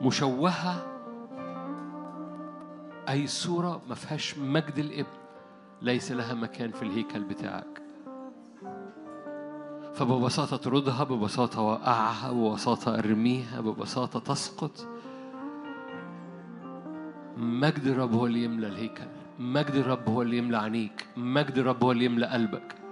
[0.03, 0.87] مشوهة
[3.09, 5.19] أي صورة ما فيهاش مجد الإبن
[5.83, 7.84] ليس لها مكان في الهيكل بتاعك.
[9.95, 14.89] فببساطة تردها ببساطة وقعها ببساطة أرميها ببساطة تسقط.
[17.37, 19.05] مجد الرب هو اللي يملى الهيكل
[19.39, 22.84] مجد الرب هو اللي يملى عينيك مجد الرب هو اللي يملى قلبك.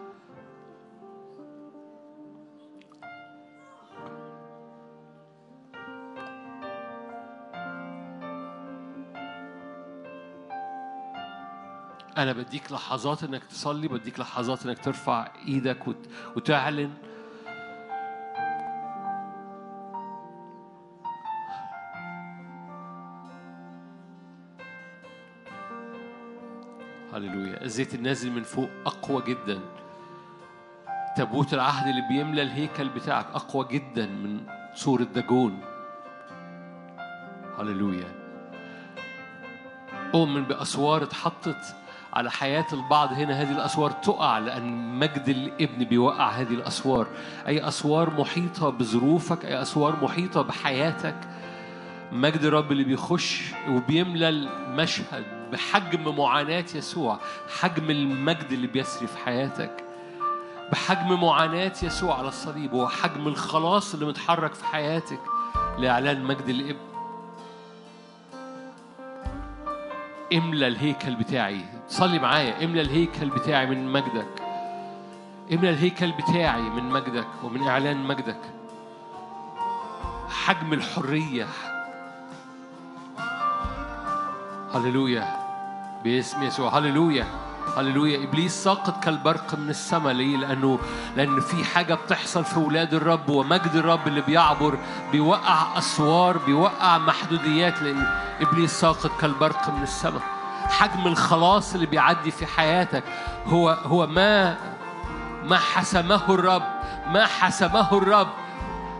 [12.18, 16.08] أنا بديك لحظات إنك تصلي بديك لحظات إنك ترفع إيدك وت...
[16.36, 16.90] وتعلن.
[27.12, 27.64] هللويا.
[27.64, 29.60] الزيت النازل من فوق أقوى جدا.
[31.16, 35.60] تابوت العهد اللي بيملى الهيكل بتاعك أقوى جدا من صورة داجون
[37.58, 38.08] هللويا.
[40.14, 41.81] أؤمن بأسوار اتحطت.
[42.12, 47.06] على حياة البعض هنا هذه الأسوار تقع لأن مجد الابن بيوقع هذه الأسوار.
[47.46, 51.16] أي أسوار محيطة بظروفك أي أسوار محيطة بحياتك.
[52.12, 57.18] مجد الرب اللي بيخش وبيملى المشهد بحجم معاناة يسوع
[57.60, 59.84] حجم المجد اللي بيسري في حياتك.
[60.72, 65.20] بحجم معاناة يسوع على الصليب وحجم الخلاص اللي متحرك في حياتك.
[65.78, 66.91] لإعلان مجد الابن.
[70.32, 71.64] املى الهيكل بتاعي.
[71.88, 72.64] صلي معايا.
[72.64, 74.42] املى الهيكل بتاعي من مجدك.
[75.52, 78.40] املى الهيكل بتاعي من مجدك ومن إعلان مجدك.
[80.28, 81.46] حجم الحرية.
[84.74, 85.36] هللويا.
[86.04, 86.78] باسم يسوع.
[86.78, 87.41] هللويا.
[87.76, 88.24] هللويا.
[88.24, 90.78] إبليس ساقط كالبرق من السماء ليه؟ لأنه
[91.16, 94.78] لأن في حاجة بتحصل في أولاد الرب ومجد الرب اللي بيعبر
[95.12, 98.06] بيوقع أسوار بيوقع محدوديات لأن
[98.40, 100.22] إبليس ساقط كالبرق من السماء.
[100.62, 103.04] حجم الخلاص اللي بيعدي في حياتك
[103.46, 104.56] هو هو ما
[105.44, 106.62] ما حسمه الرب
[107.06, 108.28] ما حسمه الرب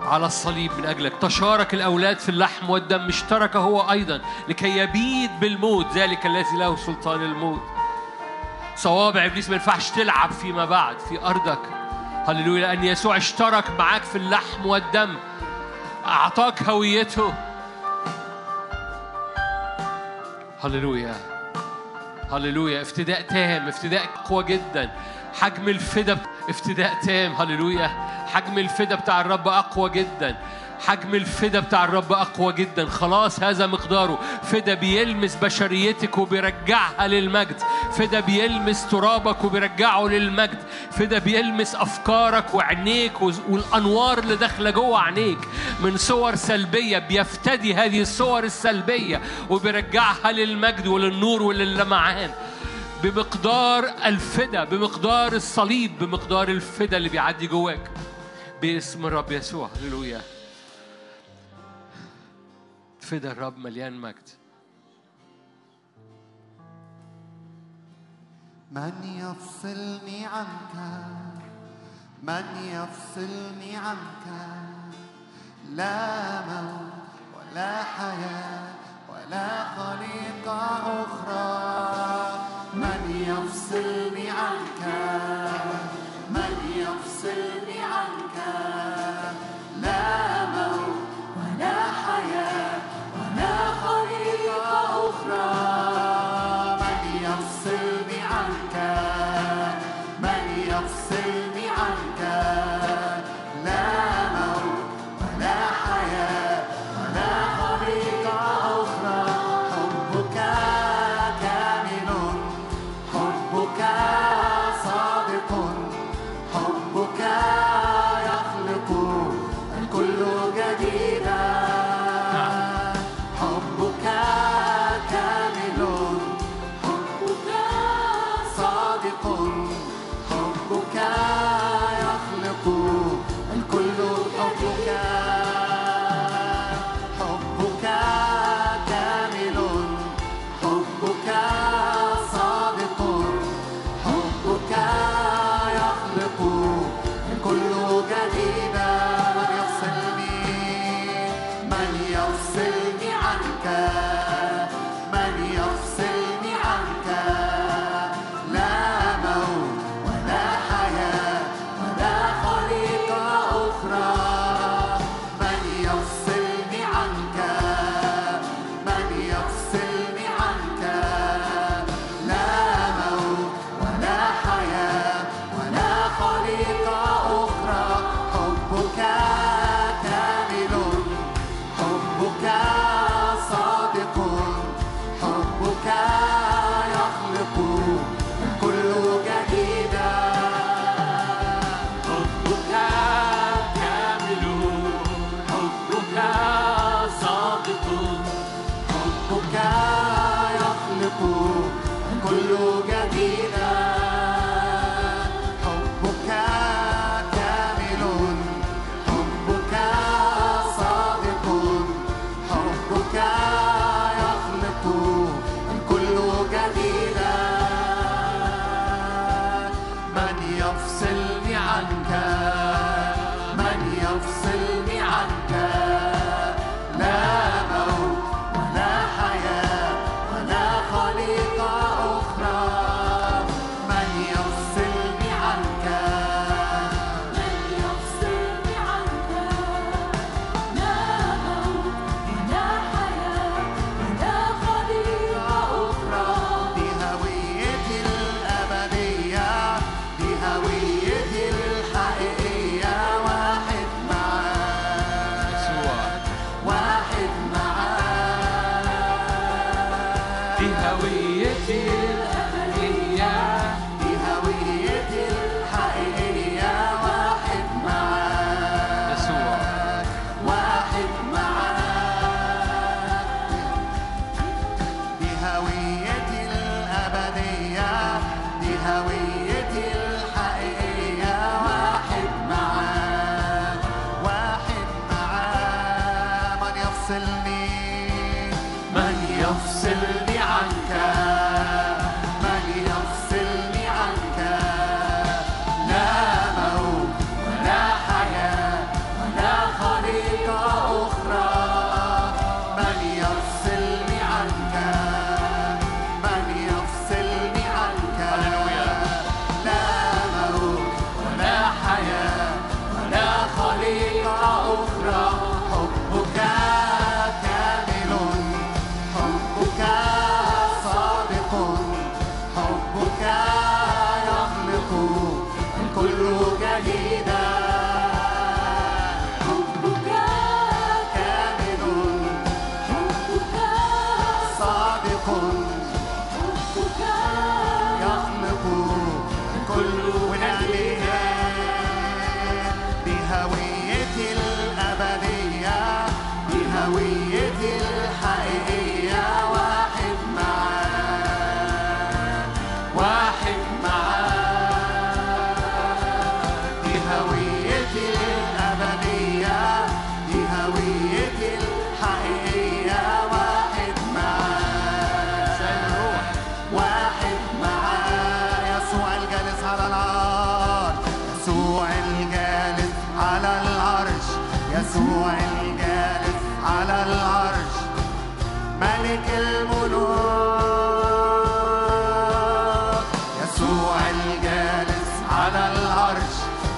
[0.03, 1.13] على الصليب من أجلك.
[1.21, 5.87] تشارك الأولاد في اللحم والدم اشترك هو أيضا لكي يبيد بالموت.
[5.95, 7.63] ذلك الذي له سلطان الموت.
[8.83, 11.59] صوابع إبليس ما ينفعش تلعب فيما بعد في أرضك.
[12.27, 15.17] هللويا لأن يسوع اشترك معاك في اللحم والدم.
[16.07, 17.35] أعطاك هويته.
[20.65, 21.15] هللويا.
[22.33, 22.83] هللويا.
[22.83, 23.69] افتداء تام.
[23.69, 24.91] افتداء قوي جدا.
[25.41, 26.19] حجم الفدا
[26.49, 27.33] افتداء تام.
[27.33, 27.89] هللويا.
[28.35, 30.37] حجم الفدا بتاع الرب أقوى جدا.
[30.87, 32.87] حجم الفدا بتاع الرب أقوى جدا.
[32.87, 34.19] خلاص هذا مقداره.
[34.43, 37.57] فدا بيلمس بشريتك وبيرجعها للمجد.
[37.93, 40.59] فدا بيلمس ترابك وبيرجعه للمجد.
[40.91, 45.39] فدا بيلمس أفكارك وعينيك والأنوار اللي داخلة جوه عينيك.
[45.81, 52.31] من صور سلبية بيفتدي هذه الصور السلبية وبيرجعها للمجد وللنور وللمعان.
[53.03, 57.91] بمقدار الفدا بمقدار الصليب بمقدار الفدا اللي بيعدي جواك.
[58.63, 59.71] باسم الرب يسوع.
[59.83, 60.21] هللويا.
[63.13, 64.29] فدا الرب مليان مجد.
[68.73, 70.75] من يفصلني عنك؟
[72.23, 74.27] من يفصلني عنك؟
[75.71, 76.93] لا موت
[77.37, 78.75] ولا حياة
[79.09, 80.61] ولا خليقة
[81.03, 82.47] أخرى.
[82.75, 84.83] من يفصلني عنك؟
[86.31, 88.37] من يفصلني عنك؟
[89.83, 91.03] لا موت
[91.37, 92.12] ولا حياة
[95.13, 95.92] خليقة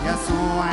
[0.05, 0.65] يسوع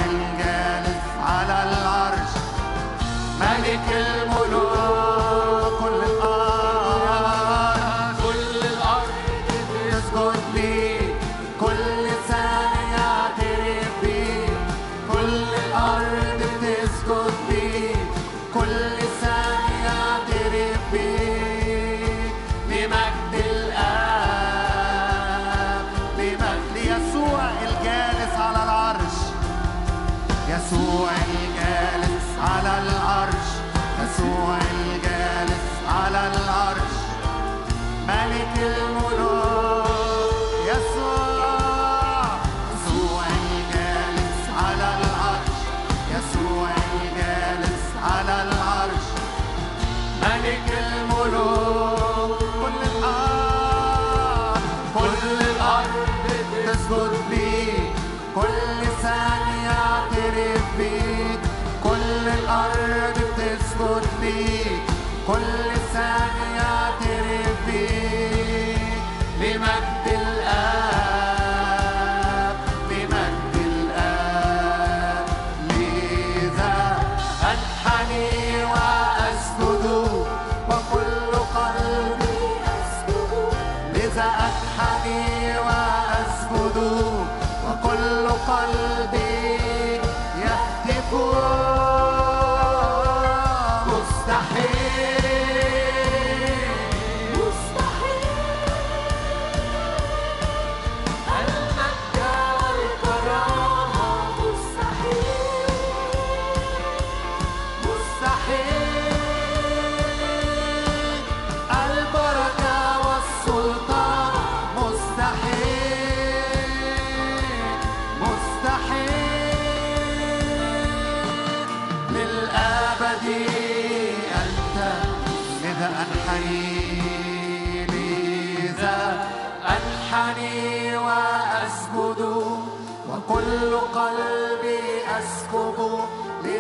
[135.22, 135.77] أسكب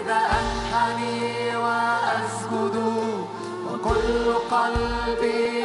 [0.09, 2.75] أنحني وأسجد
[3.67, 5.63] وكل قلبي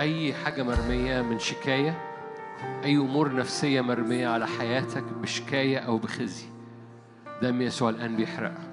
[0.00, 1.98] أي حاجة مرمية من شكاية
[2.84, 6.46] أي أمور نفسية مرمية على حياتك بشكاية أو بخزي.
[7.42, 8.68] دم يسوع الآن بيحرقها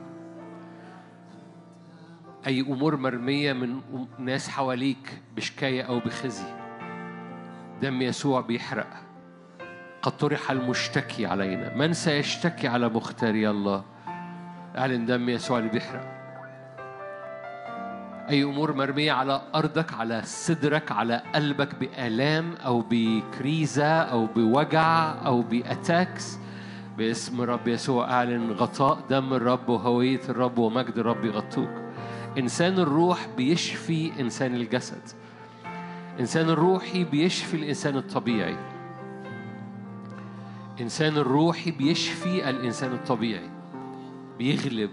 [2.47, 3.80] أي أمور مرمية من
[4.19, 6.47] ناس حواليك بشكاية أو بخزي.
[7.81, 9.02] دم يسوع بيحرقها
[10.02, 11.76] قد طرح المشتكي علينا.
[11.76, 13.84] من سيشتكي على مختاري الله؟
[14.77, 16.15] أعلن دم يسوع اللي بيحرق.
[18.30, 25.41] أي أمور مرمية على أرضك على صدرك على قلبك بآلام أو بكريزة أو بوجع أو
[25.41, 26.38] بأتاكس.
[26.97, 31.69] باسم الرب يسوع أعلن غطاء دم الرب وهوية الرب ومجد الرب يغطوك.
[32.38, 35.02] إنسان الروح بيشفي إنسان الجسد.
[36.19, 38.57] إنسان الروحي بيشفي الإنسان الطبيعي.
[40.81, 43.49] إنسان الروحي بيشفي الإنسان الطبيعي.
[44.38, 44.91] بيغلب.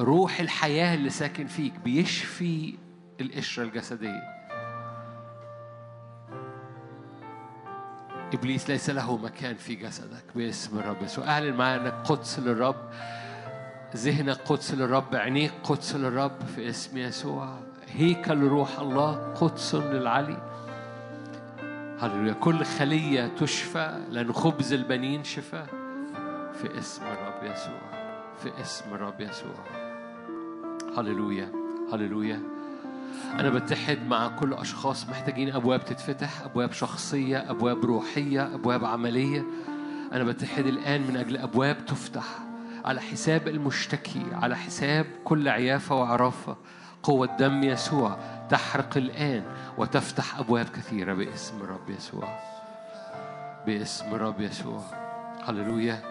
[0.00, 2.74] روح الحياة اللي ساكن فيك بيشفي
[3.20, 4.40] القشرة الجسدية.
[8.34, 11.02] إبليس ليس له مكان في جسدك باسم الرب.
[11.02, 12.90] يسوع أعلن معايا إنك قدس للرب
[13.96, 17.58] ذهنك قدس للرب عينيك قدس للرب في اسم يسوع.
[17.88, 20.50] هيكل روح الله قدس للعلي.
[22.00, 22.32] هللويا.
[22.32, 25.66] كل خلية تشفى لأن خبز البنين شفاء
[26.62, 27.80] في اسم الرب يسوع.
[28.42, 29.79] في اسم الرب يسوع.
[30.98, 31.52] هللويا
[31.92, 32.42] هللويا.
[33.38, 39.44] أنا بتحد مع كل أشخاص محتاجين أبواب تتفتح أبواب شخصية أبواب روحية أبواب عملية.
[40.12, 42.24] أنا بتحد الآن من أجل أبواب تفتح
[42.84, 46.56] على حساب المشتكي على حساب كل عيافة وعرافة.
[47.02, 48.18] قوة دم يسوع
[48.50, 49.42] تحرق الآن
[49.78, 52.38] وتفتح أبواب كثيرة باسم الرب يسوع.
[53.66, 54.82] باسم الرب يسوع.
[55.44, 56.02] هللويا.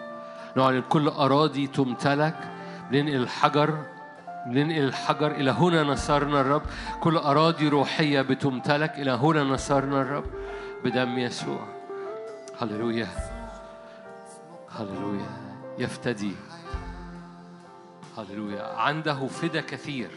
[0.56, 2.50] نعلن كل أراضي تمتلك
[2.90, 3.78] بننقل الحجر
[4.46, 6.62] بننقل الحجر إلى هنا نصرنا الرب.
[7.00, 8.98] كل أراضي روحية بتمتلك.
[8.98, 10.24] إلى هنا نصرنا الرب
[10.84, 11.68] بدم يسوع.
[12.60, 13.08] هللويا.
[14.78, 15.30] هللويا.
[15.78, 16.32] يفتدي.
[18.18, 18.62] هللويا.
[18.76, 20.10] عنده فدا كثير.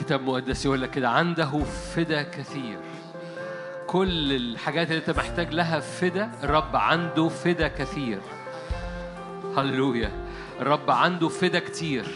[0.00, 1.10] كتاب مقدس يقول لك كده.
[1.10, 1.58] عنده
[1.94, 2.78] فدا كثير.
[3.86, 8.20] كل الحاجات اللي انت محتاج لها فدا الرب عنده فدا كثير.
[9.56, 10.25] هللويا.
[10.60, 12.06] الرب عنده فدا كتير.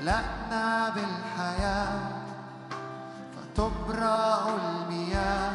[0.00, 2.10] أملأنا بالحياة
[4.48, 5.52] المياه.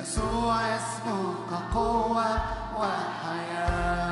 [0.00, 2.40] يسوع اسمك قوة
[2.78, 4.05] وحياة.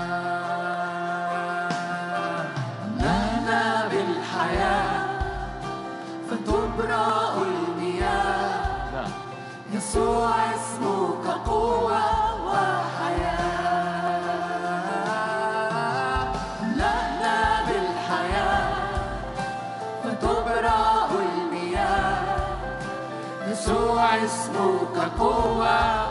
[24.15, 26.04] اسمه كقوه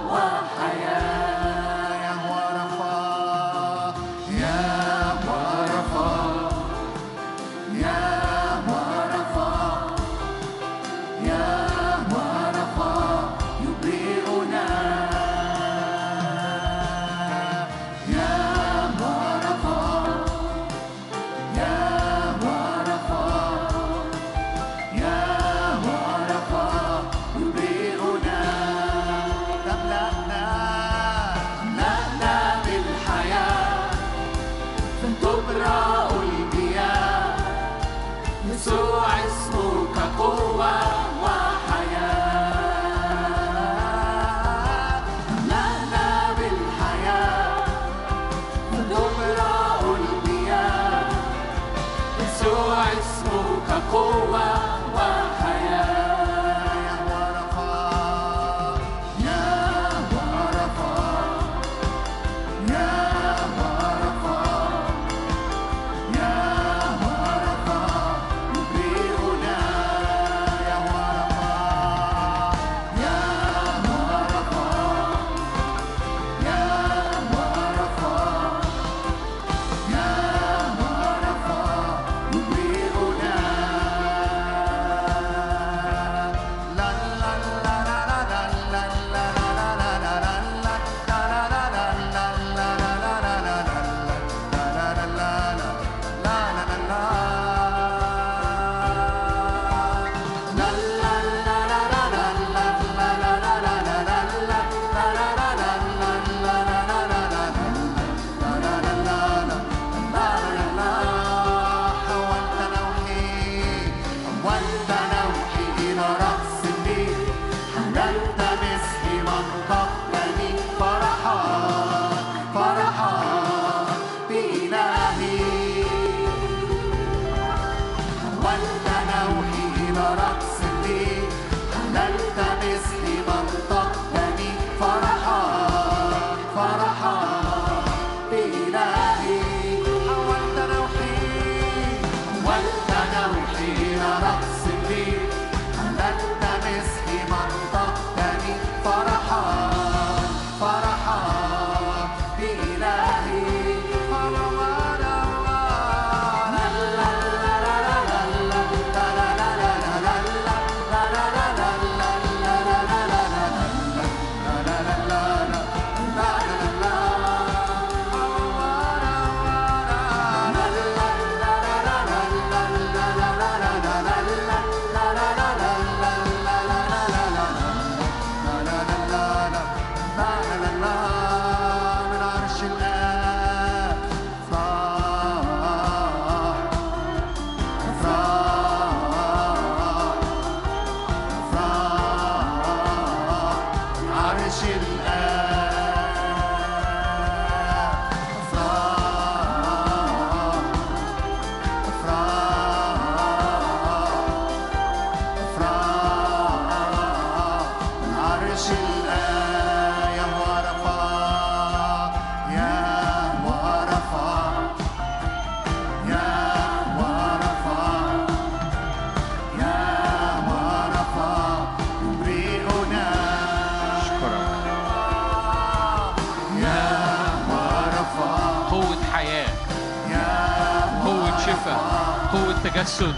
[232.84, 233.15] تجسد.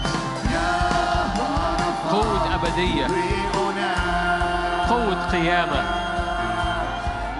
[2.10, 3.06] قوة أبدية.
[4.90, 5.82] قوة قيامة.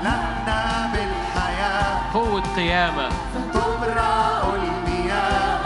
[0.02, 3.08] لنا بالحياة قوة قيامة.
[3.54, 5.58] تبرأ المياه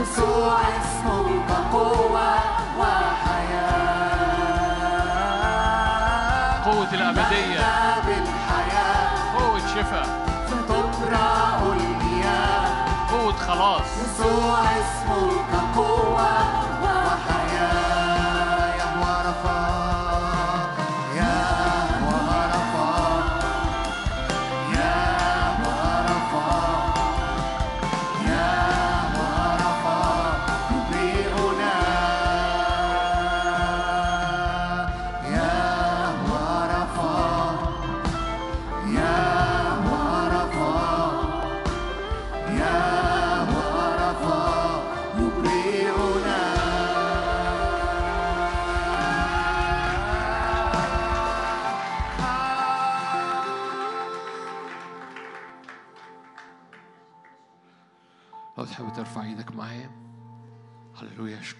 [0.00, 2.55] يسوع اسمه كقوة
[13.38, 13.82] خلاص.
[14.04, 15.30] يسوع اسمه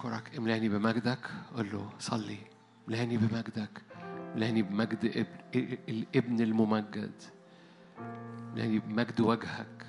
[0.07, 0.37] أشكرك.
[0.37, 1.31] املأني بمجدك.
[1.57, 2.39] قول له صلي.
[2.89, 3.83] املأني بمجدك.
[4.35, 7.12] املأني بمجد ابن الابن الممجد.
[8.53, 9.87] املأني بمجد وجهك.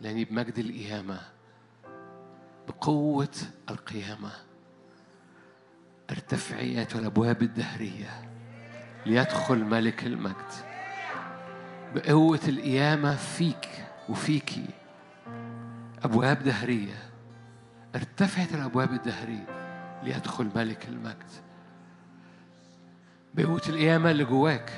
[0.00, 1.20] املأني بمجد القيامة.
[2.68, 3.36] بقوة
[3.70, 4.32] القيامة.
[6.10, 8.30] ارتفعيات والابواب الدهرية.
[9.06, 10.52] ليدخل ملك المجد.
[11.94, 13.68] بقوة القيامة فيك
[14.08, 14.66] وفيكي.
[16.04, 17.11] أبواب دهرية.
[17.94, 19.46] ارتفعت الأبواب الدهرية
[20.02, 21.30] ليدخل ملك المجد.
[23.34, 24.72] بقوة القيامة اللي جواك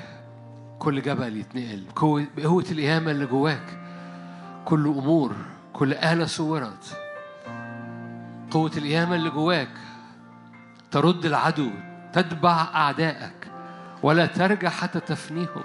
[0.79, 1.83] كل جبل يتنقل.
[2.37, 3.79] بقوة القيامة اللي جواك
[4.65, 5.35] كل أمور
[5.73, 6.97] كل آلة صورت.
[8.51, 9.69] قوة القيامة اللي جواك
[10.91, 11.69] ترد العدو
[12.13, 13.51] تتبع أعدائك
[14.03, 15.63] ولا ترجع حتى تفنيهم.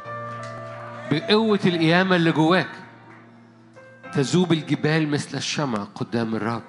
[1.10, 2.70] بقوة القيامة اللي جواك
[4.12, 6.62] تذوب الجبال مثل الشمع قدام الرب.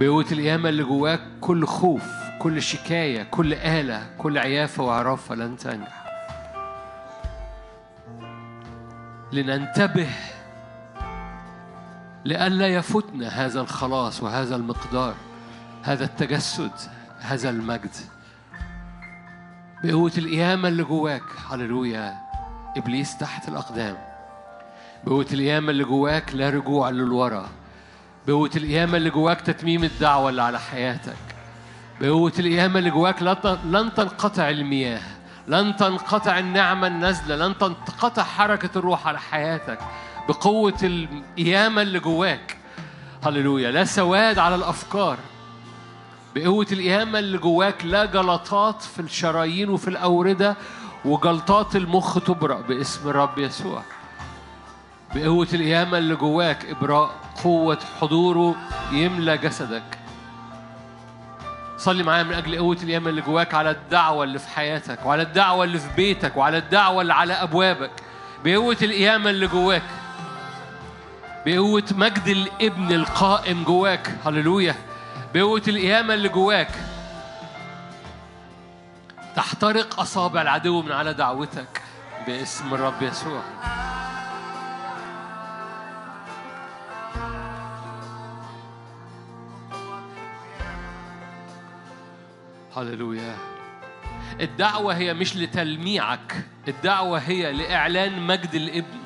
[0.00, 2.02] بقوة القيامة اللي جواك كل خوف
[2.38, 6.04] كل شكاية كل آلة كل عيافة وعرافة لن تنجح.
[9.32, 10.08] لننتبه
[12.24, 15.14] لئلا يفوتنا هذا الخلاص وهذا المقدار
[15.82, 16.72] هذا التجسد
[17.18, 17.94] هذا المجد.
[19.84, 22.14] بقوة القيامة اللي جواك هللويا
[22.76, 23.96] إبليس تحت الأقدام.
[25.04, 27.59] بقوة القيامة اللي جواك لا رجوع للورا.
[28.26, 31.16] بقوة القيامة اللي جواك تتميم الدعوة اللي على حياتك.
[32.00, 33.22] بقوة القيامة اللي جواك
[33.64, 35.00] لن تنقطع المياه
[35.48, 39.78] لن تنقطع النعمة النازلة لن تنقطع حركة الروح على حياتك.
[40.28, 42.56] بقوة القيامة اللي جواك.
[43.24, 43.70] هللويا.
[43.70, 45.18] لا سواد على الأفكار.
[46.34, 50.56] بقوة القيامة اللي جواك لا جلطات في الشرايين وفي الأوردة
[51.04, 53.82] وجلطات المخ تبرأ باسم الرب يسوع.
[55.14, 57.10] بقوة القيامة اللي جواك إبراء
[57.44, 58.54] قوة حضوره
[58.92, 59.98] يملى جسدك.
[61.78, 65.64] صلي معايا من أجل قوة القيامة اللي جواك على الدعوة اللي في حياتك وعلى الدعوة
[65.64, 67.90] اللي في بيتك وعلى الدعوة اللي على أبوابك.
[68.44, 69.82] بقوة القيامة اللي جواك.
[71.46, 74.10] بقوة مجد الابن القائم جواك.
[74.26, 74.74] هللويا.
[75.34, 76.70] بقوة القيامة اللي جواك.
[79.36, 81.82] تحترق أصابع العدو من على دعوتك
[82.26, 83.42] باسم الرب يسوع.
[92.76, 93.36] هللويا.
[94.40, 99.00] الدعوة هي مش لتلميعك الدعوة هي لإعلان مجد الابن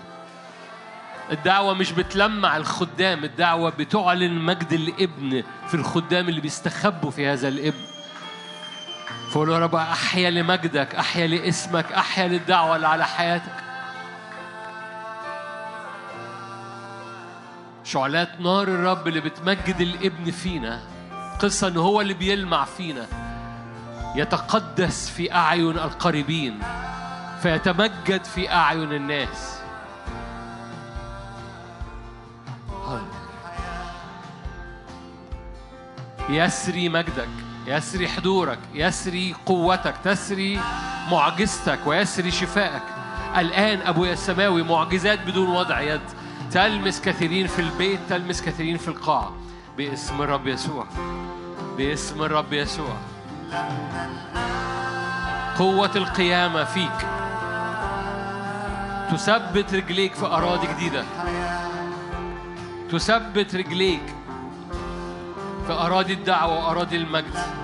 [1.32, 7.84] الدعوة مش بتلمع الخدام الدعوة بتعلن مجد الإبن في الخدام اللي بيستخبوا في هذا الإبن.
[9.30, 13.64] فقول يا رب أحيا لمجدك أحيا لاسمك أحيا للدعوة اللي على حياتك.
[17.84, 20.80] شعلات نار الرب اللي بتمجد الإبن فينا
[21.38, 23.23] قصة ان هو اللي بيلمع فينا.
[24.14, 26.58] يتقدس في أعين القريبين
[27.42, 29.60] فيتمجد في أعين الناس.
[36.28, 37.28] يسري مجدك
[37.66, 40.60] يسري حضورك يسري قوتك تسري
[41.10, 42.82] معجزتك ويسري شفائك.
[43.36, 46.00] الآن أبويا السماوي معجزات بدون وضع يد.
[46.50, 49.32] تلمس كثيرين في البيت تلمس كثيرين في القاعة
[49.76, 50.86] باسم الرب يسوع
[51.76, 52.96] باسم الرب يسوع.
[55.58, 57.06] قوة القيامة فيك.
[59.10, 61.04] تثبت رجليك في أراضي جديدة.
[62.90, 64.14] تثبت رجليك
[65.66, 67.63] في أراضي الدعوة وأراضي المجد.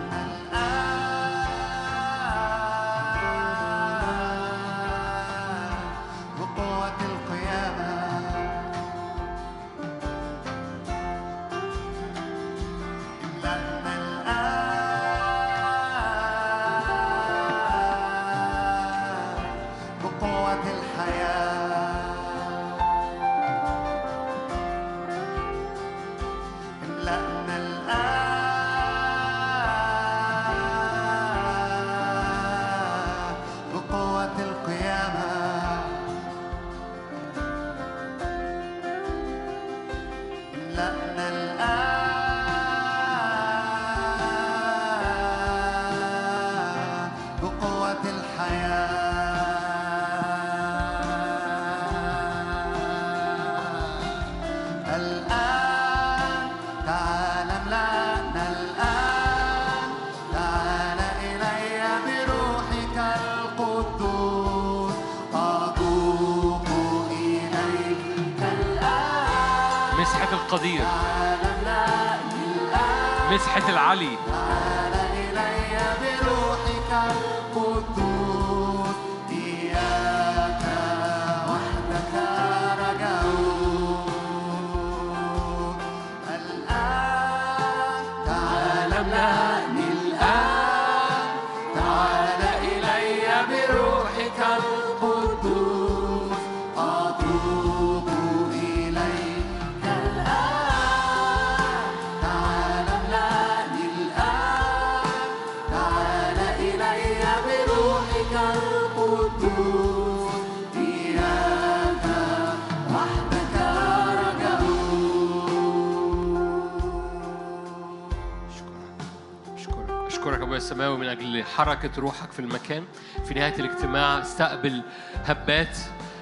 [121.61, 122.85] حركة روحك في المكان.
[123.25, 124.83] في نهاية الاجتماع استقبل
[125.25, 125.79] هبات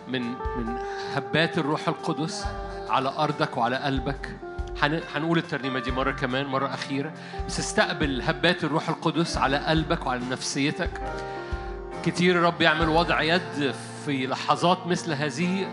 [0.09, 0.79] من من
[1.15, 2.45] هبات الروح القدس
[2.89, 4.37] على أرضك وعلى قلبك.
[4.83, 7.13] هن- هنقول الترنيمة دي مرة كمان مرة أخيرة.
[7.47, 10.91] بس استقبل هبات الروح القدس على قلبك وعلى نفسيتك.
[12.05, 13.75] كتير الرب يعمل وضع يد
[14.07, 15.67] في لحظات مثل هذه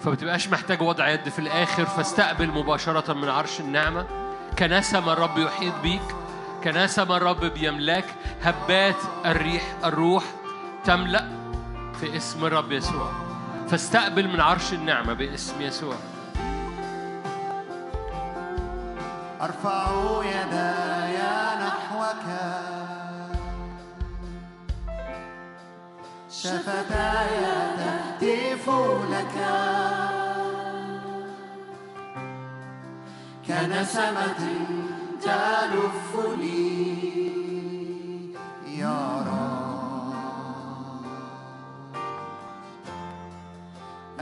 [0.00, 1.84] فما تبقاش محتاج وضع يد في الآخر.
[1.86, 4.06] فاستقبل مباشرة من عرش النعمة.
[4.58, 6.02] كناسة ما الرب يحيط بيك.
[6.64, 8.04] كناسة ما الرب بيملاك
[8.42, 10.24] هبات الريح الروح
[10.84, 11.28] تملأ
[12.00, 13.10] في اسم الرب يسوع.
[13.68, 15.94] فاستقبل من عرش النعمة باسم يسوع.
[19.40, 19.86] أرفع
[20.24, 21.18] يداي
[21.60, 22.24] نحوك.
[26.30, 27.28] شفتاي
[27.76, 28.70] تهتف
[29.10, 29.36] لك.
[33.46, 34.40] كنسمة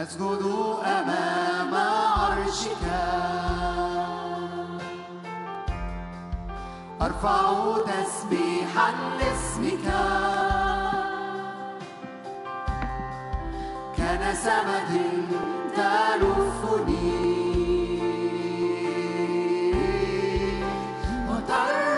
[0.05, 0.45] أسجد
[0.85, 2.85] أمام عرشك.
[7.03, 9.87] أرفع تسبيحا لاسمك.
[13.97, 14.93] كنسمة
[15.77, 17.34] تلفني.
[21.47, 21.94] Tartar.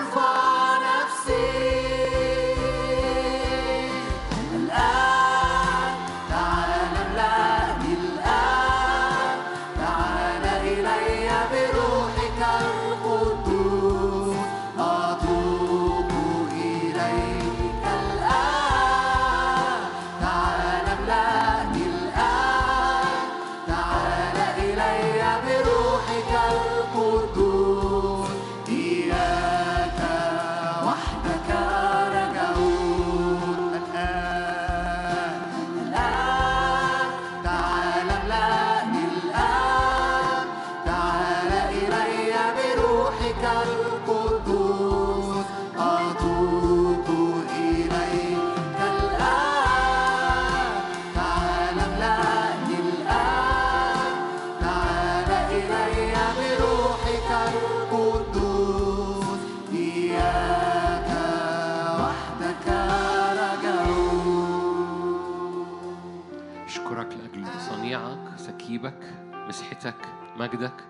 [70.46, 70.84] مجدك.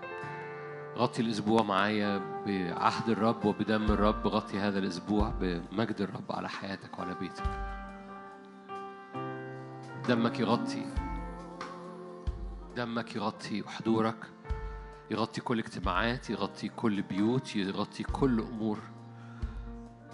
[0.97, 4.27] غطي الأسبوع معايا بعهد الرب وبدم الرب.
[4.27, 7.43] غطي هذا الأسبوع بمجد الرب على حياتك وعلى بيتك.
[10.07, 10.85] دمك يغطي.
[12.75, 14.25] دمك يغطي وحضورك
[15.11, 16.29] يغطي كل اجتماعات.
[16.29, 17.55] يغطي كل بيوت.
[17.55, 18.79] يغطي كل أمور.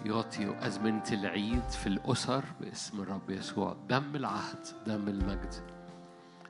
[0.06, 3.76] يغطي أزمنة العيد في الأسر باسم الرب يسوع.
[3.90, 4.66] دم العهد.
[4.88, 5.54] دم المجد.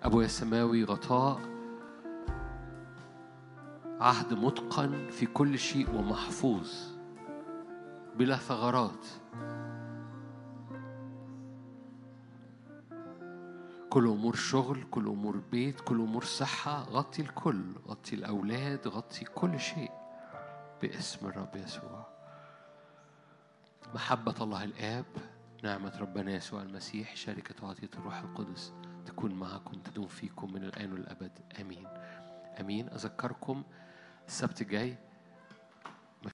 [0.03, 1.52] أبويا السماوي غطاء.
[4.03, 6.71] عهد متقن في كل شيء ومحفوظ
[8.15, 9.05] بلا ثغرات.
[13.89, 19.59] كل أمور شغل كل أمور بيت كل أمور صحة غطي الكل غطي الأولاد غطي كل
[19.59, 19.91] شيء
[20.81, 22.07] باسم الرب يسوع.
[23.95, 25.05] محبة الله الآب
[25.63, 28.73] نعمة ربنا يسوع المسيح شركة وعطيه الروح القدس
[29.05, 31.31] تكون معكم تدوم فيكم من الآن والأبد.
[31.61, 31.87] آمين.
[32.59, 32.89] آمين.
[32.89, 33.63] أذكركم
[34.27, 34.95] السبت الجاي